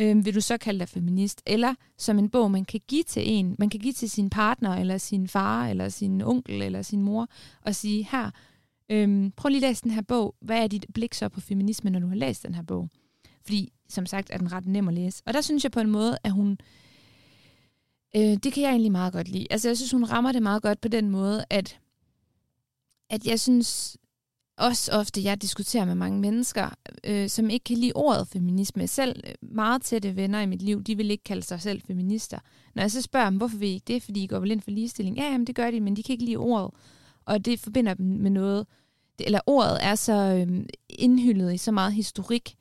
Øh, 0.00 0.24
vil 0.24 0.34
du 0.34 0.40
så 0.40 0.58
kalde 0.58 0.80
dig 0.80 0.88
feminist? 0.88 1.42
Eller 1.46 1.74
som 1.98 2.18
en 2.18 2.30
bog, 2.30 2.50
man 2.50 2.64
kan 2.64 2.80
give 2.88 3.02
til 3.02 3.22
en. 3.26 3.56
Man 3.58 3.70
kan 3.70 3.80
give 3.80 3.92
til 3.92 4.10
sin 4.10 4.30
partner, 4.30 4.74
eller 4.74 4.98
sin 4.98 5.28
far, 5.28 5.68
eller 5.68 5.88
sin 5.88 6.22
onkel, 6.22 6.62
eller 6.62 6.82
sin 6.82 7.02
mor, 7.02 7.28
og 7.62 7.74
sige, 7.74 8.08
her, 8.10 8.30
øh, 8.90 9.30
prøv 9.36 9.48
lige 9.48 9.66
at 9.66 9.70
læse 9.70 9.82
den 9.82 9.90
her 9.90 10.02
bog. 10.02 10.34
Hvad 10.40 10.62
er 10.62 10.66
dit 10.66 10.86
blik 10.94 11.14
så 11.14 11.28
på 11.28 11.40
feminisme, 11.40 11.90
når 11.90 12.00
du 12.00 12.06
har 12.06 12.14
læst 12.14 12.42
den 12.42 12.54
her 12.54 12.62
bog? 12.62 12.88
Fordi, 13.42 13.72
som 13.88 14.06
sagt, 14.06 14.30
er 14.30 14.38
den 14.38 14.52
ret 14.52 14.66
nem 14.66 14.88
at 14.88 14.94
læse. 14.94 15.22
Og 15.26 15.34
der 15.34 15.40
synes 15.40 15.64
jeg 15.64 15.72
på 15.72 15.80
en 15.80 15.90
måde, 15.90 16.18
at 16.24 16.32
hun 16.32 16.58
Øh, 18.16 18.36
det 18.42 18.52
kan 18.52 18.62
jeg 18.62 18.70
egentlig 18.70 18.92
meget 18.92 19.12
godt 19.12 19.28
lide. 19.28 19.46
Altså, 19.50 19.68
jeg 19.68 19.76
synes, 19.76 19.92
hun 19.92 20.04
rammer 20.04 20.32
det 20.32 20.42
meget 20.42 20.62
godt 20.62 20.80
på 20.80 20.88
den 20.88 21.10
måde, 21.10 21.44
at, 21.50 21.78
at 23.10 23.26
jeg 23.26 23.40
synes 23.40 23.96
også 24.56 24.92
ofte, 24.92 25.24
jeg 25.24 25.42
diskuterer 25.42 25.84
med 25.84 25.94
mange 25.94 26.20
mennesker, 26.20 26.68
øh, 27.04 27.28
som 27.28 27.50
ikke 27.50 27.64
kan 27.64 27.76
lide 27.76 27.92
ordet 27.94 28.28
feminisme. 28.28 28.86
Selv 28.86 29.20
øh, 29.26 29.34
meget 29.42 29.82
tætte 29.82 30.16
venner 30.16 30.40
i 30.40 30.46
mit 30.46 30.62
liv, 30.62 30.82
de 30.82 30.96
vil 30.96 31.10
ikke 31.10 31.24
kalde 31.24 31.42
sig 31.42 31.60
selv 31.60 31.82
feminister. 31.86 32.38
Når 32.74 32.82
jeg 32.82 32.90
så 32.90 33.02
spørger 33.02 33.30
dem, 33.30 33.38
hvorfor 33.38 33.56
vil 33.56 33.68
I 33.68 33.72
ikke 33.72 33.94
det? 33.94 34.02
Fordi 34.02 34.22
I 34.22 34.26
går 34.26 34.38
vel 34.38 34.50
ind 34.50 34.60
for 34.60 34.70
ligestilling? 34.70 35.16
Ja, 35.16 35.24
jamen, 35.24 35.46
det 35.46 35.54
gør 35.54 35.70
de, 35.70 35.80
men 35.80 35.96
de 35.96 36.02
kan 36.02 36.12
ikke 36.12 36.24
lide 36.24 36.36
ordet. 36.36 36.70
Og 37.24 37.44
det 37.44 37.60
forbinder 37.60 37.94
dem 37.94 38.06
med 38.06 38.30
noget, 38.30 38.66
det, 39.18 39.26
eller 39.26 39.40
ordet 39.46 39.78
er 39.84 39.94
så 39.94 40.12
øh, 40.12 40.64
indhyllet 40.88 41.54
i 41.54 41.56
så 41.56 41.72
meget 41.72 41.92
historik, 41.92 42.54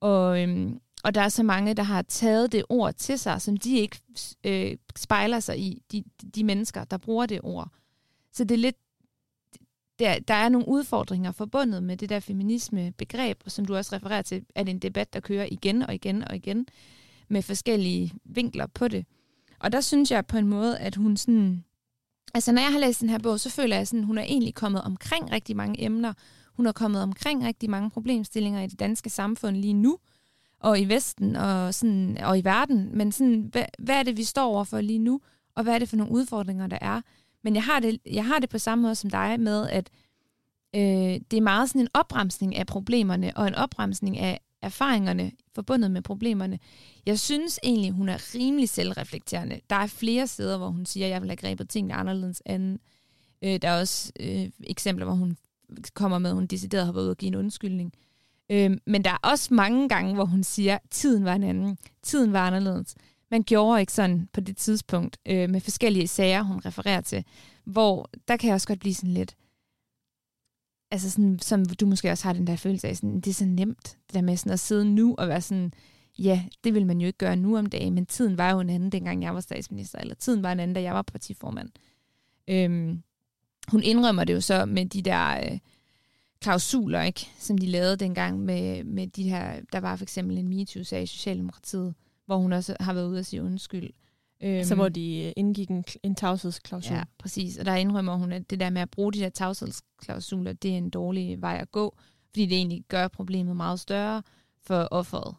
og, 0.00 0.42
øh, 0.42 0.72
og 1.06 1.14
der 1.14 1.20
er 1.20 1.28
så 1.28 1.42
mange, 1.42 1.74
der 1.74 1.82
har 1.82 2.02
taget 2.02 2.52
det 2.52 2.64
ord 2.68 2.94
til 2.94 3.18
sig, 3.18 3.42
som 3.42 3.56
de 3.56 3.78
ikke 3.78 3.98
øh, 4.44 4.76
spejler 4.96 5.40
sig 5.40 5.58
i, 5.58 5.82
de, 5.92 6.04
de 6.34 6.44
mennesker, 6.44 6.84
der 6.84 6.96
bruger 6.96 7.26
det 7.26 7.40
ord. 7.42 7.68
Så 8.32 8.44
det 8.44 8.54
er 8.54 8.58
lidt, 8.58 8.76
der, 9.98 10.18
der 10.18 10.34
er 10.34 10.48
nogle 10.48 10.68
udfordringer 10.68 11.32
forbundet 11.32 11.82
med 11.82 11.96
det 11.96 12.08
der 12.08 12.20
feminisme-begreb, 12.20 13.42
som 13.46 13.64
du 13.64 13.76
også 13.76 13.96
refererer 13.96 14.22
til, 14.22 14.44
at 14.54 14.68
en 14.68 14.78
debat, 14.78 15.12
der 15.12 15.20
kører 15.20 15.48
igen 15.50 15.82
og 15.82 15.94
igen 15.94 16.28
og 16.28 16.36
igen, 16.36 16.66
med 17.28 17.42
forskellige 17.42 18.12
vinkler 18.24 18.66
på 18.66 18.88
det. 18.88 19.06
Og 19.58 19.72
der 19.72 19.80
synes 19.80 20.10
jeg 20.10 20.26
på 20.26 20.38
en 20.38 20.48
måde, 20.48 20.78
at 20.78 20.96
hun 20.96 21.16
sådan... 21.16 21.64
Altså, 22.34 22.52
når 22.52 22.62
jeg 22.62 22.72
har 22.72 22.78
læst 22.78 23.00
den 23.00 23.08
her 23.08 23.18
bog, 23.18 23.40
så 23.40 23.50
føler 23.50 23.76
jeg 23.76 23.88
sådan, 23.88 24.00
at 24.00 24.06
hun 24.06 24.18
er 24.18 24.22
egentlig 24.22 24.54
kommet 24.54 24.82
omkring 24.82 25.32
rigtig 25.32 25.56
mange 25.56 25.84
emner. 25.84 26.12
Hun 26.54 26.66
er 26.66 26.72
kommet 26.72 27.02
omkring 27.02 27.44
rigtig 27.44 27.70
mange 27.70 27.90
problemstillinger 27.90 28.62
i 28.62 28.66
det 28.66 28.80
danske 28.80 29.10
samfund 29.10 29.56
lige 29.56 29.74
nu, 29.74 29.98
og 30.60 30.80
i 30.80 30.84
Vesten 30.84 31.36
og, 31.36 31.74
sådan, 31.74 32.18
og 32.18 32.38
i 32.38 32.44
verden. 32.44 32.90
Men 32.96 33.12
sådan, 33.12 33.48
hvad, 33.52 33.64
hvad 33.78 33.94
er 33.94 34.02
det, 34.02 34.16
vi 34.16 34.24
står 34.24 34.46
overfor 34.46 34.80
lige 34.80 34.98
nu, 34.98 35.20
og 35.54 35.62
hvad 35.62 35.74
er 35.74 35.78
det 35.78 35.88
for 35.88 35.96
nogle 35.96 36.12
udfordringer, 36.12 36.66
der 36.66 36.78
er? 36.80 37.00
Men 37.44 37.54
jeg 37.54 37.64
har 37.64 37.80
det, 37.80 37.98
jeg 38.06 38.26
har 38.26 38.38
det 38.38 38.50
på 38.50 38.58
samme 38.58 38.82
måde 38.82 38.94
som 38.94 39.10
dig 39.10 39.40
med, 39.40 39.68
at 39.68 39.90
øh, 40.76 41.20
det 41.30 41.36
er 41.36 41.40
meget 41.40 41.68
sådan 41.68 41.80
en 41.80 41.88
opremsning 41.94 42.56
af 42.56 42.66
problemerne, 42.66 43.36
og 43.36 43.48
en 43.48 43.54
opremsning 43.54 44.18
af 44.18 44.40
erfaringerne 44.62 45.32
forbundet 45.54 45.90
med 45.90 46.02
problemerne. 46.02 46.58
Jeg 47.06 47.18
synes 47.18 47.60
egentlig, 47.62 47.90
hun 47.90 48.08
er 48.08 48.34
rimelig 48.34 48.68
selvreflekterende. 48.68 49.60
Der 49.70 49.76
er 49.76 49.86
flere 49.86 50.26
steder, 50.26 50.58
hvor 50.58 50.68
hun 50.68 50.86
siger, 50.86 51.06
at 51.06 51.12
jeg 51.12 51.20
vil 51.20 51.30
have 51.30 51.36
grebet 51.36 51.68
tingene 51.68 51.94
anderledes 51.94 52.42
anden. 52.46 52.78
Øh, 53.44 53.58
der 53.62 53.68
er 53.68 53.80
også 53.80 54.12
øh, 54.20 54.50
eksempler, 54.64 55.06
hvor 55.06 55.14
hun 55.14 55.36
kommer 55.94 56.18
med, 56.18 56.30
at 56.30 56.36
hun 56.36 56.46
decideret 56.46 56.86
har 56.86 56.92
været 56.92 57.04
ude 57.04 57.10
og 57.10 57.16
give 57.16 57.28
en 57.28 57.34
undskyldning. 57.34 57.92
Øh, 57.94 58.06
Øhm, 58.50 58.78
men 58.86 59.04
der 59.04 59.10
er 59.10 59.28
også 59.30 59.54
mange 59.54 59.88
gange, 59.88 60.14
hvor 60.14 60.24
hun 60.24 60.42
siger, 60.42 60.78
tiden 60.90 61.24
var 61.24 61.34
en 61.34 61.42
anden. 61.42 61.78
Tiden 62.02 62.32
var 62.32 62.46
anderledes. 62.46 62.94
Man 63.30 63.42
gjorde 63.42 63.80
ikke 63.80 63.92
sådan 63.92 64.28
på 64.32 64.40
det 64.40 64.56
tidspunkt, 64.56 65.18
øh, 65.26 65.50
med 65.50 65.60
forskellige 65.60 66.08
sager, 66.08 66.42
hun 66.42 66.60
refererer 66.66 67.00
til, 67.00 67.24
hvor 67.64 68.10
der 68.28 68.36
kan 68.36 68.48
jeg 68.48 68.54
også 68.54 68.68
godt 68.68 68.80
blive 68.80 68.94
sådan 68.94 69.14
lidt, 69.14 69.36
altså 70.90 71.10
sådan, 71.10 71.38
som 71.38 71.64
du 71.64 71.86
måske 71.86 72.10
også 72.10 72.24
har 72.24 72.32
den 72.32 72.46
der 72.46 72.56
følelse 72.56 72.88
af, 72.88 72.96
sådan, 72.96 73.20
det 73.20 73.26
er 73.26 73.34
så 73.34 73.44
nemt, 73.44 73.98
det 74.06 74.14
der 74.14 74.22
med 74.22 74.36
sådan 74.36 74.52
at 74.52 74.60
sidde 74.60 74.84
nu 74.84 75.14
og 75.18 75.28
være 75.28 75.40
sådan, 75.40 75.72
ja, 76.18 76.44
det 76.64 76.74
vil 76.74 76.86
man 76.86 77.00
jo 77.00 77.06
ikke 77.06 77.18
gøre 77.18 77.36
nu 77.36 77.58
om 77.58 77.66
dagen, 77.66 77.94
men 77.94 78.06
tiden 78.06 78.38
var 78.38 78.52
jo 78.52 78.60
en 78.60 78.70
anden, 78.70 78.92
dengang 78.92 79.22
jeg 79.22 79.34
var 79.34 79.40
statsminister, 79.40 79.98
eller 79.98 80.14
tiden 80.14 80.42
var 80.42 80.52
en 80.52 80.60
anden, 80.60 80.74
da 80.74 80.82
jeg 80.82 80.94
var 80.94 81.02
partiformand. 81.02 81.68
Øhm, 82.48 83.02
hun 83.68 83.82
indrømmer 83.82 84.24
det 84.24 84.34
jo 84.34 84.40
så 84.40 84.66
med 84.66 84.86
de 84.86 85.02
der 85.02 85.36
øh, 85.36 85.58
klausuler, 86.40 87.02
ikke, 87.02 87.28
som 87.38 87.58
de 87.58 87.66
lavede 87.66 87.96
dengang 87.96 88.40
med, 88.40 88.84
med 88.84 89.06
de 89.06 89.28
her, 89.28 89.60
der 89.72 89.80
var 89.80 89.96
for 89.96 90.04
eksempel 90.04 90.38
en 90.38 90.48
MeToo-sag 90.48 91.02
i 91.02 91.06
Socialdemokratiet, 91.06 91.94
hvor 92.26 92.36
hun 92.36 92.52
også 92.52 92.76
har 92.80 92.92
været 92.92 93.08
ude 93.08 93.18
at 93.18 93.26
sige 93.26 93.42
undskyld. 93.42 93.90
Øhm, 94.40 94.64
så 94.64 94.74
hvor 94.74 94.88
de 94.88 95.24
øh, 95.24 95.32
indgik 95.36 95.70
en, 95.70 95.84
en 96.02 96.14
tavshedsklausul. 96.14 96.96
Ja, 96.96 97.02
præcis. 97.18 97.58
Og 97.58 97.64
der 97.64 97.74
indrømmer 97.74 98.16
hun, 98.16 98.32
at 98.32 98.50
det 98.50 98.60
der 98.60 98.70
med 98.70 98.82
at 98.82 98.90
bruge 98.90 99.12
de 99.12 99.18
der 99.18 99.28
tavshedsklausuler, 99.28 100.52
det 100.52 100.70
er 100.70 100.76
en 100.76 100.90
dårlig 100.90 101.40
vej 101.40 101.58
at 101.60 101.72
gå, 101.72 101.96
fordi 102.30 102.46
det 102.46 102.56
egentlig 102.56 102.84
gør 102.88 103.08
problemet 103.08 103.56
meget 103.56 103.80
større 103.80 104.22
for 104.62 104.88
offeret. 104.90 105.34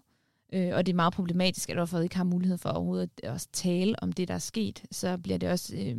Øh, 0.54 0.72
og 0.74 0.86
det 0.86 0.92
er 0.92 0.96
meget 0.96 1.14
problematisk, 1.14 1.70
at 1.70 1.80
offeret 1.80 2.04
ikke 2.04 2.18
har 2.18 2.24
mulighed 2.24 2.58
for 2.58 2.70
overhovedet 2.70 3.10
at 3.24 3.30
også 3.30 3.48
tale 3.54 4.04
om 4.04 4.14
det, 4.14 4.28
der 4.28 4.34
er 4.34 4.40
sket. 4.40 4.84
Så 4.92 5.18
bliver 5.18 5.38
det 5.38 5.50
også... 5.50 5.76
Øh, 5.76 5.98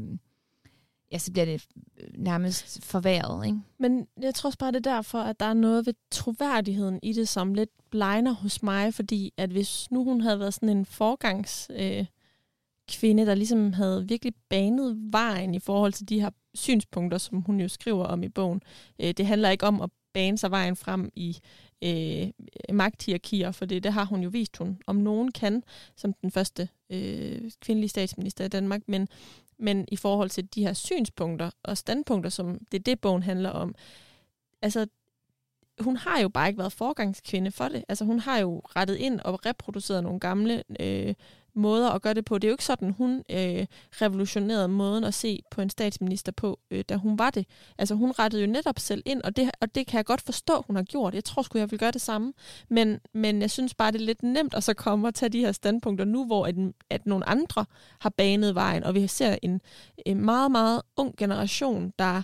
ja, 1.12 1.18
så 1.18 1.32
bliver 1.32 1.44
det 1.44 1.66
øh, 2.00 2.08
nærmest 2.14 2.84
forværret, 2.84 3.46
ikke? 3.46 3.58
Men 3.78 4.06
jeg 4.22 4.34
tror 4.34 4.48
også 4.48 4.58
bare, 4.58 4.72
det 4.72 4.86
er 4.86 4.94
derfor, 4.94 5.18
at 5.18 5.40
der 5.40 5.46
er 5.46 5.54
noget 5.54 5.86
ved 5.86 5.94
troværdigheden 6.10 6.98
i 7.02 7.12
det, 7.12 7.28
som 7.28 7.54
lidt 7.54 7.70
blegner 7.90 8.32
hos 8.32 8.62
mig, 8.62 8.94
fordi 8.94 9.32
at 9.36 9.50
hvis 9.50 9.90
nu 9.90 10.04
hun 10.04 10.20
havde 10.20 10.38
været 10.38 10.54
sådan 10.54 10.68
en 10.68 10.86
forgangs... 10.86 11.70
Øh, 11.70 12.06
kvinde, 12.88 13.26
der 13.26 13.34
ligesom 13.34 13.72
havde 13.72 14.08
virkelig 14.08 14.34
banet 14.48 14.96
vejen 15.12 15.54
i 15.54 15.58
forhold 15.58 15.92
til 15.92 16.08
de 16.08 16.20
her 16.20 16.30
synspunkter, 16.54 17.18
som 17.18 17.40
hun 17.40 17.60
jo 17.60 17.68
skriver 17.68 18.04
om 18.04 18.22
i 18.22 18.28
bogen. 18.28 18.62
Øh, 18.98 19.10
det 19.10 19.26
handler 19.26 19.50
ikke 19.50 19.66
om 19.66 19.80
at 19.80 19.90
bane 20.12 20.38
sig 20.38 20.50
vejen 20.50 20.76
frem 20.76 21.10
i 21.16 21.38
øh, 21.84 22.28
magthierarkier, 22.72 23.50
for 23.50 23.64
det, 23.64 23.82
det 23.82 23.92
har 23.92 24.04
hun 24.04 24.22
jo 24.22 24.28
vist, 24.28 24.56
hun 24.56 24.78
om 24.86 24.96
nogen 24.96 25.32
kan, 25.32 25.62
som 25.96 26.12
den 26.12 26.30
første 26.30 26.68
øh, 26.90 27.50
kvindelige 27.60 27.88
statsminister 27.88 28.44
i 28.44 28.48
Danmark, 28.48 28.80
men, 28.86 29.08
men 29.58 29.84
i 29.88 29.96
forhold 29.96 30.30
til 30.30 30.46
de 30.54 30.62
her 30.62 30.72
synspunkter 30.72 31.50
og 31.62 31.78
standpunkter, 31.78 32.30
som 32.30 32.58
det 32.72 32.78
er 32.78 32.82
det, 32.82 33.00
bogen 33.00 33.22
handler 33.22 33.50
om, 33.50 33.74
altså 34.62 34.86
hun 35.80 35.96
har 35.96 36.20
jo 36.20 36.28
bare 36.28 36.48
ikke 36.48 36.58
været 36.58 36.72
forgangskvinde 36.72 37.50
for 37.50 37.68
det. 37.68 37.84
Altså 37.88 38.04
hun 38.04 38.18
har 38.18 38.38
jo 38.38 38.62
rettet 38.64 38.96
ind 38.96 39.20
og 39.20 39.46
reproduceret 39.46 40.02
nogle 40.02 40.20
gamle 40.20 40.62
øh, 40.80 41.14
måder 41.58 41.90
at 41.90 42.02
gøre 42.02 42.14
det 42.14 42.24
på. 42.24 42.38
Det 42.38 42.44
er 42.44 42.48
jo 42.48 42.54
ikke 42.54 42.64
sådan, 42.64 42.90
hun 42.90 43.22
øh, 43.30 43.66
revolutionerede 43.92 44.68
måden 44.68 45.04
at 45.04 45.14
se 45.14 45.40
på 45.50 45.60
en 45.60 45.70
statsminister 45.70 46.32
på, 46.32 46.58
øh, 46.70 46.84
da 46.88 46.96
hun 46.96 47.18
var 47.18 47.30
det. 47.30 47.46
Altså 47.78 47.94
hun 47.94 48.10
rettede 48.10 48.42
jo 48.42 48.48
netop 48.50 48.78
selv 48.78 49.02
ind, 49.06 49.22
og 49.22 49.36
det, 49.36 49.50
og 49.60 49.74
det 49.74 49.86
kan 49.86 49.96
jeg 49.96 50.04
godt 50.04 50.20
forstå, 50.20 50.64
hun 50.66 50.76
har 50.76 50.82
gjort. 50.82 51.14
Jeg 51.14 51.24
tror 51.24 51.42
sgu, 51.42 51.58
jeg 51.58 51.70
vil 51.70 51.78
gøre 51.78 51.90
det 51.90 52.00
samme. 52.00 52.32
Men, 52.68 53.00
men 53.14 53.40
jeg 53.40 53.50
synes 53.50 53.74
bare, 53.74 53.92
det 53.92 54.00
er 54.00 54.04
lidt 54.04 54.22
nemt 54.22 54.54
at 54.54 54.64
så 54.64 54.74
komme 54.74 55.08
og 55.08 55.14
tage 55.14 55.30
de 55.30 55.40
her 55.40 55.52
standpunkter 55.52 56.04
nu, 56.04 56.26
hvor 56.26 56.46
at, 56.46 56.54
at 56.90 57.06
nogle 57.06 57.28
andre 57.28 57.64
har 58.00 58.10
banet 58.10 58.54
vejen, 58.54 58.84
og 58.84 58.94
vi 58.94 59.06
ser 59.06 59.36
en, 59.42 59.60
en 60.06 60.24
meget, 60.24 60.50
meget 60.50 60.82
ung 60.96 61.16
generation, 61.16 61.92
der 61.98 62.22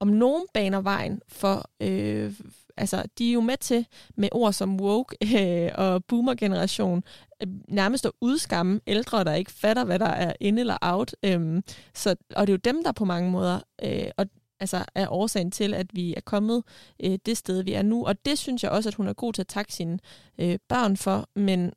om 0.00 0.08
nogen 0.08 0.46
baner 0.54 0.80
vejen 0.80 1.20
for, 1.28 1.70
øh, 1.80 2.32
altså 2.76 3.04
de 3.18 3.28
er 3.28 3.32
jo 3.32 3.40
med 3.40 3.56
til 3.56 3.86
med 4.16 4.28
ord 4.32 4.52
som 4.52 4.80
woke 4.80 5.16
øh, 5.38 5.70
og 5.74 6.04
boomer-generation 6.04 7.04
øh, 7.42 7.48
nærmest 7.68 8.06
at 8.06 8.12
udskamme 8.20 8.80
ældre, 8.86 9.24
der 9.24 9.34
ikke 9.34 9.52
fatter, 9.52 9.84
hvad 9.84 9.98
der 9.98 10.06
er 10.06 10.32
in 10.40 10.58
eller 10.58 10.76
out. 10.80 11.14
Øh, 11.22 11.62
så, 11.94 12.16
og 12.36 12.46
det 12.46 12.52
er 12.52 12.56
jo 12.56 12.72
dem, 12.74 12.84
der 12.84 12.92
på 12.92 13.04
mange 13.04 13.30
måder 13.30 13.60
øh, 13.82 14.10
og, 14.16 14.26
altså, 14.60 14.84
er 14.94 15.08
årsagen 15.08 15.50
til, 15.50 15.74
at 15.74 15.86
vi 15.92 16.14
er 16.14 16.20
kommet 16.20 16.62
øh, 17.04 17.18
det 17.26 17.36
sted, 17.36 17.62
vi 17.62 17.72
er 17.72 17.82
nu. 17.82 18.06
Og 18.06 18.24
det 18.24 18.38
synes 18.38 18.62
jeg 18.62 18.70
også, 18.70 18.88
at 18.88 18.94
hun 18.94 19.08
er 19.08 19.12
god 19.12 19.32
til 19.32 19.42
at 19.42 19.46
takke 19.48 19.72
sine 19.72 19.98
øh, 20.38 20.58
børn 20.68 20.96
for. 20.96 21.28
Men, 21.34 21.72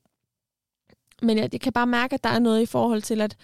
men 1.21 1.38
jeg, 1.38 1.49
jeg 1.51 1.62
kan 1.62 1.73
bare 1.73 1.88
mærke, 1.88 2.13
at 2.13 2.23
der 2.23 2.29
er 2.29 2.39
noget 2.39 2.62
i 2.62 2.65
forhold 2.65 3.01
til, 3.01 3.21
at, 3.21 3.38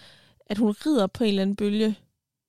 at 0.46 0.58
hun 0.58 0.70
rider 0.70 1.06
på 1.06 1.24
en 1.24 1.28
eller 1.28 1.42
anden 1.42 1.56
bølge 1.56 1.96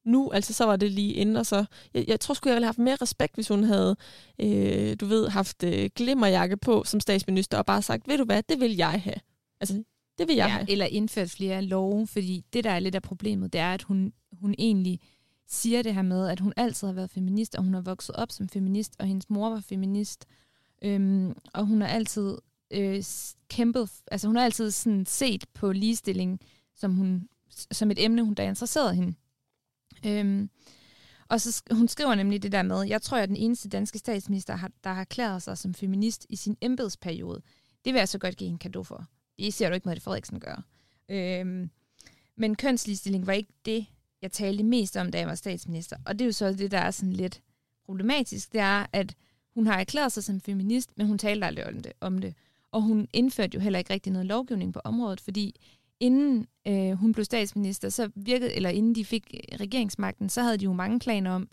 nu, 0.08 0.32
altså 0.32 0.54
så 0.54 0.66
var 0.66 0.76
det 0.76 0.92
lige 0.92 1.14
inden, 1.14 1.36
og 1.36 1.46
så, 1.46 1.66
jeg, 1.94 2.06
jeg 2.08 2.20
tror 2.20 2.34
sgu, 2.34 2.50
jeg 2.50 2.56
ville 2.56 2.66
have 2.66 2.68
haft 2.68 2.80
mere 2.80 2.96
respekt, 2.96 3.36
hvis 3.36 3.48
hun 3.48 3.64
havde, 3.64 3.96
øh, 4.40 4.96
du 5.00 5.06
ved, 5.06 5.30
haft 5.30 5.64
øh, 5.64 5.90
glimmerjakke 5.96 6.58
på 6.58 6.84
som 6.84 7.00
statsminister, 7.00 7.58
og 7.58 7.66
bare 7.66 7.82
sagt, 7.82 8.08
ved 8.08 8.18
du 8.18 8.24
hvad, 8.24 8.44
det 8.50 8.60
vil 8.60 8.76
jeg 8.76 9.02
have. 9.02 9.16
Altså, 9.62 9.84
det 10.18 10.28
vil 10.28 10.36
jeg 10.36 10.48
ja, 10.48 10.54
have. 10.54 10.72
Eller 10.72 10.86
indført 10.86 11.30
flere 11.30 11.62
love, 11.62 12.08
fordi 12.08 12.46
det, 12.54 12.64
der 12.64 12.72
er 12.72 12.80
lidt 12.80 12.96
af 12.96 13.02
problemet, 13.02 13.54
det 13.54 13.62
er, 13.62 13.74
at 13.74 13.84
hun, 13.84 14.14
hun 14.32 14.56
egentlig 14.58 15.00
siger 15.48 15.82
det 15.82 15.94
her 15.94 16.02
med, 16.02 16.28
at 16.28 16.40
hun 16.40 16.54
altid 16.58 16.88
har 16.88 16.94
været 16.94 17.12
feminist, 17.12 17.56
og 17.56 17.64
hun 17.64 17.74
har 17.74 17.82
vokset 17.82 18.16
op 18.16 18.32
som 18.32 18.50
feminist, 18.50 18.96
og 19.00 19.06
hendes 19.06 19.30
mor 19.30 19.50
var 19.50 19.60
feminist, 19.60 20.26
øhm, 20.82 21.34
og 21.54 21.66
hun 21.66 21.82
har 21.82 21.88
altid 21.88 22.38
øh, 22.72 23.04
kæmpet, 23.50 23.90
altså 24.12 24.28
hun 24.28 24.36
har 24.36 24.44
altid 24.44 24.72
sådan 24.72 25.06
set 25.06 25.46
på 25.54 25.72
ligestilling, 25.72 26.40
som, 26.76 26.96
hun, 26.96 27.30
som 27.50 27.92
et 27.92 28.06
emne, 28.06 28.24
hun 28.24 28.34
der 28.34 28.44
interesserede 28.44 28.96
hende. 28.96 29.14
Øhm, 30.06 30.50
og 31.30 31.42
så 31.42 31.64
hun 31.72 31.88
skriver 31.88 32.16
nemlig 32.16 32.44
det 32.44 32.52
der 32.52 32.62
med, 32.62 32.84
jeg 32.88 33.02
tror, 33.02 33.18
jeg 33.18 33.22
er 33.22 33.28
den 33.28 33.36
eneste 33.36 33.70
danske 33.70 34.00
statsminister, 34.00 34.70
der 34.84 34.94
har 34.94 35.02
erklæret 35.02 35.44
sig 35.44 35.58
som 35.58 35.74
feminist 35.74 36.26
i 36.30 36.36
sin 36.36 36.58
embedsperiode. 36.62 37.42
Det 37.86 37.94
vil 37.94 38.00
jeg 38.00 38.10
så 38.10 38.18
godt 38.18 38.38
give 38.38 38.50
en 38.50 38.58
kado 38.58 38.84
for. 38.84 39.06
Det 39.38 39.54
ser 39.54 39.70
du 39.70 39.76
ikke 39.76 39.88
Mette 39.88 40.02
Frederiksen 40.02 40.40
gøre. 40.40 40.62
Øhm, 41.10 41.70
men 42.36 42.56
kønsligestilling 42.56 43.28
var 43.28 43.34
ikke 43.34 43.54
det, 43.66 43.86
jeg 44.22 44.32
talte 44.32 44.64
mest 44.64 44.98
om, 44.98 45.12
da 45.12 45.20
jeg 45.20 45.28
var 45.28 45.36
statsminister. 45.36 45.98
Og 46.06 46.14
det 46.14 46.22
er 46.22 46.26
jo 46.26 46.32
så 46.32 46.54
det, 46.54 46.72
der 46.72 46.80
er 46.80 46.92
sådan 46.92 47.14
lidt 47.14 47.42
problematisk. 47.86 48.54
Det 48.54 48.62
er, 48.62 48.86
at 48.94 49.16
hun 49.54 49.68
har 49.68 49.80
erklæret 49.80 50.12
sig 50.12 50.24
som 50.24 50.42
feminist, 50.42 50.92
men 50.98 51.08
hun 51.08 51.18
talte 51.18 51.46
aldrig 51.46 51.68
om 51.68 51.82
det. 51.82 51.94
Om 52.02 52.20
det. 52.20 52.36
Og 52.72 52.82
hun 52.82 53.08
indførte 53.14 53.56
jo 53.56 53.60
heller 53.60 53.80
ikke 53.80 53.94
rigtig 53.94 54.12
noget 54.12 54.26
lovgivning 54.26 54.74
på 54.74 54.82
området, 54.84 55.22
fordi 55.22 55.56
inden 56.00 56.48
øh, 56.68 56.92
hun 56.92 57.14
blev 57.14 57.26
statsminister, 57.26 57.90
så 57.90 58.10
virkede, 58.16 58.54
eller 58.54 58.70
inden 58.70 58.96
de 58.96 59.06
fik 59.06 59.34
øh, 59.34 59.60
regeringsmagten, 59.60 60.30
så 60.30 60.42
havde 60.42 60.58
de 60.58 60.66
jo 60.66 60.74
mange 60.74 61.00
planer 61.00 61.32
om, 61.32 61.50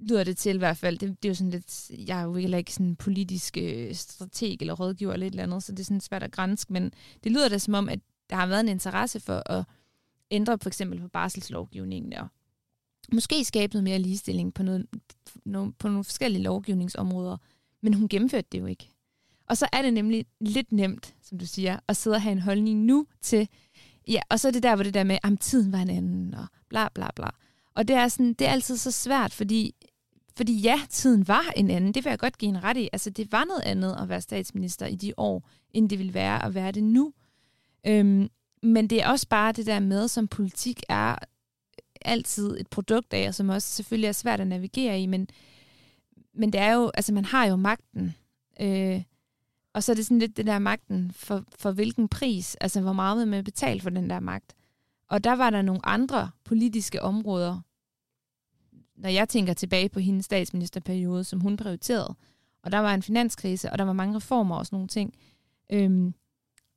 lyder 0.00 0.24
det 0.24 0.36
til 0.36 0.54
i 0.54 0.58
hvert 0.58 0.76
fald, 0.76 0.98
det, 0.98 1.22
det 1.22 1.28
er 1.28 1.30
jo 1.30 1.34
sådan 1.34 1.50
lidt, 1.50 1.90
jeg 2.08 2.20
er 2.20 2.24
jo 2.24 2.34
heller 2.34 2.58
ikke 2.58 2.72
sådan 2.72 2.96
politisk 2.96 3.56
øh, 3.60 3.94
strateg 3.94 4.56
eller 4.60 4.74
rådgiver 4.74 5.12
eller 5.12 5.26
et 5.26 5.30
eller 5.30 5.42
andet, 5.42 5.62
så 5.62 5.72
det 5.72 5.80
er 5.80 5.84
sådan 5.84 6.00
svært 6.00 6.22
at 6.22 6.32
grænske, 6.32 6.72
men 6.72 6.92
det 7.24 7.32
lyder 7.32 7.48
da 7.48 7.58
som 7.58 7.74
om, 7.74 7.88
at 7.88 8.00
der 8.30 8.36
har 8.36 8.46
været 8.46 8.60
en 8.60 8.68
interesse 8.68 9.20
for 9.20 9.52
at 9.52 9.64
ændre 10.30 10.58
for 10.58 10.68
eksempel 10.68 11.00
på 11.00 11.08
barselslovgivningen 11.08 12.12
og 12.12 12.28
måske 13.12 13.44
skabe 13.44 13.72
noget 13.72 13.84
mere 13.84 13.98
ligestilling 13.98 14.54
på, 14.54 14.62
noget, 14.62 14.86
på 15.78 15.88
nogle 15.88 16.04
forskellige 16.04 16.42
lovgivningsområder, 16.42 17.36
men 17.80 17.94
hun 17.94 18.08
gennemførte 18.08 18.48
det 18.52 18.60
jo 18.60 18.66
ikke. 18.66 18.95
Og 19.48 19.56
så 19.56 19.68
er 19.72 19.82
det 19.82 19.92
nemlig 19.92 20.26
lidt 20.40 20.72
nemt, 20.72 21.14
som 21.22 21.38
du 21.38 21.46
siger, 21.46 21.78
at 21.88 21.96
sidde 21.96 22.14
og 22.14 22.22
have 22.22 22.32
en 22.32 22.38
holdning 22.38 22.80
nu 22.84 23.06
til, 23.22 23.48
ja, 24.08 24.20
og 24.30 24.40
så 24.40 24.48
er 24.48 24.52
det 24.52 24.62
der, 24.62 24.74
hvor 24.74 24.84
det 24.84 24.94
der 24.94 25.04
med, 25.04 25.18
at 25.24 25.40
tiden 25.40 25.72
var 25.72 25.78
en 25.78 25.90
anden, 25.90 26.34
og 26.34 26.46
bla 26.68 26.88
bla 26.94 27.08
bla. 27.16 27.30
Og 27.74 27.88
det 27.88 27.96
er, 27.96 28.08
sådan, 28.08 28.34
det 28.34 28.46
er 28.46 28.50
altid 28.50 28.76
så 28.76 28.90
svært, 28.90 29.32
fordi 29.32 29.74
Fordi 30.36 30.60
ja, 30.60 30.80
tiden 30.90 31.28
var 31.28 31.52
en 31.56 31.70
anden. 31.70 31.94
Det 31.94 32.04
vil 32.04 32.10
jeg 32.10 32.18
godt 32.18 32.38
give 32.38 32.48
en 32.48 32.64
ret 32.64 32.76
i. 32.76 32.88
Altså, 32.92 33.10
det 33.10 33.32
var 33.32 33.44
noget 33.44 33.62
andet 33.62 33.96
at 34.02 34.08
være 34.08 34.20
statsminister 34.20 34.86
i 34.86 34.94
de 34.94 35.12
år, 35.16 35.48
end 35.70 35.90
det 35.90 35.98
ville 35.98 36.14
være 36.14 36.44
at 36.44 36.54
være 36.54 36.72
det 36.72 36.84
nu. 36.84 37.12
Øhm, 37.86 38.28
men 38.62 38.90
det 38.90 39.02
er 39.02 39.08
også 39.08 39.28
bare 39.28 39.52
det 39.52 39.66
der 39.66 39.80
med, 39.80 40.08
som 40.08 40.28
politik 40.28 40.82
er 40.88 41.16
altid 42.04 42.60
et 42.60 42.68
produkt 42.68 43.12
af, 43.12 43.28
og 43.28 43.34
som 43.34 43.48
også 43.48 43.68
selvfølgelig 43.68 44.08
er 44.08 44.12
svært 44.12 44.40
at 44.40 44.46
navigere 44.46 45.00
i, 45.00 45.06
men, 45.06 45.28
men 46.34 46.52
det 46.52 46.60
er 46.60 46.72
jo, 46.72 46.90
altså 46.94 47.12
man 47.14 47.24
har 47.24 47.46
jo 47.46 47.56
magten. 47.56 48.14
Øh, 48.60 49.02
og 49.76 49.82
så 49.82 49.92
er 49.92 49.96
det 49.96 50.06
sådan 50.06 50.18
lidt 50.18 50.36
det 50.36 50.46
der 50.46 50.58
magten, 50.58 51.10
for, 51.14 51.44
for 51.58 51.72
hvilken 51.72 52.08
pris, 52.08 52.54
altså 52.54 52.80
hvor 52.80 52.92
meget 52.92 53.18
vil 53.18 53.28
man 53.28 53.44
betale 53.44 53.80
for 53.80 53.90
den 53.90 54.10
der 54.10 54.20
magt. 54.20 54.54
Og 55.08 55.24
der 55.24 55.32
var 55.32 55.50
der 55.50 55.62
nogle 55.62 55.86
andre 55.86 56.30
politiske 56.44 57.02
områder, 57.02 57.60
når 58.96 59.08
jeg 59.08 59.28
tænker 59.28 59.54
tilbage 59.54 59.88
på 59.88 60.00
hendes 60.00 60.24
statsministerperiode, 60.24 61.24
som 61.24 61.40
hun 61.40 61.56
prioriterede. 61.56 62.14
Og 62.62 62.72
der 62.72 62.78
var 62.78 62.94
en 62.94 63.02
finanskrise, 63.02 63.72
og 63.72 63.78
der 63.78 63.84
var 63.84 63.92
mange 63.92 64.16
reformer 64.16 64.56
og 64.56 64.66
sådan 64.66 64.76
nogle 64.76 64.88
ting. 64.88 65.14
Øhm, 65.72 66.14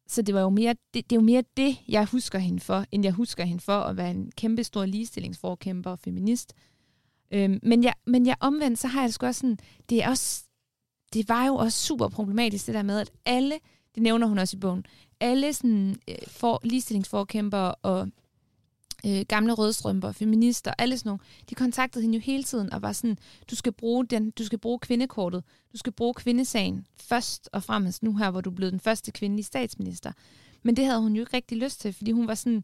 så 0.07 0.21
det 0.21 0.35
var 0.35 0.41
jo 0.41 0.49
mere 0.49 0.75
det, 0.93 1.09
det 1.09 1.15
er 1.15 1.19
jo 1.19 1.25
mere 1.25 1.43
det, 1.57 1.77
jeg 1.87 2.05
husker 2.05 2.39
hende 2.39 2.59
for, 2.59 2.85
end 2.91 3.03
jeg 3.03 3.13
husker 3.13 3.43
hende 3.43 3.61
for 3.61 3.79
at 3.79 3.97
være 3.97 4.11
en 4.11 4.31
kæmpe 4.37 4.63
stor 4.63 4.85
ligestillingsforkæmper 4.85 5.91
og 5.91 5.99
feminist. 5.99 6.53
Øhm, 7.31 7.59
men, 7.63 7.83
jeg, 7.83 7.93
men 8.05 8.25
jeg 8.25 8.35
omvendt, 8.39 8.79
så 8.79 8.87
har 8.87 9.01
jeg 9.01 9.07
det 9.07 9.13
sgu 9.13 9.25
også 9.25 9.39
sådan, 9.39 9.59
det 9.89 10.03
er 10.03 10.09
også, 10.09 10.48
det 11.13 11.29
var 11.29 11.45
jo 11.45 11.55
også 11.55 11.77
super 11.77 12.07
problematisk, 12.07 12.65
det 12.65 12.75
der 12.75 12.83
med, 12.83 12.99
at 12.99 13.11
alle, 13.25 13.59
det 13.95 14.03
nævner 14.03 14.27
hun 14.27 14.37
også 14.37 14.57
i 14.57 14.59
bogen, 14.59 14.85
alle 15.19 15.53
sådan, 15.53 15.95
øh, 16.07 16.15
for, 16.27 16.59
ligestillingsforkæmper 16.63 17.73
og 17.81 18.09
øh, 19.05 19.25
gamle 19.27 19.53
rødstrømper, 19.53 20.11
feminister, 20.11 20.73
alle 20.77 20.97
sådan 20.97 21.09
nogle, 21.09 21.19
de 21.49 21.55
kontaktede 21.55 22.01
hende 22.01 22.17
jo 22.17 22.21
hele 22.21 22.43
tiden 22.43 22.73
og 22.73 22.81
var 22.81 22.91
sådan, 22.91 23.17
du 23.49 23.55
skal 23.55 23.71
bruge, 23.71 24.05
den, 24.05 24.31
du 24.31 24.45
skal 24.45 24.59
bruge 24.59 24.79
kvindekortet, 24.79 25.43
du 25.73 25.77
skal 25.77 25.93
bruge 25.93 26.13
kvindesagen 26.13 26.85
først 27.01 27.49
og 27.53 27.63
fremmest 27.63 28.03
nu 28.03 28.15
her, 28.15 28.31
hvor 28.31 28.41
du 28.41 28.49
er 28.49 28.55
blevet 28.55 28.71
den 28.71 28.79
første 28.79 29.11
kvindelige 29.11 29.45
statsminister. 29.45 30.11
Men 30.63 30.75
det 30.75 30.85
havde 30.85 31.01
hun 31.01 31.15
jo 31.15 31.21
ikke 31.21 31.37
rigtig 31.37 31.57
lyst 31.57 31.81
til, 31.81 31.93
fordi 31.93 32.11
hun 32.11 32.27
var 32.27 32.35
sådan, 32.35 32.63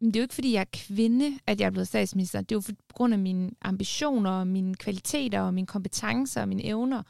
men 0.00 0.10
det 0.10 0.16
er 0.16 0.20
jo 0.20 0.24
ikke, 0.24 0.34
fordi 0.34 0.52
jeg 0.52 0.60
er 0.60 0.78
kvinde, 0.86 1.38
at 1.46 1.60
jeg 1.60 1.66
er 1.66 1.70
blevet 1.70 1.88
statsminister. 1.88 2.40
Det 2.40 2.52
er 2.52 2.56
jo 2.56 2.74
på 2.88 2.94
grund 2.94 3.12
af 3.12 3.18
mine 3.18 3.50
ambitioner, 3.62 4.44
mine 4.44 4.74
kvaliteter 4.74 5.40
og 5.40 5.54
mine 5.54 5.66
kompetencer 5.66 6.40
og 6.40 6.48
mine 6.48 6.64
evner, 6.64 7.02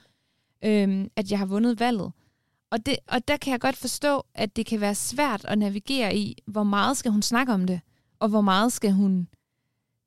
øhm, 0.64 1.10
at 1.16 1.30
jeg 1.30 1.38
har 1.38 1.46
vundet 1.46 1.80
valget. 1.80 2.12
Og, 2.70 2.86
det, 2.86 2.96
og 3.06 3.28
der 3.28 3.36
kan 3.36 3.50
jeg 3.50 3.60
godt 3.60 3.76
forstå, 3.76 4.26
at 4.34 4.56
det 4.56 4.66
kan 4.66 4.80
være 4.80 4.94
svært 4.94 5.44
at 5.44 5.58
navigere 5.58 6.16
i, 6.16 6.42
hvor 6.46 6.62
meget 6.62 6.96
skal 6.96 7.10
hun 7.10 7.22
snakke 7.22 7.52
om 7.52 7.66
det, 7.66 7.80
og 8.18 8.28
hvor 8.28 8.40
meget 8.40 8.72
skal 8.72 8.92
hun 8.92 9.28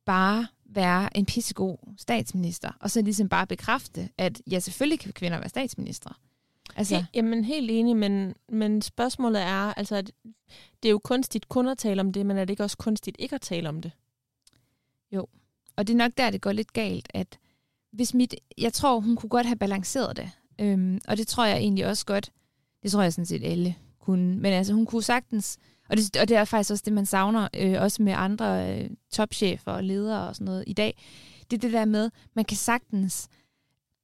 bare 0.06 0.48
være 0.66 1.18
en 1.18 1.26
pissegod 1.26 1.78
statsminister, 1.98 2.72
og 2.80 2.92
så 2.92 3.02
ligesom 3.02 3.30
bare 3.30 3.48
bekræfte, 3.48 4.10
at 4.18 4.42
ja, 4.52 4.60
selvfølgelig 4.60 5.00
kan 5.00 5.14
kvinder 5.14 5.40
være 5.40 5.50
statsminister. 5.50 6.20
Altså. 6.76 6.96
He, 6.96 7.08
jamen 7.14 7.44
helt 7.44 7.72
enig, 7.72 7.98
men, 7.98 8.36
men 8.50 8.82
spørgsmålet 8.82 9.42
er, 9.42 9.74
altså, 9.74 9.96
at 9.96 10.12
det 10.84 10.90
er 10.90 10.92
jo 10.92 11.00
kunstigt 11.00 11.50
kun 11.50 11.68
at 11.68 11.78
tale 11.78 12.02
om 12.02 12.14
det, 12.14 12.26
men 12.26 12.38
er 12.38 12.46
det 12.46 12.50
ikke 12.50 12.64
også 12.64 12.78
kunstigt 12.78 13.16
ikke 13.20 13.36
at 13.36 13.42
tale 13.42 13.70
om 13.70 13.82
det? 13.82 13.92
Jo, 15.12 15.28
og 15.76 15.88
det 15.88 15.94
er 15.94 15.98
nok 15.98 16.12
der, 16.18 16.30
det 16.30 16.42
går 16.42 16.52
lidt 16.52 16.74
galt, 16.74 17.10
at 17.14 17.40
hvis 17.92 18.14
mit, 18.14 18.36
jeg 18.58 18.74
tror, 18.74 19.00
hun 19.00 19.16
kunne 19.16 19.30
godt 19.30 19.46
have 19.46 19.56
balanceret 19.56 20.18
det, 20.18 20.32
øhm, 20.60 21.00
og 21.08 21.18
det 21.18 21.28
tror 21.28 21.46
jeg 21.46 21.58
egentlig 21.58 21.88
også 21.88 22.06
godt, 22.06 22.32
det 22.84 22.92
tror 22.92 23.02
jeg 23.02 23.14
sådan 23.14 23.26
set 23.26 23.44
alle 23.44 23.76
kunne, 24.00 24.38
men 24.38 24.54
altså 24.54 24.74
hun 24.74 24.86
kunne 24.86 25.04
sagtens, 25.04 25.58
og 25.90 25.98
det, 25.98 26.18
og 26.18 26.28
det 26.28 26.38
er 26.38 26.46
faktisk 26.46 26.72
også 26.72 26.84
det, 26.86 26.94
man 26.94 27.06
savner, 27.06 27.48
øh, 27.56 27.82
også 27.82 28.04
med 28.04 28.14
andre 28.14 28.80
øh, 28.80 28.90
topchefer 29.12 29.72
og 29.72 29.84
ledere 29.84 30.28
og 30.28 30.36
sådan 30.36 30.46
noget 30.46 30.64
i 30.68 30.74
dag, 30.74 31.04
det 31.52 31.58
er 31.58 31.62
det 31.62 31.74
der 31.74 31.86
med, 31.86 32.10
man 32.36 32.46
kan 32.46 32.58
sagtens 32.58 33.30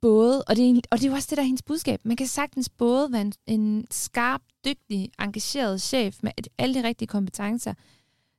både, 0.01 0.43
og 0.43 0.55
det, 0.55 0.69
er, 0.69 0.81
og 0.91 0.97
det 0.97 1.05
er 1.05 1.09
jo 1.09 1.15
også 1.15 1.27
det, 1.29 1.37
der 1.37 1.43
er 1.43 1.47
hendes 1.47 1.61
budskab, 1.61 1.99
man 2.03 2.17
kan 2.17 2.27
sagtens 2.27 2.69
både 2.69 3.11
være 3.11 3.21
en, 3.21 3.33
en 3.47 3.87
skarp, 3.91 4.41
dygtig, 4.65 5.11
engageret 5.19 5.81
chef 5.81 6.17
med 6.23 6.31
alle 6.57 6.75
de 6.75 6.87
rigtige 6.87 7.07
kompetencer, 7.07 7.73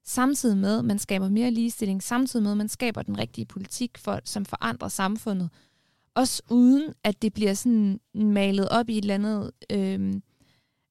samtidig 0.05 0.57
med, 0.57 0.79
at 0.79 0.85
man 0.85 0.99
skaber 0.99 1.29
mere 1.29 1.51
ligestilling, 1.51 2.03
samtidig 2.03 2.43
med, 2.43 2.51
at 2.51 2.57
man 2.57 2.69
skaber 2.69 3.03
den 3.03 3.19
rigtige 3.19 3.47
politik, 3.47 3.99
for, 3.99 4.21
som 4.25 4.45
forandrer 4.45 4.89
samfundet. 4.89 5.51
Også 6.15 6.43
uden, 6.51 6.95
at 7.05 7.23
det 7.23 7.35
bliver 7.35 7.55
sådan 7.55 8.01
malet 8.15 8.69
op 8.69 8.89
i 8.89 8.99
et 8.99 9.03
eller 9.03 9.15
andet 9.15 9.51
øh, 9.71 10.15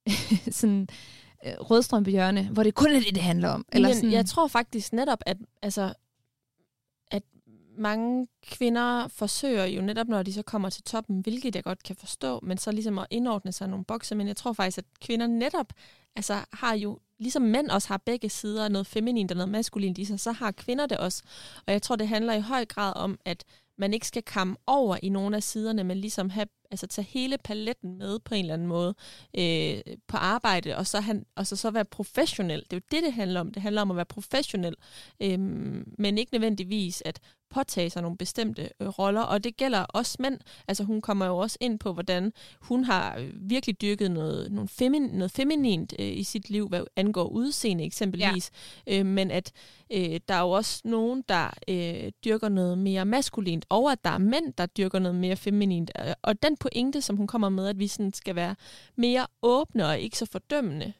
sådan 0.59 0.87
øh, 1.45 1.53
rødstrømpehjørne, 1.53 2.47
hvor 2.47 2.63
det 2.63 2.75
kun 2.75 2.91
er 2.91 2.99
det, 2.99 3.15
det 3.15 3.23
handler 3.23 3.49
om. 3.49 3.65
Eller 3.71 3.89
Men 3.89 3.95
sådan. 3.95 4.11
jeg 4.11 4.25
tror 4.25 4.47
faktisk 4.47 4.93
netop, 4.93 5.19
at, 5.25 5.37
altså, 5.61 5.93
at 7.11 7.23
mange 7.77 8.27
kvinder 8.41 9.07
forsøger 9.07 9.65
jo 9.65 9.81
netop, 9.81 10.07
når 10.07 10.23
de 10.23 10.33
så 10.33 10.41
kommer 10.41 10.69
til 10.69 10.83
toppen, 10.83 11.19
hvilket 11.19 11.55
jeg 11.55 11.63
godt 11.63 11.83
kan 11.83 11.95
forstå, 11.95 12.39
men 12.43 12.57
så 12.57 12.71
ligesom 12.71 12.99
at 12.99 13.07
indordne 13.09 13.51
sig 13.51 13.67
nogle 13.67 13.85
bokser. 13.85 14.15
Men 14.15 14.27
jeg 14.27 14.35
tror 14.35 14.53
faktisk, 14.53 14.77
at 14.77 14.85
kvinder 15.01 15.27
netop 15.27 15.73
altså, 16.15 16.45
har 16.53 16.73
jo, 16.73 16.99
ligesom 17.19 17.41
mænd 17.41 17.69
også 17.69 17.87
har 17.87 17.97
begge 17.97 18.29
sider, 18.29 18.67
noget 18.67 18.87
feminint 18.87 19.31
og 19.31 19.37
noget 19.37 19.51
maskulint 19.51 19.97
i 19.97 20.05
sig, 20.05 20.19
så 20.19 20.31
har 20.31 20.51
kvinder 20.51 20.85
det 20.85 20.97
også. 20.97 21.23
Og 21.67 21.73
jeg 21.73 21.81
tror, 21.81 21.95
det 21.95 22.07
handler 22.07 22.33
i 22.33 22.41
høj 22.41 22.65
grad 22.65 22.93
om, 22.95 23.19
at 23.25 23.43
man 23.77 23.93
ikke 23.93 24.07
skal 24.07 24.23
komme 24.23 24.55
over 24.67 24.97
i 25.03 25.09
nogle 25.09 25.35
af 25.35 25.43
siderne, 25.43 25.83
men 25.83 25.97
ligesom 25.97 26.29
have, 26.29 26.47
altså 26.73 26.87
tage 26.87 27.07
hele 27.09 27.37
paletten 27.37 27.97
med 27.97 28.19
på 28.19 28.35
en 28.35 28.39
eller 28.41 28.53
anden 28.53 28.67
måde 28.67 28.95
øh, 29.37 29.95
på 30.07 30.17
arbejde, 30.17 30.77
og 30.77 30.87
så, 30.87 30.99
han, 30.99 31.25
og 31.35 31.47
så, 31.47 31.55
så 31.55 31.71
være 31.71 31.85
professionel. 31.85 32.59
Det 32.59 32.73
er 32.73 32.77
jo 32.77 32.81
det, 32.91 33.03
det 33.03 33.13
handler 33.13 33.39
om. 33.39 33.51
Det 33.51 33.61
handler 33.61 33.81
om 33.81 33.91
at 33.91 33.95
være 33.95 34.05
professionel, 34.05 34.75
øh, 35.21 35.39
men 35.97 36.17
ikke 36.17 36.33
nødvendigvis 36.33 37.03
at 37.05 37.19
påtage 37.53 37.89
sig 37.89 38.01
nogle 38.01 38.17
bestemte 38.17 38.69
øh, 38.79 38.87
roller, 38.87 39.21
og 39.21 39.43
det 39.43 39.57
gælder 39.57 39.79
også 39.79 40.17
mænd. 40.19 40.39
Altså 40.67 40.83
hun 40.83 41.01
kommer 41.01 41.25
jo 41.25 41.37
også 41.37 41.57
ind 41.61 41.79
på, 41.79 41.93
hvordan 41.93 42.33
hun 42.61 42.83
har 42.83 43.17
øh, 43.17 43.31
virkelig 43.35 43.81
dyrket 43.81 44.11
noget, 44.11 44.51
noget, 44.51 44.69
femin, 44.69 45.01
noget 45.01 45.31
feminint 45.31 45.93
øh, 45.99 46.17
i 46.17 46.23
sit 46.23 46.49
liv, 46.49 46.67
hvad 46.67 46.83
angår 46.95 47.27
udseende 47.27 47.83
eksempelvis, 47.83 48.51
ja. 48.87 48.99
øh, 48.99 49.05
men 49.05 49.31
at 49.31 49.51
øh, 49.91 50.19
der 50.27 50.33
er 50.33 50.41
jo 50.41 50.49
også 50.49 50.81
nogen, 50.85 51.23
der 51.29 51.49
øh, 51.67 52.11
dyrker 52.25 52.49
noget 52.49 52.77
mere 52.77 53.05
maskulint, 53.05 53.65
og 53.69 53.91
at 53.91 54.03
der 54.03 54.09
er 54.09 54.17
mænd, 54.17 54.53
der 54.53 54.65
dyrker 54.65 54.99
noget 54.99 55.15
mere 55.15 55.35
feminint. 55.35 55.91
Og 56.21 56.43
den 56.43 56.57
pointe, 56.63 57.01
som 57.01 57.17
hun 57.17 57.27
kommer 57.27 57.49
med, 57.49 57.67
at 57.67 57.79
vi 57.79 57.87
sådan 57.87 58.13
skal 58.13 58.35
være 58.35 58.55
mere 58.95 59.27
åbne 59.41 59.87
og 59.87 59.99
ikke 59.99 60.17
så 60.17 60.25
fordømmende, 60.25 60.93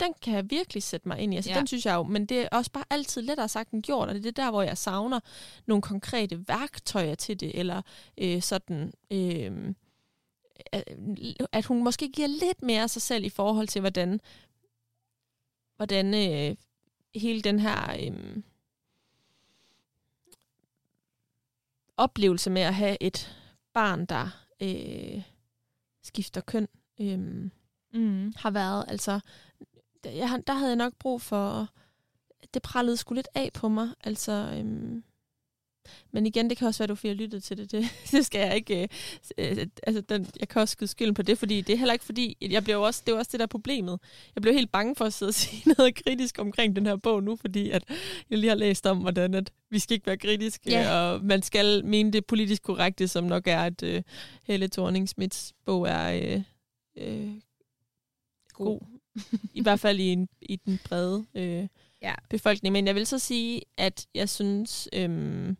den 0.00 0.14
kan 0.22 0.34
jeg 0.34 0.50
virkelig 0.50 0.82
sætte 0.82 1.08
mig 1.08 1.18
ind 1.18 1.32
i. 1.32 1.36
Altså, 1.36 1.50
ja. 1.50 1.58
Den 1.58 1.66
synes 1.66 1.86
jeg 1.86 1.94
jo, 1.94 2.02
men 2.02 2.26
det 2.26 2.40
er 2.40 2.48
også 2.52 2.70
bare 2.70 2.84
altid 2.90 3.22
lettere 3.22 3.48
sagt 3.48 3.70
end 3.70 3.82
gjort, 3.82 4.08
og 4.08 4.14
det 4.14 4.26
er 4.26 4.30
der, 4.30 4.50
hvor 4.50 4.62
jeg 4.62 4.78
savner 4.78 5.20
nogle 5.66 5.82
konkrete 5.82 6.48
værktøjer 6.48 7.14
til 7.14 7.40
det, 7.40 7.58
eller 7.58 7.82
øh, 8.18 8.42
sådan... 8.42 8.92
Øh, 9.10 9.74
at 11.52 11.64
hun 11.64 11.84
måske 11.84 12.08
giver 12.08 12.28
lidt 12.28 12.62
mere 12.62 12.82
af 12.82 12.90
sig 12.90 13.02
selv 13.02 13.24
i 13.24 13.28
forhold 13.28 13.68
til, 13.68 13.80
hvordan, 13.80 14.20
hvordan 15.76 16.14
øh, 16.14 16.56
hele 17.14 17.42
den 17.42 17.58
her 17.60 17.96
øh, 18.00 18.42
oplevelse 21.96 22.50
med 22.50 22.62
at 22.62 22.74
have 22.74 22.96
et 23.00 23.36
barn, 23.72 24.06
der 24.06 24.41
øh, 24.62 25.22
skifter 26.02 26.40
køn, 26.40 26.68
øh, 27.00 27.18
mm. 27.94 28.32
har 28.36 28.50
været. 28.50 28.84
Altså, 28.88 29.20
jeg, 30.04 30.42
der 30.46 30.52
havde 30.52 30.70
jeg 30.70 30.76
nok 30.76 30.92
brug 30.98 31.22
for, 31.22 31.68
det 32.54 32.62
prallede 32.62 32.96
sgu 32.96 33.14
lidt 33.14 33.28
af 33.34 33.50
på 33.54 33.68
mig. 33.68 33.88
Altså, 34.04 34.54
øhm, 34.58 35.04
men 36.12 36.26
igen, 36.26 36.50
det 36.50 36.58
kan 36.58 36.66
også 36.66 36.78
være, 36.78 36.84
at 36.84 36.88
du 36.88 36.94
får 36.94 37.12
lyttet 37.12 37.42
til 37.42 37.58
det. 37.58 37.72
Det, 37.72 37.84
det 38.12 38.26
skal 38.26 38.40
jeg 38.40 38.56
ikke... 38.56 38.88
Øh, 39.38 39.58
øh, 39.58 39.66
altså, 39.82 40.00
den, 40.00 40.26
jeg 40.40 40.48
kan 40.48 40.62
også 40.62 40.72
skyde 40.72 40.90
skylden 40.90 41.14
på 41.14 41.22
det, 41.22 41.38
fordi 41.38 41.60
det 41.60 41.72
er 41.72 41.76
heller 41.76 41.92
ikke 41.92 42.04
fordi... 42.04 42.36
Jeg 42.40 42.64
bliver 42.64 42.76
også, 42.76 43.02
det 43.06 43.12
er 43.12 43.18
også 43.18 43.28
det, 43.32 43.40
der 43.40 43.46
er 43.46 43.48
problemet. 43.48 44.00
Jeg 44.34 44.42
blev 44.42 44.54
helt 44.54 44.72
bange 44.72 44.96
for 44.96 45.04
at 45.04 45.12
sidde 45.12 45.30
og 45.30 45.34
sige 45.42 45.74
noget 45.78 45.94
kritisk 45.94 46.38
omkring 46.38 46.76
den 46.76 46.86
her 46.86 46.96
bog 46.96 47.22
nu, 47.22 47.36
fordi 47.36 47.70
at 47.70 47.84
jeg 48.30 48.38
lige 48.38 48.48
har 48.48 48.56
læst 48.56 48.86
om, 48.86 48.98
hvordan 48.98 49.34
at 49.34 49.52
vi 49.70 49.78
skal 49.78 49.94
ikke 49.94 50.06
være 50.06 50.18
kritiske, 50.18 50.70
yeah. 50.70 51.12
og 51.12 51.24
man 51.24 51.42
skal 51.42 51.84
mene 51.84 52.12
det 52.12 52.26
politisk 52.26 52.62
korrekte, 52.62 53.08
som 53.08 53.24
nok 53.24 53.46
er, 53.46 53.60
at 53.60 53.82
øh, 53.82 54.02
Helle 54.44 54.68
thorning 54.68 55.08
bog 55.64 55.88
er 55.88 56.12
øh, 56.12 56.42
øh, 56.96 57.30
god. 58.52 58.66
god. 58.66 58.80
I 59.54 59.62
hvert 59.62 59.80
fald 59.80 59.98
i, 60.00 60.12
en, 60.12 60.28
i 60.42 60.56
den 60.56 60.80
brede 60.84 61.24
øh, 61.34 61.66
ja. 62.02 62.14
befolkning. 62.30 62.72
Men 62.72 62.86
jeg 62.86 62.94
vil 62.94 63.06
så 63.06 63.18
sige, 63.18 63.62
at 63.76 64.06
jeg 64.14 64.28
synes, 64.28 64.88
øhm, 64.92 65.56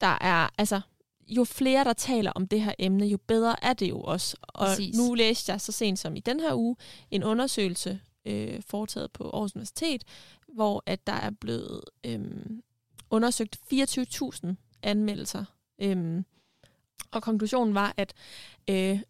der 0.00 0.18
er, 0.20 0.48
altså, 0.58 0.80
jo 1.28 1.44
flere, 1.44 1.84
der 1.84 1.92
taler 1.92 2.32
om 2.32 2.48
det 2.48 2.62
her 2.62 2.72
emne, 2.78 3.06
jo 3.06 3.18
bedre 3.26 3.64
er 3.64 3.72
det 3.72 3.88
jo 3.88 4.00
også. 4.00 4.36
Og 4.42 4.66
Præcis. 4.66 4.96
nu 4.96 5.14
læste 5.14 5.52
jeg 5.52 5.60
så 5.60 5.72
sent 5.72 5.98
som 5.98 6.16
i 6.16 6.20
den 6.20 6.40
her 6.40 6.54
uge 6.54 6.76
en 7.10 7.24
undersøgelse 7.24 8.00
øh, 8.24 8.62
foretaget 8.66 9.12
på 9.12 9.30
Aarhus 9.30 9.54
Universitet, 9.54 10.04
hvor 10.48 10.82
at 10.86 11.06
der 11.06 11.12
er 11.12 11.30
blevet 11.30 11.80
øh, 12.04 12.20
undersøgt 13.10 13.58
24.000 13.72 14.54
anmeldelser. 14.82 15.44
Øh, 15.78 16.22
og 17.10 17.22
konklusionen 17.22 17.74
var, 17.74 17.94
at 17.96 18.14
øh, 18.70 19.00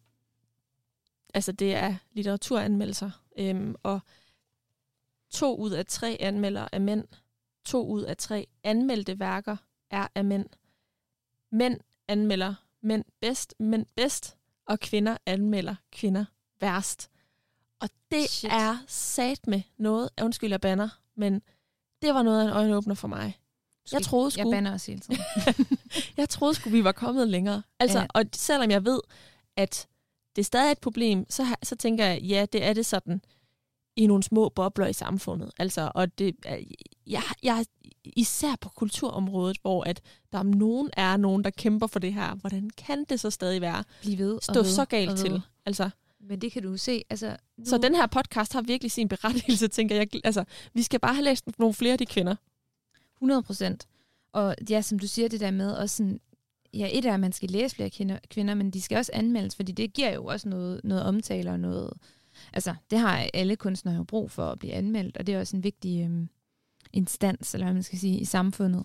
altså 1.33 1.51
det 1.51 1.75
er 1.75 1.95
litteraturanmeldelser, 2.13 3.11
øhm, 3.37 3.75
og 3.83 3.99
to 5.29 5.55
ud 5.55 5.71
af 5.71 5.85
tre 5.85 6.17
anmelder 6.19 6.67
er 6.71 6.79
mænd. 6.79 7.07
To 7.65 7.87
ud 7.87 8.01
af 8.01 8.17
tre 8.17 8.47
anmeldte 8.63 9.19
værker 9.19 9.57
er 9.89 10.07
af 10.15 10.25
mænd. 10.25 10.45
Mænd 11.51 11.79
anmelder 12.07 12.53
mænd 12.83 13.03
bedst, 13.21 13.53
mænd 13.59 13.85
bedst, 13.95 14.37
og 14.67 14.79
kvinder 14.79 15.17
anmelder 15.25 15.75
kvinder 15.91 16.25
værst. 16.61 17.09
Og 17.79 17.89
det 18.11 18.29
Shit. 18.29 18.51
er 18.53 18.77
sat 18.87 19.47
med 19.47 19.61
noget, 19.77 20.09
undskyld 20.21 20.49
jeg 20.51 20.61
banner, 20.61 20.89
men 21.15 21.41
det 22.01 22.13
var 22.13 22.23
noget 22.23 22.39
af 22.41 22.43
en 22.45 22.49
øjenåbner 22.49 22.95
for 22.95 23.07
mig. 23.07 23.37
Jeg 23.91 24.01
troede 24.01 24.25
Jeg 24.37 24.43
sgu, 24.43 24.51
banner 24.51 24.71
også 24.71 24.91
hele 24.91 25.01
tiden. 25.01 25.19
jeg 26.17 26.29
troede 26.29 26.53
sgu, 26.53 26.69
vi 26.69 26.83
var 26.83 26.91
kommet 26.91 27.27
længere. 27.27 27.61
Altså, 27.79 27.99
Ja. 27.99 28.05
og 28.13 28.23
selvom 28.33 28.71
jeg 28.71 28.85
ved, 28.85 28.99
at 29.57 29.87
det 30.35 30.45
stadig 30.45 30.67
er 30.67 30.71
et 30.71 30.79
problem, 30.79 31.25
så, 31.29 31.55
så 31.63 31.75
tænker 31.75 32.05
jeg, 32.05 32.21
ja, 32.21 32.45
det 32.53 32.63
er 32.63 32.73
det 32.73 32.85
sådan 32.85 33.21
i 33.95 34.07
nogle 34.07 34.23
små 34.23 34.49
bobler 34.49 34.87
i 34.87 34.93
samfundet. 34.93 35.51
Altså, 35.59 35.91
og 35.95 36.19
det, 36.19 36.35
er- 36.45 36.57
jeg, 37.07 37.23
jeg, 37.43 37.65
især 38.05 38.55
på 38.61 38.69
kulturområdet, 38.69 39.57
hvor 39.61 39.83
at 39.83 40.01
der 40.31 40.39
om 40.39 40.45
nogen 40.45 40.89
er 40.93 41.17
nogen, 41.17 41.43
der 41.43 41.49
kæmper 41.49 41.87
for 41.87 41.99
det 41.99 42.13
her, 42.13 42.35
hvordan 42.35 42.69
kan 42.77 43.05
det 43.09 43.19
så 43.19 43.29
stadig 43.29 43.61
være 43.61 43.83
Bliv 44.01 44.17
ved 44.17 44.39
stå 44.41 44.53
ved 44.53 44.63
så 44.65 44.85
galt 44.85 45.17
til? 45.17 45.41
Altså, 45.65 45.89
Men 46.19 46.41
det 46.41 46.51
kan 46.51 46.63
du 46.63 46.77
se. 46.77 47.03
Altså, 47.09 47.37
nu, 47.57 47.65
så 47.65 47.77
den 47.77 47.95
her 47.95 48.07
podcast 48.07 48.53
har 48.53 48.61
virkelig 48.61 48.91
sin 48.91 49.07
berettigelse, 49.07 49.67
tænker 49.67 49.95
jeg. 49.95 50.07
Altså, 50.23 50.43
vi 50.73 50.81
skal 50.83 50.99
bare 50.99 51.13
have 51.13 51.23
læst 51.25 51.59
nogle 51.59 51.73
flere 51.73 51.91
af 51.91 51.97
de 51.97 52.05
kvinder. 52.05 52.35
100 53.17 53.43
procent. 53.43 53.87
Og 54.33 54.55
ja, 54.69 54.81
som 54.81 54.99
du 54.99 55.07
siger, 55.07 55.27
det 55.27 55.39
der 55.39 55.51
med 55.51 55.71
også 55.71 55.97
sådan, 55.97 56.19
ja, 56.73 56.89
et 56.91 57.05
er, 57.05 57.13
at 57.13 57.19
man 57.19 57.31
skal 57.33 57.49
læse 57.49 57.75
flere 57.75 57.89
kvinder, 57.89 58.17
kvinder, 58.29 58.53
men 58.53 58.71
de 58.71 58.81
skal 58.81 58.97
også 58.97 59.11
anmeldes, 59.13 59.55
fordi 59.55 59.71
det 59.71 59.93
giver 59.93 60.11
jo 60.13 60.25
også 60.25 60.49
noget, 60.49 60.81
noget 60.83 61.03
omtale 61.03 61.51
og 61.51 61.59
noget... 61.59 61.93
Altså, 62.53 62.75
det 62.91 62.99
har 62.99 63.29
alle 63.33 63.55
kunstnere 63.55 63.95
jo 63.95 64.03
brug 64.03 64.31
for 64.31 64.45
at 64.45 64.59
blive 64.59 64.73
anmeldt, 64.73 65.17
og 65.17 65.27
det 65.27 65.35
er 65.35 65.39
også 65.39 65.55
en 65.55 65.63
vigtig 65.63 66.09
øh, 66.09 66.27
instans, 66.93 67.53
eller 67.53 67.65
hvad 67.65 67.73
man 67.73 67.83
skal 67.83 67.99
sige, 67.99 68.19
i 68.19 68.25
samfundet. 68.25 68.83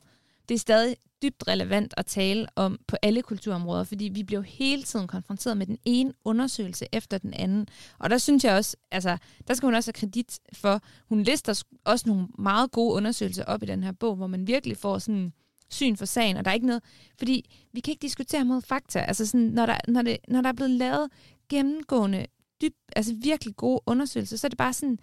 Det 0.49 0.55
er 0.55 0.59
stadig 0.59 0.97
dybt 1.23 1.45
relevant 1.49 1.95
at 1.97 2.07
tale 2.07 2.47
om 2.57 2.79
på 2.87 2.97
alle 3.03 3.23
kulturområder, 3.23 3.85
fordi 3.85 4.05
vi 4.05 4.23
bliver 4.23 4.39
jo 4.39 4.43
hele 4.43 4.83
tiden 4.83 5.07
konfronteret 5.07 5.57
med 5.57 5.67
den 5.67 5.79
ene 5.85 6.13
undersøgelse 6.25 6.87
efter 6.93 7.19
den 7.19 7.35
anden. 7.35 7.69
Og 7.99 8.11
der 8.11 8.19
synes 8.19 8.45
jeg 8.45 8.55
også, 8.57 8.77
altså, 8.91 9.17
der 9.49 9.55
skal 9.55 9.67
hun 9.67 9.75
også 9.75 9.89
have 9.89 10.01
kredit 10.01 10.41
for, 10.53 10.81
hun 11.09 11.23
lister 11.23 11.63
også 11.85 12.09
nogle 12.09 12.29
meget 12.39 12.71
gode 12.71 12.95
undersøgelser 12.95 13.45
op 13.45 13.63
i 13.63 13.67
den 13.67 13.83
her 13.83 13.93
bog, 13.93 14.17
hvor 14.17 14.27
man 14.27 14.47
virkelig 14.47 14.77
får 14.77 14.99
sådan 14.99 15.33
syn 15.71 15.97
for 15.97 16.05
sagen, 16.05 16.37
og 16.37 16.45
der 16.45 16.51
er 16.51 16.55
ikke 16.55 16.67
noget, 16.67 16.83
fordi 17.19 17.51
vi 17.73 17.81
kan 17.81 17.93
ikke 17.93 18.03
diskutere 18.03 18.45
mod 18.45 18.63
fakta. 18.63 18.99
Altså 18.99 19.27
sådan, 19.27 19.47
når 19.47 19.67
der, 19.67 19.79
når 19.89 20.03
det, 20.03 20.17
når 20.29 20.41
der 20.41 20.49
er 20.49 20.53
blevet 20.53 20.71
lavet 20.71 21.11
gennemgående, 21.49 22.27
dyb, 22.63 22.75
altså 22.97 23.15
virkelig 23.15 23.57
gode 23.57 23.81
undersøgelser, 23.87 24.37
så 24.37 24.47
er 24.47 24.49
det 24.49 24.59
bare 24.59 24.73
sådan, 24.73 24.99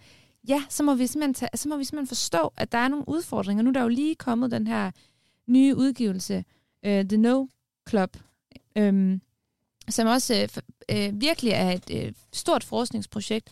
ja, 0.48 0.62
så 0.68 0.82
må 0.82 0.94
vi 0.94 1.06
simpelthen, 1.06 1.34
tage, 1.34 1.50
så 1.54 1.68
må 1.68 1.76
vi 1.76 1.84
simpelthen 1.84 2.08
forstå, 2.08 2.52
at 2.56 2.72
der 2.72 2.78
er 2.78 2.88
nogle 2.88 3.08
udfordringer. 3.08 3.62
Nu 3.62 3.70
er 3.70 3.72
der 3.72 3.82
jo 3.82 3.88
lige 3.88 4.14
kommet 4.14 4.50
den 4.50 4.66
her 4.66 4.90
nye 5.46 5.76
udgivelse, 5.76 6.44
uh, 6.86 6.90
The 6.90 7.16
No 7.16 7.46
Club, 7.88 8.16
øhm, 8.76 9.20
som 9.88 10.08
også 10.08 10.34
øh, 10.34 10.48
øh, 11.06 11.20
virkelig 11.20 11.52
er 11.52 11.70
et 11.70 11.90
øh, 11.90 12.12
stort 12.32 12.64
forskningsprojekt, 12.64 13.50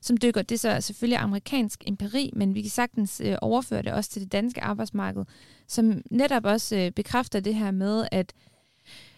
som 0.00 0.16
dykker, 0.16 0.42
det 0.42 0.54
er 0.54 0.58
så 0.58 0.80
selvfølgelig 0.80 1.18
amerikansk 1.18 1.84
empiri, 1.86 2.30
men 2.36 2.54
vi 2.54 2.62
kan 2.62 2.70
sagtens 2.70 3.20
øh, 3.24 3.36
overføre 3.42 3.82
det 3.82 3.92
også 3.92 4.10
til 4.10 4.22
det 4.22 4.32
danske 4.32 4.62
arbejdsmarked, 4.62 5.24
som 5.68 6.02
netop 6.10 6.44
også 6.44 6.76
øh, 6.76 6.90
bekræfter 6.90 7.40
det 7.40 7.54
her 7.54 7.70
med, 7.70 8.08
at 8.12 8.32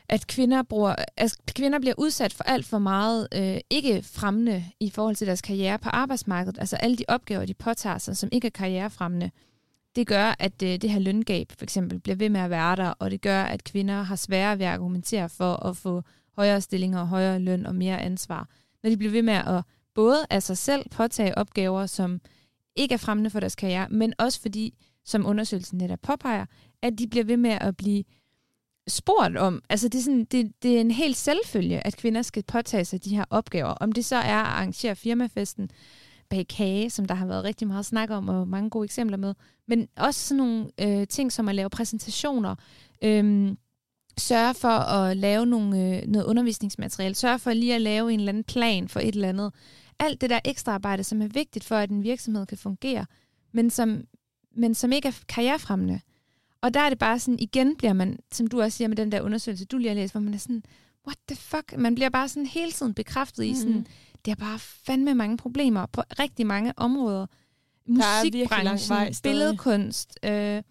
at 0.08 0.26
kvinder, 0.26 0.62
bruger, 0.62 0.94
at 1.16 1.36
kvinder 1.56 1.78
bliver 1.78 1.94
udsat 1.98 2.32
for 2.32 2.44
alt 2.44 2.66
for 2.66 2.78
meget 2.78 3.28
øh, 3.34 3.58
ikke 3.70 4.02
fremmende 4.02 4.64
i 4.80 4.90
forhold 4.90 5.16
til 5.16 5.26
deres 5.26 5.42
karriere 5.42 5.78
på 5.78 5.88
arbejdsmarkedet. 5.88 6.58
Altså 6.58 6.76
alle 6.76 6.96
de 6.96 7.04
opgaver, 7.08 7.44
de 7.44 7.54
påtager 7.54 7.98
sig, 7.98 8.16
som 8.16 8.28
ikke 8.32 8.46
er 8.46 8.50
karrierefremmende. 8.50 9.30
Det 9.96 10.06
gør, 10.06 10.34
at 10.38 10.62
øh, 10.62 10.68
det 10.68 10.90
her 10.90 10.98
løngab 10.98 11.52
for 11.58 11.64
eksempel 11.64 11.98
bliver 11.98 12.16
ved 12.16 12.28
med 12.28 12.40
at 12.40 12.50
være 12.50 12.76
der, 12.76 12.88
og 12.88 13.10
det 13.10 13.20
gør, 13.20 13.42
at 13.42 13.64
kvinder 13.64 14.02
har 14.02 14.16
sværere 14.16 14.58
ved 14.58 14.66
at 14.66 14.72
argumentere 14.72 15.28
for 15.28 15.66
at 15.66 15.76
få 15.76 16.02
højere 16.36 16.60
stillinger, 16.60 17.04
højere 17.04 17.38
løn 17.38 17.66
og 17.66 17.74
mere 17.74 18.00
ansvar. 18.00 18.48
Når 18.82 18.90
de 18.90 18.96
bliver 18.96 19.12
ved 19.12 19.22
med 19.22 19.34
at 19.34 19.62
både 19.94 20.26
af 20.30 20.42
sig 20.42 20.58
selv 20.58 20.88
påtage 20.90 21.38
opgaver, 21.38 21.86
som 21.86 22.20
ikke 22.76 22.92
er 22.92 22.98
fremmende 22.98 23.30
for 23.30 23.40
deres 23.40 23.56
karriere, 23.56 23.88
men 23.90 24.12
også 24.18 24.40
fordi, 24.40 24.74
som 25.04 25.26
undersøgelsen 25.26 25.78
netop 25.78 25.98
påpeger, 26.02 26.46
at 26.82 26.98
de 26.98 27.06
bliver 27.06 27.24
ved 27.24 27.36
med 27.36 27.58
at 27.60 27.76
blive 27.76 28.04
spurgt 28.88 29.36
om. 29.36 29.62
Altså 29.68 29.88
det 29.88 29.98
er, 29.98 30.02
sådan, 30.02 30.24
det, 30.24 30.52
det 30.62 30.76
er 30.76 30.80
en 30.80 30.90
helt 30.90 31.16
selvfølge, 31.16 31.86
at 31.86 31.96
kvinder 31.96 32.22
skal 32.22 32.42
påtage 32.42 32.84
sig 32.84 33.04
de 33.04 33.16
her 33.16 33.24
opgaver. 33.30 33.68
Om 33.68 33.92
det 33.92 34.04
så 34.04 34.16
er 34.16 34.20
at 34.20 34.46
arrangere 34.46 34.96
firmafesten 34.96 35.70
bag 36.28 36.48
kage, 36.48 36.90
som 36.90 37.04
der 37.04 37.14
har 37.14 37.26
været 37.26 37.44
rigtig 37.44 37.68
meget 37.68 37.86
snak 37.86 38.10
om, 38.10 38.28
og 38.28 38.48
mange 38.48 38.70
gode 38.70 38.84
eksempler 38.84 39.16
med, 39.16 39.34
men 39.68 39.88
også 39.96 40.20
sådan 40.20 40.36
nogle 40.36 40.70
øh, 40.80 41.06
ting 41.06 41.32
som 41.32 41.48
at 41.48 41.54
lave 41.54 41.70
præsentationer, 41.70 42.54
øh, 43.02 43.56
sørge 44.18 44.54
for 44.54 44.68
at 44.68 45.16
lave 45.16 45.46
nogle, 45.46 45.78
øh, 45.78 46.06
noget 46.06 46.26
undervisningsmateriale, 46.26 47.14
sørge 47.14 47.38
for 47.38 47.52
lige 47.52 47.74
at 47.74 47.80
lave 47.80 48.12
en 48.12 48.20
eller 48.20 48.32
anden 48.32 48.44
plan 48.44 48.88
for 48.88 49.00
et 49.00 49.14
eller 49.14 49.28
andet. 49.28 49.54
Alt 49.98 50.20
det 50.20 50.30
der 50.30 50.40
ekstra 50.44 50.72
arbejde, 50.72 51.04
som 51.04 51.22
er 51.22 51.28
vigtigt 51.28 51.64
for, 51.64 51.76
at 51.76 51.90
en 51.90 52.02
virksomhed 52.02 52.46
kan 52.46 52.58
fungere, 52.58 53.06
men 53.52 53.70
som, 53.70 54.04
men 54.56 54.74
som 54.74 54.92
ikke 54.92 55.08
er 55.08 55.22
karrierefremmende. 55.28 56.00
Og 56.60 56.74
der 56.74 56.80
er 56.80 56.88
det 56.88 56.98
bare 56.98 57.18
sådan, 57.18 57.38
igen 57.38 57.76
bliver 57.76 57.92
man, 57.92 58.18
som 58.32 58.46
du 58.46 58.60
også 58.62 58.76
siger 58.76 58.88
med 58.88 58.96
den 58.96 59.12
der 59.12 59.20
undersøgelse, 59.20 59.64
du 59.64 59.78
lige 59.78 59.88
har 59.88 59.94
læst, 59.94 60.12
hvor 60.12 60.20
man 60.20 60.34
er 60.34 60.38
sådan, 60.38 60.62
what 61.06 61.18
the 61.28 61.36
fuck? 61.36 61.78
Man 61.78 61.94
bliver 61.94 62.08
bare 62.10 62.28
sådan 62.28 62.46
hele 62.46 62.72
tiden 62.72 62.94
bekræftet 62.94 63.44
i 63.44 63.54
sådan, 63.54 63.72
Mhm. 63.74 63.86
det 64.24 64.30
er 64.30 64.34
bare 64.36 64.58
fandme 64.58 65.14
mange 65.14 65.36
problemer 65.36 65.86
på 65.86 66.02
rigtig 66.18 66.46
mange 66.46 66.72
områder. 66.76 67.26
Der 67.86 67.92
er 67.92 68.24
Musikbranchen, 68.24 68.96
billedkunst, 69.22 70.18
øh, 70.22 70.62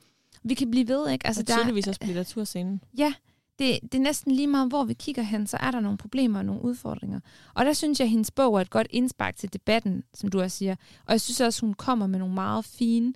vi 0.44 0.54
kan 0.54 0.72
blive 0.72 0.88
ved, 0.88 1.10
ikke? 1.10 1.28
Altså, 1.28 1.42
og 1.42 1.48
der, 1.48 1.58
tydeligvis 1.58 1.88
også 1.88 2.00
på 2.02 2.06
litteraturscenen. 2.08 2.82
Ja, 2.98 3.14
det, 3.60 3.80
det 3.82 3.94
er 3.96 4.00
næsten 4.02 4.32
lige 4.32 4.48
meget, 4.48 4.70
hvor 4.70 4.84
vi 4.84 4.94
kigger 4.94 5.22
hen, 5.24 5.48
så 5.48 5.58
er 5.58 5.72
der 5.72 5.80
nogle 5.80 5.98
problemer 5.98 6.40
og 6.40 6.46
nogle 6.46 6.62
udfordringer. 6.64 7.20
Og 7.54 7.66
der 7.66 7.74
synes 7.74 8.00
jeg, 8.00 8.06
at 8.06 8.10
hendes 8.10 8.32
bog 8.32 8.56
er 8.58 8.62
et 8.62 8.70
godt 8.70 8.88
indspark 8.90 9.36
til 9.36 9.54
debatten, 9.54 10.04
som 10.14 10.30
du 10.30 10.42
også 10.42 10.58
siger. 10.58 10.76
Og 11.06 11.12
jeg 11.12 11.22
synes 11.22 11.42
også, 11.42 11.62
hun 11.66 11.74
kommer 11.74 12.08
med 12.08 12.20
nogle 12.20 12.34
meget 12.34 12.66
fine... 12.66 13.14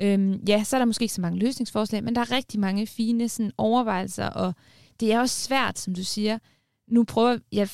Øhm, 0.00 0.42
ja, 0.48 0.64
så 0.64 0.76
er 0.76 0.78
der 0.78 0.84
måske 0.84 1.02
ikke 1.02 1.14
så 1.14 1.20
mange 1.20 1.38
løsningsforslag, 1.38 2.04
men 2.04 2.14
der 2.14 2.20
er 2.20 2.30
rigtig 2.30 2.60
mange 2.60 2.86
fine 2.86 3.28
sådan, 3.28 3.52
overvejelser, 3.58 4.26
og 4.26 4.54
det 5.00 5.12
er 5.12 5.20
også 5.20 5.40
svært, 5.40 5.78
som 5.78 5.94
du 5.94 6.04
siger. 6.04 6.38
Nu 6.86 7.04
prøver 7.04 7.38
jeg... 7.52 7.68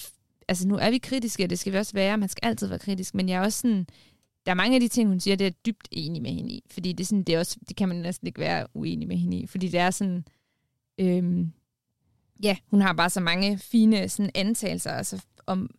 Altså, 0.48 0.68
nu 0.68 0.76
er 0.76 0.90
vi 0.90 0.98
kritiske, 0.98 1.44
og 1.44 1.50
det 1.50 1.58
skal 1.58 1.72
vi 1.72 1.78
også 1.78 1.92
være. 1.92 2.18
Man 2.18 2.28
skal 2.28 2.48
altid 2.48 2.66
være 2.66 2.78
kritisk, 2.78 3.14
men 3.14 3.28
jeg 3.28 3.36
er 3.36 3.40
også 3.40 3.60
sådan... 3.60 3.86
Der 4.46 4.52
er 4.52 4.56
mange 4.56 4.74
af 4.74 4.80
de 4.80 4.88
ting, 4.88 5.08
hun 5.08 5.20
siger, 5.20 5.36
det 5.36 5.46
er 5.46 5.50
dybt 5.50 5.88
enig 5.90 6.22
med 6.22 6.30
hende 6.30 6.50
i. 6.50 6.62
Fordi 6.70 6.92
det, 6.92 7.04
er 7.04 7.06
sådan, 7.06 7.22
det, 7.22 7.34
er 7.34 7.38
også, 7.38 7.56
det 7.68 7.76
kan 7.76 7.88
man 7.88 7.96
næsten 7.96 8.26
ikke 8.26 8.40
være 8.40 8.66
uenig 8.74 9.08
med 9.08 9.16
hende 9.16 9.36
i. 9.36 9.46
Fordi 9.46 9.68
det 9.68 9.80
er 9.80 9.90
sådan... 9.90 10.24
Øhm, 11.00 11.52
ja, 12.42 12.56
hun 12.66 12.80
har 12.80 12.92
bare 12.92 13.10
så 13.10 13.20
mange 13.20 13.58
fine 13.58 14.08
sådan, 14.08 14.30
antagelser 14.34 14.90
altså, 14.90 15.24
om, 15.46 15.70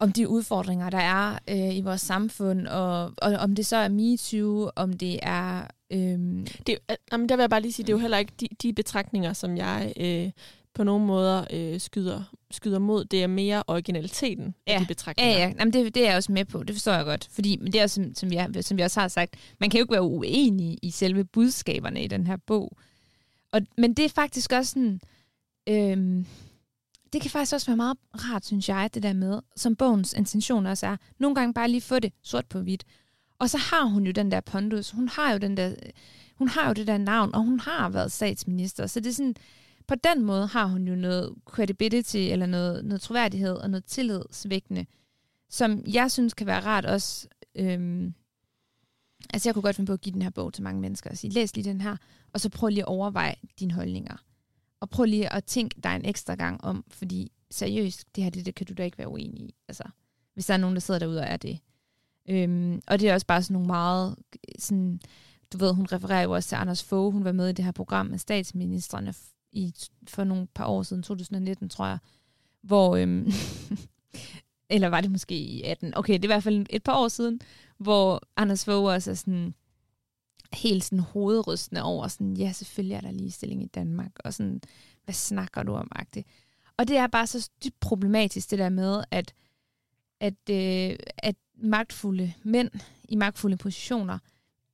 om 0.00 0.12
de 0.12 0.28
udfordringer, 0.28 0.90
der 0.90 0.98
er 0.98 1.38
øh, 1.48 1.76
i 1.76 1.80
vores 1.80 2.00
samfund, 2.00 2.66
og, 2.66 3.02
og 3.18 3.32
om 3.38 3.54
det 3.54 3.66
så 3.66 3.76
er 3.76 3.88
MeToo, 3.88 4.70
om 4.76 4.92
det 4.92 5.18
er... 5.22 5.62
Øhm, 5.90 6.46
Det, 6.66 6.78
er- 6.88 6.96
jamen, 7.12 7.28
der 7.28 7.36
vil 7.36 7.42
jeg 7.42 7.50
bare 7.50 7.60
lige 7.62 7.72
sige, 7.72 7.86
det 7.86 7.92
er 7.92 7.96
jo 7.96 8.00
heller 8.00 8.18
ikke 8.18 8.32
de, 8.40 8.48
de 8.62 8.72
betragtninger, 8.72 9.32
som 9.32 9.56
jeg 9.56 9.92
øh, 10.00 10.30
på 10.74 10.84
nogle 10.84 11.06
måder 11.06 11.44
øh, 11.52 11.80
skyder, 11.80 12.22
skyder 12.50 12.78
mod. 12.78 13.04
Det 13.04 13.22
er 13.22 13.26
mere 13.26 13.62
originaliteten 13.66 14.54
Ja. 14.66 14.72
af 14.72 14.78
de 14.78 14.82
ja, 14.82 14.86
betragtninger. 14.88 15.38
ja, 15.38 15.52
jamen, 15.58 15.72
det, 15.72 15.94
det 15.94 16.02
er 16.04 16.08
jeg 16.08 16.16
også 16.16 16.32
med 16.32 16.44
på, 16.44 16.62
det 16.62 16.74
forstår 16.74 16.92
jeg 16.92 17.04
godt. 17.04 17.28
Fordi 17.32 17.56
men 17.56 17.72
det 17.72 17.80
er, 17.80 17.86
som, 17.86 18.14
som, 18.14 18.32
jeg, 18.32 18.48
som 18.60 18.78
jeg 18.78 18.84
også 18.84 19.00
har 19.00 19.08
sagt, 19.08 19.34
man 19.60 19.70
kan 19.70 19.78
jo 19.78 19.84
ikke 19.84 19.92
være 19.92 20.02
uenig 20.02 20.78
i 20.82 20.90
selve 20.90 21.24
budskaberne 21.24 22.04
i 22.04 22.06
den 22.06 22.26
her 22.26 22.36
bog. 22.46 22.76
Og, 23.52 23.60
men 23.78 23.94
det 23.94 24.04
er 24.04 24.08
faktisk 24.08 24.52
også 24.52 24.70
sådan... 24.72 25.00
Øhm, 25.68 26.26
det 27.12 27.20
kan 27.20 27.30
faktisk 27.30 27.52
også 27.52 27.66
være 27.66 27.76
meget 27.76 27.96
rart, 28.14 28.46
synes 28.46 28.68
jeg, 28.68 28.90
det 28.94 29.02
der 29.02 29.12
med, 29.12 29.40
som 29.56 29.76
bogens 29.76 30.12
intention 30.12 30.66
også 30.66 30.86
er, 30.86 30.96
nogle 31.18 31.34
gange 31.34 31.54
bare 31.54 31.68
lige 31.68 31.80
få 31.80 31.98
det 31.98 32.12
sort 32.22 32.46
på 32.46 32.60
hvidt. 32.60 32.84
Og 33.38 33.50
så 33.50 33.58
har 33.58 33.84
hun 33.84 34.06
jo 34.06 34.12
den 34.12 34.30
der 34.30 34.40
pondus, 34.40 34.90
hun 34.90 35.08
har 35.08 35.32
jo 35.32 35.38
den 35.38 35.56
der, 35.56 35.74
hun 36.36 36.48
har 36.48 36.66
jo 36.66 36.72
det 36.72 36.86
der 36.86 36.98
navn, 36.98 37.34
og 37.34 37.42
hun 37.44 37.60
har 37.60 37.88
været 37.88 38.12
statsminister, 38.12 38.86
så 38.86 39.00
det 39.00 39.06
er 39.06 39.14
sådan, 39.14 39.34
på 39.86 39.94
den 39.94 40.24
måde 40.24 40.46
har 40.46 40.66
hun 40.66 40.88
jo 40.88 40.94
noget 40.94 41.34
credibility, 41.44 42.16
eller 42.16 42.46
noget, 42.46 42.84
noget 42.84 43.00
troværdighed, 43.00 43.54
og 43.54 43.70
noget 43.70 43.84
tillidsvækkende, 43.84 44.86
som 45.50 45.82
jeg 45.86 46.10
synes 46.10 46.34
kan 46.34 46.46
være 46.46 46.60
rart 46.60 46.84
også, 46.84 47.28
øhm, 47.54 48.14
altså 49.34 49.48
jeg 49.48 49.54
kunne 49.54 49.62
godt 49.62 49.76
finde 49.76 49.86
på 49.86 49.92
at 49.92 50.00
give 50.00 50.12
den 50.12 50.22
her 50.22 50.30
bog 50.30 50.52
til 50.52 50.62
mange 50.62 50.80
mennesker, 50.80 51.10
og 51.10 51.16
sige, 51.16 51.30
læs 51.30 51.56
lige 51.56 51.70
den 51.70 51.80
her, 51.80 51.96
og 52.32 52.40
så 52.40 52.48
prøv 52.48 52.68
lige 52.68 52.82
at 52.82 52.88
overveje 52.88 53.34
dine 53.60 53.72
holdninger. 53.72 54.16
Og 54.80 54.90
prøv 54.90 55.04
lige 55.04 55.32
at 55.32 55.44
tænke 55.44 55.80
dig 55.82 55.96
en 55.96 56.04
ekstra 56.04 56.34
gang 56.34 56.64
om, 56.64 56.84
fordi 56.88 57.32
seriøst, 57.50 58.16
det 58.16 58.24
her, 58.24 58.30
det, 58.30 58.46
det 58.46 58.54
kan 58.54 58.66
du 58.66 58.74
da 58.74 58.84
ikke 58.84 58.98
være 58.98 59.08
uenig 59.08 59.40
i. 59.40 59.54
Altså, 59.68 59.84
hvis 60.34 60.46
der 60.46 60.54
er 60.54 60.58
nogen, 60.58 60.76
der 60.76 60.80
sidder 60.80 61.00
derude 61.00 61.20
og 61.20 61.26
er 61.26 61.36
det. 61.36 61.58
Øhm, 62.28 62.80
og 62.86 63.00
det 63.00 63.08
er 63.08 63.14
også 63.14 63.26
bare 63.26 63.42
sådan 63.42 63.52
nogle 63.52 63.66
meget, 63.66 64.16
sådan, 64.58 65.00
du 65.52 65.58
ved, 65.58 65.72
hun 65.74 65.86
refererer 65.92 66.22
jo 66.22 66.32
også 66.32 66.48
til 66.48 66.56
Anders 66.56 66.82
Fogh, 66.82 67.12
hun 67.12 67.24
var 67.24 67.32
med 67.32 67.48
i 67.48 67.52
det 67.52 67.64
her 67.64 67.72
program 67.72 68.06
med 68.06 68.18
statsministerne 68.18 69.14
i, 69.52 69.74
for 70.08 70.24
nogle 70.24 70.46
par 70.54 70.66
år 70.66 70.82
siden, 70.82 71.02
2019 71.02 71.68
tror 71.68 71.86
jeg, 71.86 71.98
hvor, 72.62 72.96
øhm, 72.96 73.32
eller 74.70 74.88
var 74.88 75.00
det 75.00 75.10
måske 75.10 75.34
i 75.34 75.62
18, 75.62 75.96
okay, 75.96 76.12
det 76.12 76.24
er 76.24 76.26
i 76.26 76.34
hvert 76.34 76.42
fald 76.42 76.66
et 76.70 76.82
par 76.82 76.98
år 76.98 77.08
siden, 77.08 77.40
hvor 77.78 78.22
Anders 78.36 78.64
Fogh 78.64 78.84
også 78.84 79.10
er 79.10 79.14
sådan, 79.14 79.54
helt 80.52 80.84
sådan 80.84 81.00
hovedrystende 81.00 81.82
over, 81.82 82.08
sådan, 82.08 82.36
ja, 82.36 82.52
selvfølgelig 82.52 82.94
er 82.94 83.00
der 83.00 83.10
ligestilling 83.10 83.62
i 83.62 83.66
Danmark, 83.66 84.12
og 84.24 84.34
sådan, 84.34 84.60
hvad 85.04 85.14
snakker 85.14 85.62
du 85.62 85.74
om, 85.74 85.88
agtigt. 85.92 86.26
Og 86.76 86.88
det 86.88 86.96
er 86.96 87.06
bare 87.06 87.26
så 87.26 87.50
dybt 87.64 87.80
problematisk, 87.80 88.50
det 88.50 88.58
der 88.58 88.68
med, 88.68 89.04
at, 89.10 89.34
at, 90.20 90.50
øh, 90.50 90.96
at 91.18 91.36
magtfulde 91.54 92.32
mænd 92.42 92.70
i 93.08 93.16
magtfulde 93.16 93.56
positioner, 93.56 94.18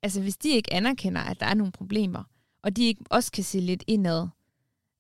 altså 0.03 0.21
hvis 0.21 0.37
de 0.37 0.49
ikke 0.49 0.73
anerkender, 0.73 1.21
at 1.21 1.41
der 1.41 1.47
er 1.47 1.55
nogle 1.55 1.73
problemer, 1.73 2.23
og 2.63 2.77
de 2.77 2.85
ikke 2.85 3.05
også 3.11 3.33
kan 3.33 3.45
se 3.45 3.61
lidt 3.61 3.85
indad, 3.87 4.29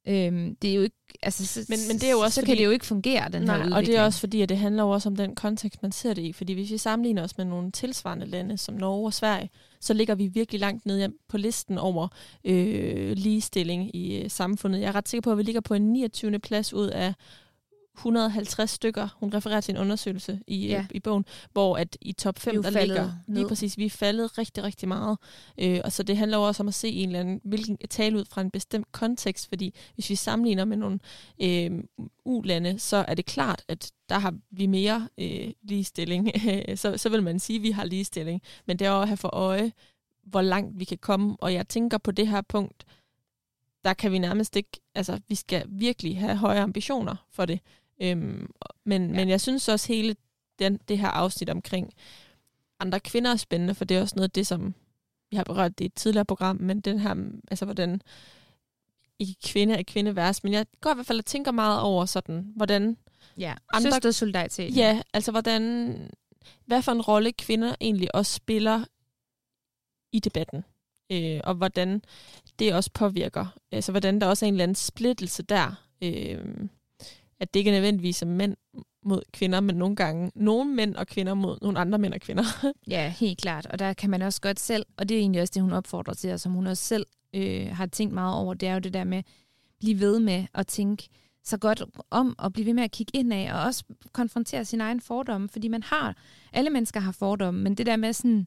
øhm, 0.09 0.57
det 0.63 0.71
er 0.71 0.75
jo 0.75 0.83
ikke, 0.83 0.97
altså, 1.23 1.47
så, 1.47 1.61
Men- 1.69 1.79
men 1.89 1.97
det 1.99 2.05
er 2.05 2.11
jo 2.11 2.19
også 2.19 2.35
så 2.35 2.41
fordi- 2.41 2.51
kan 2.51 2.57
det 2.59 2.65
jo 2.65 2.71
ikke 2.71 2.87
fungere, 2.87 3.25
den 3.29 3.41
her 3.41 3.47
Nej, 3.47 3.57
udvikling. 3.57 3.75
og 3.75 3.87
det 3.87 3.97
er 3.97 4.03
også 4.05 4.21
fordi, 4.21 4.41
at 4.43 4.49
det 4.49 4.57
handler 4.59 4.83
jo 4.83 4.91
også 4.91 5.09
om 5.09 5.17
den 5.17 5.35
kontekst, 5.35 5.83
man 5.83 5.93
ser 5.93 6.15
det 6.15 6.23
i. 6.23 6.33
Fordi 6.33 6.53
hvis 6.53 6.71
vi 6.71 6.79
sammenligner 6.79 7.23
os 7.23 7.37
med 7.39 7.45
nogle 7.45 7.71
tilsvarende 7.73 8.27
lande, 8.27 8.59
som 8.59 8.75
Norge 8.75 9.07
og 9.09 9.15
Sverige, 9.15 9.51
så 9.81 9.95
ligger 9.95 10.15
vi 10.15 10.27
virkelig 10.27 10.61
langt 10.61 10.87
nede 10.87 11.13
på 11.29 11.37
listen 11.37 11.79
over 11.79 12.09
øh, 12.45 13.13
ligestilling 13.17 13.97
i 13.97 14.23
øh, 14.23 14.31
samfundet. 14.31 14.81
Jeg 14.81 14.89
er 14.89 14.95
ret 14.95 15.09
sikker 15.09 15.23
på, 15.23 15.33
at 15.33 15.39
vi 15.39 15.43
ligger 15.43 15.61
på 15.61 15.75
en 15.75 15.83
29. 15.93 16.39
plads 16.39 16.73
ud 16.73 16.87
af 16.89 17.15
150 17.97 18.71
stykker. 18.71 19.09
Hun 19.21 19.35
refererer 19.35 19.61
til 19.61 19.75
en 19.75 19.81
undersøgelse 19.81 20.41
i, 20.47 20.67
Ja. 20.67 20.73
ja. 20.73 20.87
i 20.91 21.01
bogen, 21.01 21.25
hvor 21.53 21.77
at 21.77 21.97
i 22.01 22.13
top 22.13 22.39
5, 22.39 22.53
Vi 22.53 22.57
er 22.57 22.57
jo 22.57 22.63
der 22.63 22.81
ligger 22.81 23.13
lige 23.29 23.41
ned. 23.41 23.49
præcis, 23.49 23.79
vi 23.79 23.87
er 23.87 23.91
faldet 23.91 24.39
rigtig, 24.39 24.65
rigtig 24.65 24.89
meget. 24.89 25.19
Øh, 25.59 25.81
og 25.85 25.93
så 25.93 26.03
det 26.03 26.17
handler 26.17 26.37
også 26.39 26.63
om 26.63 26.69
at 26.69 26.75
se 26.75 26.89
en 26.89 27.09
eller 27.09 27.21
anden, 27.21 27.41
hvilken 27.45 27.77
tale 27.91 28.19
ud 28.19 28.25
fra 28.25 28.41
en 28.41 28.51
bestemt 28.51 28.93
kontekst, 28.93 29.49
fordi 29.49 29.75
hvis 29.95 30.11
vi 30.11 30.15
sammenligner 30.15 30.65
med 30.65 30.77
nogle 30.77 30.99
øh, 31.43 31.71
ulande, 32.25 32.79
så 32.79 33.05
er 33.09 33.15
det 33.15 33.27
klart, 33.27 33.65
at 33.69 33.93
der 34.09 34.19
har 34.19 34.35
vi 34.51 34.67
mere 34.67 35.09
øh, 35.19 35.53
ligestilling. 35.63 36.31
så, 36.79 36.97
så 36.99 37.09
vil 37.09 37.23
man 37.23 37.41
sige, 37.41 37.57
at 37.57 37.63
vi 37.63 37.71
har 37.71 37.85
ligestilling. 37.85 38.43
Men 38.67 38.79
det 38.79 38.87
er 38.87 38.93
at 38.93 39.09
have 39.09 39.17
for 39.17 39.35
øje, 39.35 39.73
hvor 40.27 40.43
langt 40.43 40.79
vi 40.81 40.85
kan 40.85 40.99
komme. 40.99 41.37
Og 41.41 41.55
jeg 41.55 41.69
tænker 41.69 41.99
på 41.99 42.11
det 42.11 42.29
her 42.29 42.41
punkt, 42.41 42.85
der 43.85 43.95
kan 43.95 44.13
vi 44.13 44.19
nærmest 44.19 44.57
ikke, 44.57 44.81
altså 44.95 45.21
vi 45.29 45.35
skal 45.35 45.65
virkelig 45.69 46.19
have 46.19 46.37
høje 46.37 46.61
ambitioner 46.61 47.17
for 47.31 47.45
det. 47.45 47.61
Øhm, 48.03 48.51
men, 48.85 49.11
Ja. 49.11 49.17
men 49.17 49.29
jeg 49.29 49.41
synes 49.41 49.69
også 49.69 49.89
hele 49.93 50.17
den, 50.59 50.77
det 50.89 50.99
her 50.99 51.09
afsnit 51.09 51.51
omkring 51.51 51.93
andre 52.81 53.01
kvinder 53.01 53.33
er 53.33 53.37
spændende, 53.37 53.75
for 53.75 53.85
det 53.85 53.97
er 53.97 54.01
også 54.01 54.17
noget 54.17 54.29
af 54.29 54.33
det, 54.33 54.47
som 54.47 54.75
vi 55.31 55.37
har 55.37 55.45
berørt 55.45 55.79
det 55.79 55.85
i 55.85 55.87
et 55.87 55.95
tidligere 55.95 56.25
program, 56.25 56.57
men 56.61 56.81
den 56.81 56.99
her, 56.99 57.15
altså 57.51 57.65
hvordan 57.65 58.03
ikke 59.19 59.35
kvinde 59.45 59.75
er 59.75 59.83
kvinde 59.83 60.17
værst, 60.17 60.45
men 60.45 60.53
jeg 60.53 60.67
går 60.81 60.91
i 60.91 60.95
hvert 60.95 61.07
fald 61.07 61.19
og 61.19 61.25
tænker 61.25 61.51
meget 61.53 61.81
over 61.81 62.05
sådan, 62.07 62.53
hvordan, 62.57 62.97
ja. 63.39 63.55
andre- 63.73 63.93
Søstersolidaritet. 63.93 64.77
ja, 64.77 65.03
altså 65.15 65.31
hvordan, 65.31 66.11
hvad 66.65 66.83
for 66.83 66.93
en 66.93 67.03
rolle 67.03 67.33
kvinder 67.33 67.75
egentlig 67.81 68.15
også 68.15 68.33
spiller 68.35 68.85
i 70.13 70.19
debatten, 70.21 70.65
øh, 71.13 71.41
og 71.45 71.55
hvordan 71.55 72.03
det 72.59 72.75
også 72.75 72.91
påvirker, 72.95 73.47
altså 73.73 73.93
hvordan 73.93 74.21
der 74.21 74.27
også 74.27 74.45
er 74.45 74.49
en 74.49 74.55
eller 74.55 74.63
anden 74.63 74.75
splittelse 74.75 75.43
der, 75.43 75.75
øh, 76.03 76.45
at 77.41 77.55
det 77.55 77.61
ikke 77.61 77.71
er 77.71 77.75
nødvendigvis 77.75 78.23
er 78.23 78.27
mænd 78.27 78.57
mod 79.03 79.23
kvinder, 79.33 79.61
men 79.61 79.77
nogle 79.77 79.97
gange 79.97 80.31
nogle 80.35 80.75
mænd 80.75 80.97
og 80.97 81.07
kvinder 81.07 81.35
mod 81.35 81.59
nogle 81.63 81.79
andre 81.79 81.99
mænd 81.99 82.15
og 82.15 82.21
kvinder. 82.21 82.45
Ja, 82.91 83.15
helt 83.19 83.41
klart. 83.41 83.67
Og 83.67 83.79
der 83.79 83.93
kan 83.93 84.11
man 84.11 84.23
også 84.23 84.41
godt 84.41 84.61
selv, 84.61 84.87
og 84.97 85.09
det 85.09 85.15
er 85.15 85.19
egentlig 85.19 85.43
også 85.43 85.53
det, 85.55 85.63
hun 85.63 85.73
opfordrer 85.73 86.15
til, 86.15 86.33
og 86.33 86.41
som 86.41 86.53
hun 86.53 86.67
også 86.67 86.85
selv 86.85 87.07
øh, 87.35 87.67
har 87.73 87.87
tænkt 87.87 88.15
meget 88.15 88.35
over, 88.35 88.55
det 88.55 88.69
er 88.69 88.73
jo 88.73 88.79
det 88.79 88.95
der 88.95 89.05
med 89.05 89.19
at 89.19 89.25
blive 89.79 90.01
ved 90.01 90.21
med 90.21 90.47
at 90.55 90.67
tænke 90.67 91.09
så 91.45 91.59
godt 91.59 91.83
om, 92.11 92.35
og 92.39 92.53
blive 92.53 92.67
ved 92.67 92.75
med 92.75 92.83
at 92.83 92.91
kigge 92.91 93.11
indad, 93.15 93.51
og 93.51 93.63
også 93.63 93.85
konfrontere 94.13 94.65
sin 94.65 94.81
egen 94.81 95.01
fordomme, 95.01 95.49
fordi 95.49 95.69
man 95.69 95.83
har, 95.83 96.17
alle 96.53 96.71
mennesker 96.71 97.01
har 97.01 97.13
fordomme, 97.13 97.63
men 97.63 97.75
det 97.75 97.87
der 97.87 97.97
med 97.97 98.13
sådan, 98.13 98.47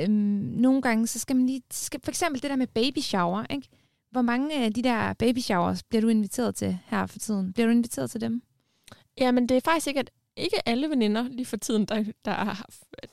øhm, 0.00 0.12
nogle 0.60 0.82
gange, 0.82 1.06
så 1.06 1.18
skal 1.18 1.36
man 1.36 1.46
lige, 1.46 1.62
skal, 1.70 2.00
for 2.04 2.10
eksempel 2.10 2.42
det 2.42 2.50
der 2.50 2.56
med 2.56 2.66
baby 2.66 2.98
shower, 2.98 3.44
ikke? 3.50 3.68
Hvor 4.12 4.22
mange 4.22 4.54
af 4.64 4.72
de 4.72 4.82
der 4.82 5.12
baby 5.12 5.38
showers 5.38 5.82
bliver 5.82 6.02
du 6.02 6.08
inviteret 6.08 6.54
til 6.54 6.78
her 6.86 7.06
for 7.06 7.18
tiden? 7.18 7.52
Bliver 7.52 7.66
du 7.66 7.72
inviteret 7.72 8.10
til 8.10 8.20
dem? 8.20 8.42
ja, 9.20 9.30
men 9.32 9.48
det 9.48 9.56
er 9.56 9.60
faktisk 9.60 9.86
ikke, 9.86 10.00
at 10.00 10.10
ikke 10.36 10.68
alle 10.68 10.88
veninder 10.90 11.22
lige 11.28 11.46
for 11.46 11.56
tiden, 11.56 11.84
der, 11.84 12.04
der, 12.24 12.30
er, 12.32 12.44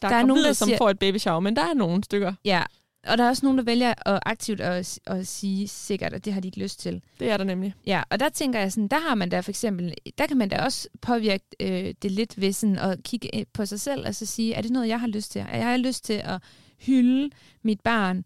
der, 0.01 0.07
Der 0.09 0.15
er 0.15 0.19
er 0.21 0.25
nogen, 0.25 0.43
der 0.43 0.53
som 0.53 0.65
siger- 0.67 0.77
får 0.77 0.89
et 0.89 0.99
baby 0.99 1.17
shower, 1.17 1.39
men 1.39 1.55
der 1.55 1.61
er 1.61 1.73
nogle 1.73 2.03
stykker. 2.03 2.33
Ja, 2.45 2.63
og 3.07 3.17
der 3.17 3.23
er 3.23 3.29
også 3.29 3.45
nogen, 3.45 3.57
der 3.57 3.63
vælger 3.63 3.93
at 4.05 4.19
aktivt 4.25 4.61
at, 4.61 4.99
at 5.05 5.27
sige 5.27 5.67
sikkert, 5.67 6.13
at 6.13 6.25
det 6.25 6.33
har 6.33 6.41
de 6.41 6.47
ikke 6.47 6.59
lyst 6.59 6.79
til. 6.79 7.01
Det 7.19 7.29
er 7.29 7.37
der 7.37 7.43
nemlig. 7.43 7.73
Ja, 7.85 8.03
og 8.09 8.19
der 8.19 8.29
tænker 8.29 8.59
jeg 8.59 8.71
sådan, 8.71 8.87
der 8.87 8.99
har 8.99 9.15
man 9.15 9.29
da 9.29 9.39
for 9.39 9.51
eksempel, 9.51 9.93
der 10.17 10.27
kan 10.27 10.37
man 10.37 10.49
da 10.49 10.61
også 10.61 10.89
påvirke 11.01 11.45
øh, 11.59 11.93
det 12.01 12.11
lidt 12.11 12.41
ved 12.41 12.53
sådan 12.53 12.77
at 12.77 13.03
kigge 13.03 13.45
på 13.53 13.65
sig 13.65 13.79
selv 13.79 14.07
og 14.07 14.15
så 14.15 14.25
sige, 14.25 14.53
er 14.53 14.61
det 14.61 14.71
noget, 14.71 14.87
jeg 14.87 14.99
har 14.99 15.07
lyst 15.07 15.31
til? 15.31 15.45
Jeg 15.53 15.65
har 15.65 15.77
lyst 15.77 16.03
til 16.05 16.13
at 16.23 16.41
hylde 16.79 17.29
mit 17.63 17.81
barn 17.81 18.23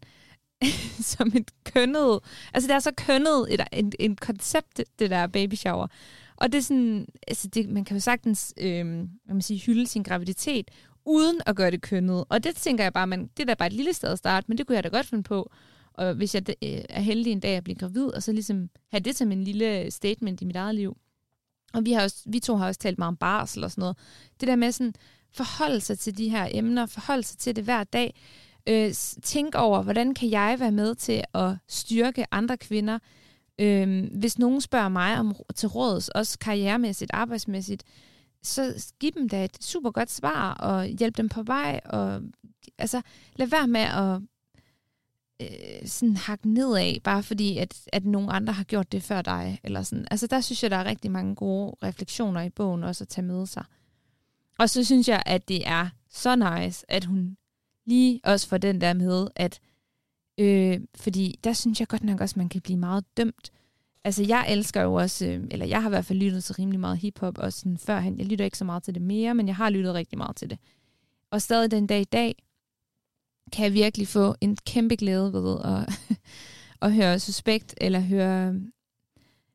som 1.14 1.32
et 1.34 1.50
kønnet, 1.64 2.20
altså 2.54 2.68
det 2.68 2.74
er 2.74 2.78
så 2.78 2.92
kønnet 2.96 3.46
et, 3.50 3.60
et, 3.72 3.94
et 3.98 4.20
koncept, 4.20 4.80
det 4.98 5.10
der 5.10 5.26
baby 5.26 5.54
shower. 5.54 5.86
Og 6.36 6.52
det 6.52 6.58
er 6.58 6.62
sådan, 6.62 7.06
altså 7.28 7.48
det, 7.48 7.68
man 7.68 7.84
kan 7.84 7.96
jo 7.96 8.00
sagtens, 8.00 8.54
øh, 8.56 8.86
hvad 9.24 9.34
man 9.34 9.42
sige, 9.42 9.60
hylde 9.60 9.86
sin 9.86 10.02
graviditet, 10.02 10.70
uden 11.04 11.40
at 11.46 11.56
gøre 11.56 11.70
det 11.70 11.82
kønnet. 11.82 12.24
Og 12.28 12.44
det 12.44 12.56
tænker 12.56 12.84
jeg 12.84 12.92
bare, 12.92 13.06
man, 13.06 13.30
det 13.36 13.42
er 13.42 13.46
da 13.46 13.54
bare 13.54 13.66
et 13.66 13.72
lille 13.72 13.92
sted 13.92 14.08
at 14.08 14.18
starte, 14.18 14.44
men 14.48 14.58
det 14.58 14.66
kunne 14.66 14.76
jeg 14.76 14.84
da 14.84 14.88
godt 14.88 15.06
finde 15.06 15.22
på. 15.22 15.50
Og 15.92 16.14
hvis 16.14 16.34
jeg 16.34 16.42
øh, 16.48 16.80
er 16.88 17.00
heldig 17.00 17.32
en 17.32 17.40
dag 17.40 17.56
at 17.56 17.64
blive 17.64 17.76
gravid, 17.76 18.06
og 18.06 18.22
så 18.22 18.32
ligesom 18.32 18.68
have 18.90 19.00
det 19.00 19.16
som 19.16 19.32
en 19.32 19.44
lille 19.44 19.90
statement 19.90 20.42
i 20.42 20.44
mit 20.44 20.56
eget 20.56 20.74
liv. 20.74 20.96
Og 21.74 21.84
vi, 21.84 21.92
har 21.92 22.02
også, 22.02 22.22
vi 22.26 22.40
to 22.40 22.56
har 22.56 22.66
også 22.66 22.80
talt 22.80 22.98
meget 22.98 23.08
om 23.08 23.16
barsel 23.16 23.64
og 23.64 23.70
sådan 23.70 23.82
noget. 23.82 23.96
Det 24.40 24.48
der 24.48 24.56
med 24.56 24.72
sådan, 24.72 24.94
forholde 25.32 25.80
sig 25.80 25.98
til 25.98 26.18
de 26.18 26.28
her 26.28 26.48
emner, 26.50 26.86
forholde 26.86 27.22
sig 27.22 27.38
til 27.38 27.56
det 27.56 27.64
hver 27.64 27.84
dag. 27.84 28.14
Øh, 28.66 28.92
tænk 29.22 29.54
over, 29.54 29.82
hvordan 29.82 30.14
kan 30.14 30.30
jeg 30.30 30.56
være 30.60 30.72
med 30.72 30.94
til 30.94 31.24
at 31.34 31.56
styrke 31.68 32.26
andre 32.30 32.56
kvinder? 32.56 32.98
Øh, 33.58 34.04
hvis 34.18 34.38
nogen 34.38 34.60
spørger 34.60 34.88
mig 34.88 35.18
om 35.18 35.34
til 35.54 35.68
råds, 35.68 36.08
også 36.08 36.38
karrieremæssigt, 36.38 37.10
arbejdsmæssigt, 37.14 37.82
så 38.42 38.92
giv 39.00 39.10
dem 39.10 39.28
da 39.28 39.44
et 39.44 39.64
super 39.64 39.90
godt 39.90 40.10
svar, 40.10 40.54
og 40.54 40.86
hjælp 40.86 41.16
dem 41.16 41.28
på 41.28 41.42
vej, 41.42 41.80
og 41.84 42.22
altså, 42.78 43.02
lad 43.36 43.46
være 43.46 43.68
med 43.68 43.80
at 43.80 44.20
øh, 45.40 45.88
sådan 45.88 46.16
hakke 46.16 46.48
nedad, 46.48 47.00
bare 47.00 47.22
fordi, 47.22 47.58
at, 47.58 47.80
at 47.92 48.04
nogen 48.04 48.28
andre 48.32 48.52
har 48.52 48.64
gjort 48.64 48.92
det 48.92 49.02
før 49.02 49.22
dig. 49.22 49.60
Eller 49.64 49.82
sådan. 49.82 50.06
Altså, 50.10 50.26
der 50.26 50.40
synes 50.40 50.62
jeg, 50.62 50.70
der 50.70 50.76
er 50.76 50.84
rigtig 50.84 51.10
mange 51.10 51.34
gode 51.34 51.76
refleksioner 51.82 52.42
i 52.42 52.50
bogen 52.50 52.84
også 52.84 53.04
at 53.04 53.08
tage 53.08 53.26
med 53.26 53.46
sig. 53.46 53.64
Og 54.58 54.70
så 54.70 54.84
synes 54.84 55.08
jeg, 55.08 55.22
at 55.26 55.48
det 55.48 55.68
er 55.68 55.88
så 56.10 56.36
nice, 56.36 56.84
at 56.88 57.04
hun 57.04 57.36
lige 57.86 58.20
også 58.24 58.48
for 58.48 58.58
den 58.58 58.80
der 58.80 58.92
med, 58.92 59.28
at 59.36 59.60
øh, 60.38 60.80
fordi 60.94 61.38
der 61.44 61.52
synes 61.52 61.80
jeg 61.80 61.88
godt 61.88 62.04
nok 62.04 62.20
også, 62.20 62.32
at 62.32 62.36
man 62.36 62.48
kan 62.48 62.60
blive 62.60 62.78
meget 62.78 63.04
dømt. 63.16 63.52
Altså, 64.04 64.24
jeg 64.28 64.46
elsker 64.48 64.82
jo 64.82 64.94
også, 64.94 65.26
øh, 65.26 65.44
eller 65.50 65.66
jeg 65.66 65.82
har 65.82 65.88
i 65.88 65.90
hvert 65.90 66.04
fald 66.04 66.18
lyttet 66.18 66.44
til 66.44 66.54
rimelig 66.54 66.80
meget 66.80 66.98
hiphop, 66.98 67.38
også 67.38 67.58
sådan 67.58 67.78
førhen. 67.78 68.18
Jeg 68.18 68.26
lytter 68.26 68.44
ikke 68.44 68.58
så 68.58 68.64
meget 68.64 68.82
til 68.82 68.94
det 68.94 69.02
mere, 69.02 69.34
men 69.34 69.46
jeg 69.46 69.56
har 69.56 69.70
lyttet 69.70 69.94
rigtig 69.94 70.18
meget 70.18 70.36
til 70.36 70.50
det. 70.50 70.58
Og 71.30 71.42
stadig 71.42 71.70
den 71.70 71.86
dag 71.86 72.00
i 72.00 72.04
dag, 72.04 72.34
kan 73.52 73.64
jeg 73.64 73.72
virkelig 73.72 74.08
få 74.08 74.34
en 74.40 74.56
kæmpe 74.56 74.96
glæde 74.96 75.32
ved 75.32 75.56
at, 75.64 76.16
at 76.82 76.94
høre 76.94 77.18
Suspekt, 77.18 77.74
eller 77.76 78.00
høre 78.00 78.60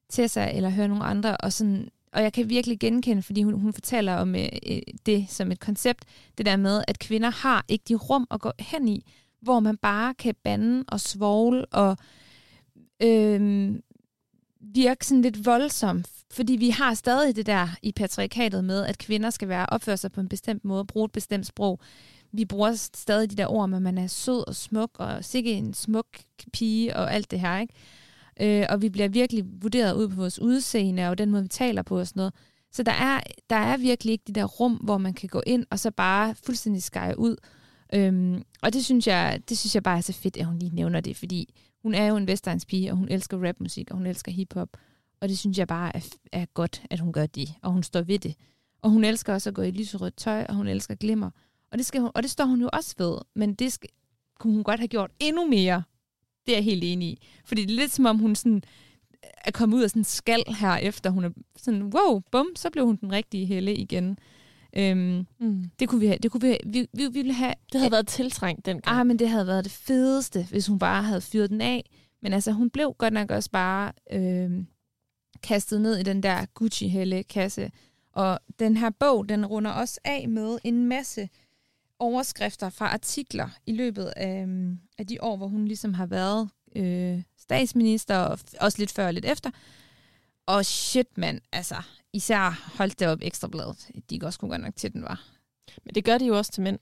Tessa, 0.09 0.51
eller 0.51 0.69
høre 0.69 0.88
nogle 0.88 1.03
andre, 1.03 1.38
og, 1.38 1.53
sådan, 1.53 1.89
og 2.14 2.22
jeg 2.22 2.34
kan 2.34 2.49
virkelig 2.49 2.80
genkende, 2.80 3.22
fordi 3.22 3.43
hun, 3.43 3.53
hun 3.53 3.74
fortæller 3.74 4.16
om 4.16 4.36
øh, 4.36 4.47
øh, 4.68 4.82
det 5.05 5.26
som 5.30 5.51
et 5.51 5.60
koncept, 5.60 6.05
det 6.38 6.45
der 6.45 6.55
med, 6.55 6.84
at 6.88 6.99
kvinder 6.99 7.30
har 7.30 7.66
ikke 7.68 7.86
de 7.88 7.95
rum 7.95 8.28
at 8.32 8.41
gå 8.41 8.51
hen 8.60 8.88
i, 8.88 9.05
hvor 9.41 9.60
man 9.60 9.78
bare 9.78 10.14
kan 10.14 10.36
bande 10.43 10.84
og 10.88 10.99
svogle 10.99 11.66
og 11.66 11.97
øh, 13.03 13.72
virke 14.62 15.05
sådan 15.05 15.22
lidt 15.22 15.45
voldsom, 15.45 16.03
fordi 16.32 16.53
vi 16.53 16.70
har 16.70 16.93
stadig 16.93 17.36
det 17.36 17.45
der 17.45 17.68
i 17.84 17.91
patriarkatet 17.91 18.64
med, 18.64 18.86
at 18.86 18.97
kvinder 18.97 19.30
skal 19.30 19.47
være 19.47 19.66
opføre 19.66 19.97
sig 19.97 20.12
på 20.12 20.22
en 20.22 20.30
bestemt 20.30 20.66
måde, 20.66 20.86
bruge 20.86 21.05
et 21.05 21.12
bestemt 21.12 21.45
sprog. 21.45 21.80
Vi 22.32 22.45
bruger 22.45 22.74
stadig 22.74 23.32
de 23.32 23.36
der 23.36 23.47
ord, 23.47 23.74
at 23.74 23.82
man 23.82 23.97
er 23.97 24.07
sød 24.07 24.47
og 24.47 24.55
smuk, 24.55 24.91
og 24.93 25.26
sikke 25.26 25.51
en 25.51 25.74
smuk 25.74 26.05
pige, 26.53 26.95
og 26.95 27.14
alt 27.14 27.32
det 27.32 27.39
her, 27.39 27.60
ikke? 27.60 27.74
Øh, 28.41 28.65
og 28.69 28.81
vi 28.81 28.89
bliver 28.89 29.07
virkelig 29.07 29.45
vurderet 29.61 29.93
ud 29.95 30.07
på 30.07 30.15
vores 30.15 30.39
udseende, 30.39 31.09
og 31.09 31.17
den 31.17 31.31
måde, 31.31 31.43
vi 31.43 31.47
taler 31.47 31.81
på 31.81 31.99
og 31.99 32.07
sådan 32.07 32.19
noget. 32.19 32.33
Så 32.71 32.83
der 32.83 32.91
er, 32.91 33.19
der 33.49 33.55
er 33.55 33.77
virkelig 33.77 34.11
ikke 34.11 34.23
de 34.27 34.33
der 34.33 34.45
rum, 34.45 34.73
hvor 34.73 34.97
man 34.97 35.13
kan 35.13 35.29
gå 35.29 35.41
ind, 35.47 35.65
og 35.69 35.79
så 35.79 35.91
bare 35.91 36.35
fuldstændig 36.35 36.83
skære 36.83 37.19
ud. 37.19 37.35
Øhm, 37.93 38.43
og 38.61 38.73
det 38.73 38.85
synes, 38.85 39.07
jeg, 39.07 39.41
det 39.49 39.57
synes 39.57 39.75
jeg 39.75 39.83
bare 39.83 39.97
er 39.97 40.01
så 40.01 40.13
fedt, 40.13 40.37
at 40.37 40.45
hun 40.45 40.59
lige 40.59 40.75
nævner 40.75 40.99
det, 40.99 41.17
fordi 41.17 41.53
hun 41.81 41.93
er 41.93 42.05
jo 42.05 42.15
en 42.15 42.27
vestegns-pige, 42.27 42.91
og 42.91 42.97
hun 42.97 43.09
elsker 43.09 43.47
rapmusik, 43.47 43.91
og 43.91 43.97
hun 43.97 44.05
elsker 44.05 44.31
hiphop. 44.31 44.69
Og 45.21 45.29
det 45.29 45.37
synes 45.37 45.57
jeg 45.57 45.67
bare 45.67 45.95
er, 45.95 46.01
er 46.31 46.45
godt, 46.45 46.83
at 46.89 46.99
hun 46.99 47.13
gør 47.13 47.25
det, 47.25 47.49
og 47.61 47.71
hun 47.71 47.83
står 47.83 48.01
ved 48.01 48.19
det. 48.19 48.35
Og 48.81 48.89
hun 48.89 49.03
elsker 49.03 49.33
også 49.33 49.49
at 49.49 49.53
gå 49.53 49.61
i 49.61 49.71
lyserødt 49.71 50.17
tøj, 50.17 50.45
og 50.49 50.55
hun 50.55 50.67
elsker 50.67 50.95
glimmer. 50.95 51.29
Og 51.71 51.77
det, 51.77 51.85
skal 51.85 52.01
hun, 52.01 52.11
og 52.15 52.23
det 52.23 52.31
står 52.31 52.45
hun 52.45 52.61
jo 52.61 52.69
også 52.73 52.95
ved, 52.97 53.17
men 53.35 53.53
det 53.53 53.73
skal, 53.73 53.89
kunne 54.39 54.53
hun 54.53 54.63
godt 54.63 54.79
have 54.79 54.87
gjort 54.87 55.11
endnu 55.19 55.47
mere. 55.47 55.83
Det 56.49 56.55
er 56.55 56.57
jeg 56.57 56.63
helt 56.65 56.83
enig 56.83 57.07
i. 57.07 57.21
Fordi 57.45 57.65
det 57.65 57.71
er 57.71 57.75
lidt 57.75 57.91
som 57.91 58.05
om 58.05 58.17
hun 58.19 58.35
sådan 58.35 58.63
er 59.45 59.51
kommet 59.51 59.77
ud 59.77 59.83
af 59.83 59.89
sådan 59.89 59.99
en 59.99 60.03
skal 60.03 60.43
her 60.59 60.75
efter 60.75 61.09
hun 61.09 61.23
er 61.23 61.29
sådan, 61.57 61.83
wow, 61.83 62.19
bum, 62.31 62.47
så 62.55 62.69
blev 62.69 62.85
hun 62.85 62.95
den 62.95 63.11
rigtige 63.11 63.45
helle 63.45 63.75
igen. 63.75 64.17
Øhm, 64.77 65.25
Mm. 65.39 65.63
det 65.79 65.89
kunne 65.89 66.01
vi 66.01 66.07
have, 66.07 66.17
det 66.23 66.31
kunne 66.31 66.41
vi, 66.41 66.47
have, 66.47 66.59
vi, 66.65 66.79
vi, 66.93 67.03
vi 67.03 67.07
ville 67.07 67.33
have, 67.33 67.53
Det 67.73 67.79
havde 67.81 67.91
været 67.91 68.07
tiltrængt 68.07 68.65
dengang. 68.65 68.97
ah, 68.99 69.07
men 69.07 69.19
det 69.19 69.29
havde 69.29 69.47
været 69.47 69.63
det 69.63 69.71
fedeste, 69.71 70.47
hvis 70.49 70.67
hun 70.67 70.79
bare 70.79 71.03
havde 71.03 71.21
fyret 71.21 71.49
den 71.49 71.61
af. 71.61 71.89
Men 72.21 72.33
altså, 72.33 72.51
hun 72.51 72.69
blev 72.69 72.95
godt 72.97 73.13
nok 73.13 73.31
også 73.31 73.51
bare, 73.51 73.91
øhm, 74.11 74.67
kastet 75.43 75.81
ned 75.81 75.97
i 75.97 76.03
den 76.03 76.23
der 76.23 76.45
Gucci-helle-kasse. 76.53 77.71
Og 78.13 78.39
den 78.59 78.77
her 78.77 78.89
bog, 78.89 79.29
den 79.29 79.45
runder 79.45 79.71
også 79.71 79.99
af 80.05 80.29
med 80.29 80.57
en 80.63 80.85
masse 80.87 81.29
overskrifter 81.99 82.69
fra 82.69 82.87
artikler 82.87 83.49
i 83.65 83.73
løbet 83.73 84.05
af, 84.05 84.41
øhm, 84.41 84.79
af 84.97 85.07
de 85.07 85.17
år, 85.21 85.37
hvor 85.37 85.47
hun 85.47 85.65
ligesom 85.65 85.93
har 85.93 86.05
været 86.05 86.49
øh, 86.75 87.21
statsminister, 87.37 88.17
og 88.17 88.39
også 88.61 88.77
lidt 88.79 88.91
før 88.91 89.07
og 89.07 89.13
lidt 89.13 89.25
efter. 89.25 89.49
Og 90.45 90.65
shit, 90.65 91.17
mand, 91.17 91.41
altså, 91.51 91.75
især 92.13 92.71
holdt 92.77 92.99
det 92.99 93.07
op 93.07 93.19
ekstrabladet. 93.21 93.87
De 94.09 94.19
går 94.19 94.27
også 94.27 94.39
godt 94.39 94.61
nok 94.61 94.75
til, 94.75 94.93
den 94.93 95.03
var. 95.03 95.23
Men 95.85 95.95
det 95.95 96.05
gør 96.05 96.17
de 96.17 96.25
jo 96.25 96.37
også 96.37 96.51
til 96.51 96.63
mænd. 96.63 96.79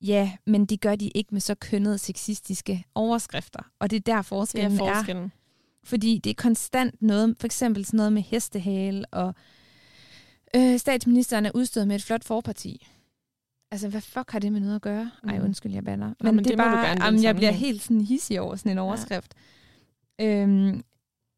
Ja, 0.00 0.32
men 0.44 0.66
det 0.66 0.80
gør 0.80 0.96
de 0.96 1.08
ikke 1.08 1.28
med 1.32 1.40
så 1.40 1.54
kønnede 1.54 1.98
sexistiske 1.98 2.84
overskrifter. 2.94 3.70
Og 3.78 3.90
det 3.90 3.96
er 3.96 4.14
der 4.14 4.22
forskellen, 4.22 4.70
det 4.70 4.80
er 4.80 4.94
forskellen. 4.94 5.24
er. 5.24 5.28
Fordi 5.84 6.20
det 6.24 6.30
er 6.30 6.34
konstant 6.34 7.02
noget, 7.02 7.36
for 7.40 7.46
eksempel 7.46 7.84
sådan 7.84 7.96
noget 7.96 8.12
med 8.12 8.22
hestehale, 8.22 9.06
og 9.06 9.34
øh, 10.56 10.78
statsministeren 10.78 11.46
er 11.46 11.50
udstået 11.54 11.88
med 11.88 11.96
et 11.96 12.02
flot 12.02 12.24
forparti. 12.24 12.86
Altså, 13.76 13.88
hvad 13.88 14.00
fuck 14.00 14.30
har 14.30 14.38
det 14.38 14.52
med 14.52 14.60
noget 14.60 14.74
at 14.74 14.82
gøre? 14.82 15.10
Ej, 15.28 15.38
Mm. 15.38 15.44
undskyld, 15.44 15.72
jeg 15.72 15.84
banner. 15.84 16.14
Nå, 16.20 16.32
men 16.32 16.44
det 16.44 16.52
er 16.52 16.56
må 16.56 16.62
du 16.62 16.70
bare, 16.70 16.86
gerne 16.86 17.04
jamen, 17.04 17.22
jeg 17.22 17.34
bliver 17.36 17.50
helt 17.50 17.82
sådan 17.82 18.00
hissig 18.00 18.40
over 18.40 18.56
sådan 18.56 18.72
en 18.72 18.78
overskrift. 18.78 19.34
Ja. 20.18 20.24
Øhm, 20.42 20.82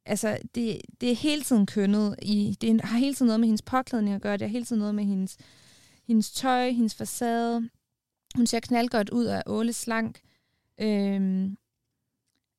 altså, 0.07 0.39
det, 0.55 0.81
det 1.01 1.11
er 1.11 1.15
hele 1.15 1.43
tiden 1.43 1.67
kønnet. 1.67 2.17
I, 2.23 2.57
det 2.61 2.81
har 2.81 2.99
hele 2.99 3.15
tiden 3.15 3.27
noget 3.27 3.41
med 3.41 3.49
hendes 3.49 3.63
påklædning 3.63 4.15
at 4.15 4.23
gøre. 4.23 4.33
Det 4.33 4.41
har 4.43 4.49
hele 4.49 4.65
tiden 4.65 4.81
noget 4.81 4.95
med 4.95 5.05
hendes, 5.05 5.37
hendes 6.07 6.31
tøj, 6.33 6.71
hendes 6.71 6.95
facade. 6.95 7.69
Hun 8.37 8.47
ser 8.47 8.61
knaldgodt 8.61 9.11
ud 9.11 9.25
af 9.25 9.43
Åle 9.47 9.73
Slank. 9.73 10.21
Øhm, 10.81 11.57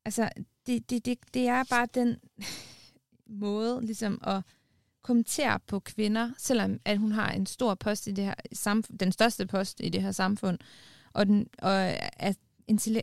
altså, 0.05 0.29
det, 0.67 0.89
det, 0.89 1.05
det, 1.05 1.17
det 1.33 1.47
er 1.47 1.63
bare 1.69 1.87
den 1.93 2.15
måde 3.43 3.81
ligesom 3.85 4.21
at 4.23 4.41
kommentere 5.01 5.59
på 5.67 5.79
kvinder, 5.79 6.31
selvom 6.37 6.79
at 6.85 6.97
hun 6.97 7.11
har 7.11 7.31
en 7.31 7.45
stor 7.45 7.75
post 7.75 8.07
i 8.07 8.11
det 8.11 8.23
her 8.23 8.33
samfund, 8.53 8.97
den 8.97 9.11
største 9.11 9.47
post 9.47 9.81
i 9.83 9.89
det 9.89 10.01
her 10.01 10.11
samfund, 10.11 10.57
og, 11.13 11.25
den, 11.25 11.47
og 11.61 11.71
er 11.71 12.33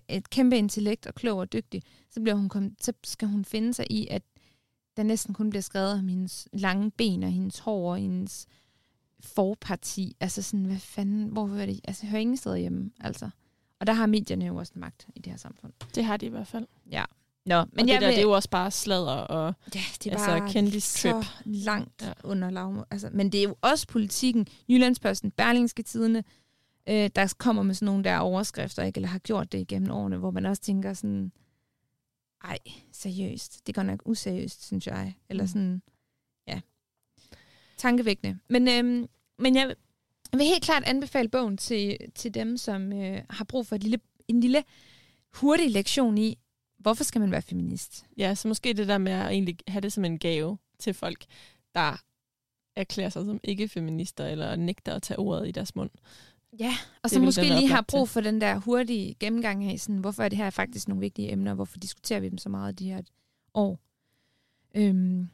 et 0.09 0.30
kæmpe 0.30 0.57
intellekt 0.57 1.07
og 1.07 1.14
klog 1.14 1.38
og 1.38 1.53
dygtig, 1.53 1.82
så, 2.11 2.20
bliver 2.20 2.34
hun 2.34 2.49
kom, 2.49 2.74
så 2.80 2.92
skal 3.05 3.28
hun 3.28 3.44
finde 3.44 3.74
sig 3.74 3.86
i, 3.90 4.07
at 4.11 4.22
der 4.97 5.03
næsten 5.03 5.34
kun 5.34 5.51
bliver 5.51 5.62
skrevet 5.62 5.92
om 5.92 6.09
hendes 6.09 6.49
lange 6.53 6.90
ben 6.90 7.22
og 7.22 7.30
hendes 7.30 7.59
hår 7.59 7.90
og 7.90 7.99
hendes 7.99 8.47
forparti. 9.20 10.16
Altså 10.20 10.42
sådan, 10.42 10.64
hvad 10.64 10.78
fanden, 10.78 11.28
hvor 11.28 11.47
hører 11.47 11.66
det? 11.66 11.80
Altså, 11.84 12.07
hører 12.07 12.20
ingen 12.20 12.36
steder 12.36 12.57
hjemme, 12.57 12.90
altså. 13.01 13.30
Og 13.80 13.86
der 13.86 13.92
har 13.92 14.07
medierne 14.07 14.47
jo 14.47 14.57
også 14.57 14.72
magt 14.76 15.09
i 15.14 15.20
det 15.20 15.32
her 15.32 15.38
samfund. 15.38 15.72
Det 15.94 16.05
har 16.05 16.16
de 16.16 16.26
i 16.26 16.28
hvert 16.28 16.47
fald. 16.47 16.66
Nå, 17.47 17.64
Men 17.72 17.80
og 17.80 17.88
det 17.88 18.01
der, 18.01 18.09
det 18.09 18.18
er 18.18 18.22
jo 18.22 18.30
også 18.30 18.51
bare 18.51 18.70
sladder 18.70 19.12
og... 19.12 19.55
Ja, 19.74 19.80
det 20.05 20.07
er 20.07 20.16
Altså, 20.16 20.26
bare 20.38 20.53
kendistrip. 20.53 21.12
så 21.12 21.26
langt 21.44 22.03
Ja. 22.03 22.12
under 22.24 22.51
lavmål. 22.51 22.84
Altså, 22.90 23.11
men 23.12 23.32
det 23.32 23.38
er 23.38 23.42
jo 23.44 23.57
også 23.61 23.86
politikken. 23.86 24.47
Jyllandsposten, 24.68 25.30
Berlingske 25.30 25.82
Tidene, 25.82 26.24
øh, 26.88 27.11
der 27.16 27.34
kommer 27.38 27.62
med 27.62 27.74
sådan 27.74 27.86
nogle 27.86 28.05
der 28.05 28.18
overskrifter, 28.18 28.82
ikke? 28.82 28.99
eller 28.99 29.09
har 29.09 29.18
gjort 29.18 29.53
det 29.53 29.59
igennem 29.59 29.90
årene, 29.90 30.16
hvor 30.16 30.30
man 30.30 30.47
også 30.47 30.62
tænker 30.62 30.92
sådan, 30.94 31.32
ej, 32.44 32.59
seriøst. 32.92 33.66
Det 33.66 33.74
går 33.74 33.82
nok 33.82 34.03
useriøst, 34.05 34.66
synes 34.66 34.86
jeg. 34.86 35.14
Eller 35.28 35.44
Mm. 35.44 35.49
sådan, 35.49 35.82
ja, 36.49 36.61
tankevækkende. 37.76 38.38
Men, 38.49 38.68
øhm, 38.68 39.07
men 39.38 39.57
jeg 39.57 39.74
vil 40.32 40.42
helt 40.47 40.64
klart 40.64 40.82
anbefale 40.86 41.28
bogen 41.28 41.57
til, 41.57 41.97
til 42.14 42.34
dem, 42.34 42.57
som 42.57 42.92
øh, 42.92 43.20
har 43.30 43.44
brug 43.44 43.66
for 43.66 43.76
et 43.76 43.82
lille, 43.82 43.99
en 44.28 44.40
lille 44.40 44.64
hurtig 45.34 45.70
lektion 45.70 46.18
i, 46.18 46.38
hvorfor 46.87 47.05
skal 47.05 47.20
man 47.20 47.30
være 47.30 47.43
feminist? 47.43 48.07
Ja, 48.16 48.34
så 48.34 48.49
måske 48.49 48.72
det 48.72 48.89
der 48.89 48.99
med 48.99 49.12
at 49.12 49.26
egentlig 49.26 49.59
have 49.68 49.80
det 49.80 49.93
som 49.93 50.05
en 50.05 50.18
gave 50.18 50.59
til 50.78 50.95
folk, 50.95 51.24
der 51.74 52.03
erklærer 52.76 53.09
sig 53.09 53.24
som 53.24 53.41
ikke-feminister, 53.43 54.26
eller 54.26 54.57
nægter 54.57 54.95
at 54.95 55.03
tage 55.03 55.18
ordet 55.18 55.49
i 55.49 55.51
deres 55.51 55.74
mund. 55.74 55.91
Ja, 56.59 56.72
og 57.03 57.11
så 57.11 57.20
måske 57.20 57.43
lige 57.43 57.68
har 57.68 57.84
brug 57.89 58.09
for 58.09 58.20
den 58.20 58.41
der 58.41 58.59
hurtige 58.59 59.14
gennemgang 59.20 59.64
af, 59.64 59.80
sådan, 59.80 59.99
hvorfor 59.99 60.22
er 60.22 60.28
det 60.28 60.39
her 60.39 60.51
faktisk 60.51 60.89
nogle 60.89 61.01
vigtige 61.01 61.32
emner, 61.32 61.51
og 61.51 61.55
hvorfor 61.55 61.78
diskuterer 61.78 62.20
vi 62.20 62.28
dem 62.28 62.39
så 62.39 62.49
meget 62.49 62.78
de 62.78 62.89
her 62.89 63.03
år. 63.55 63.78
Øhm, 64.74 65.28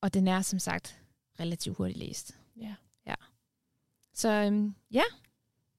og 0.00 0.14
den 0.14 0.28
er 0.28 0.42
som 0.42 0.58
sagt 0.58 1.00
relativt 1.40 1.76
hurtigt 1.76 1.98
læst. 1.98 2.38
Ja. 2.56 2.74
Så 4.14 4.28
øhm, 4.28 4.74
ja, 4.90 5.04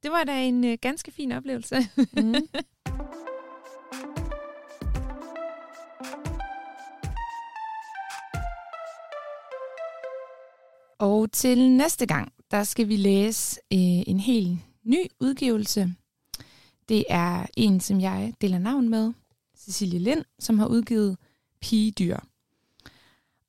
det 0.03 0.11
var 0.11 0.23
da 0.23 0.43
en 0.43 0.63
øh, 0.63 0.77
ganske 0.81 1.11
fin 1.11 1.31
oplevelse. 1.31 1.75
Mm. 2.13 2.33
Og 11.19 11.31
til 11.31 11.71
næste 11.71 12.05
gang, 12.05 12.31
der 12.51 12.63
skal 12.63 12.87
vi 12.87 12.95
læse 12.95 13.59
øh, 13.73 13.79
en 13.79 14.19
helt 14.19 14.59
ny 14.83 14.97
udgivelse. 15.19 15.93
Det 16.89 17.03
er 17.09 17.45
en, 17.57 17.79
som 17.79 18.01
jeg 18.01 18.33
deler 18.41 18.59
navn 18.59 18.89
med, 18.89 19.13
Cecilie 19.57 19.99
Lind, 19.99 20.25
som 20.39 20.59
har 20.59 20.67
udgivet 20.67 21.17
Pigedyr. 21.61 22.17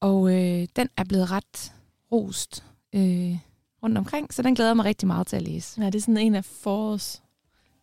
Og 0.00 0.32
øh, 0.32 0.68
den 0.76 0.88
er 0.96 1.04
blevet 1.04 1.30
ret 1.30 1.72
rost 2.12 2.64
øh, 2.92 3.38
rundt 3.82 3.98
omkring, 3.98 4.34
så 4.34 4.42
den 4.42 4.54
glæder 4.54 4.70
jeg 4.70 4.76
mig 4.76 4.84
rigtig 4.84 5.06
meget 5.06 5.26
til 5.26 5.36
at 5.36 5.42
læse. 5.42 5.80
ja, 5.80 5.86
det 5.86 5.94
er 5.94 6.00
sådan 6.00 6.16
en 6.16 6.34
af 6.34 6.44
forårs 6.44 7.22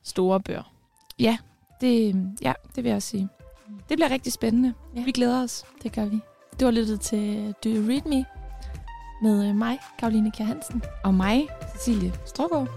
store 0.03 0.39
bøger. 0.39 0.73
Det, 1.81 2.15
ja, 2.41 2.53
det 2.75 2.83
vil 2.83 2.89
jeg 2.89 2.95
også 2.95 3.09
sige. 3.09 3.29
Det 3.89 3.97
bliver 3.97 4.09
rigtig 4.09 4.33
spændende. 4.33 4.73
Ja. 4.95 4.99
Ja. 4.99 5.05
Vi 5.05 5.11
glæder 5.11 5.43
os. 5.43 5.65
Det 5.83 5.91
gør 5.91 6.05
vi. 6.05 6.19
Du 6.59 6.65
har 6.65 6.71
lyttet 6.71 7.01
til 7.01 7.53
Do 7.63 7.69
You 7.69 7.88
Read 7.88 8.09
Me 8.09 8.36
med 9.22 9.49
øh, 9.49 9.55
mig, 9.55 9.80
Karoline 9.99 10.32
Kjær 10.32 10.45
Hansen. 10.45 10.84
Og 11.03 11.13
mig, 11.13 11.47
Cecilie 11.76 12.13
Strugård. 12.26 12.70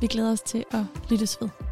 Vi 0.00 0.06
glæder 0.06 0.32
os 0.32 0.40
til 0.40 0.64
at 0.70 0.84
lyttes 1.10 1.38
ved. 1.40 1.69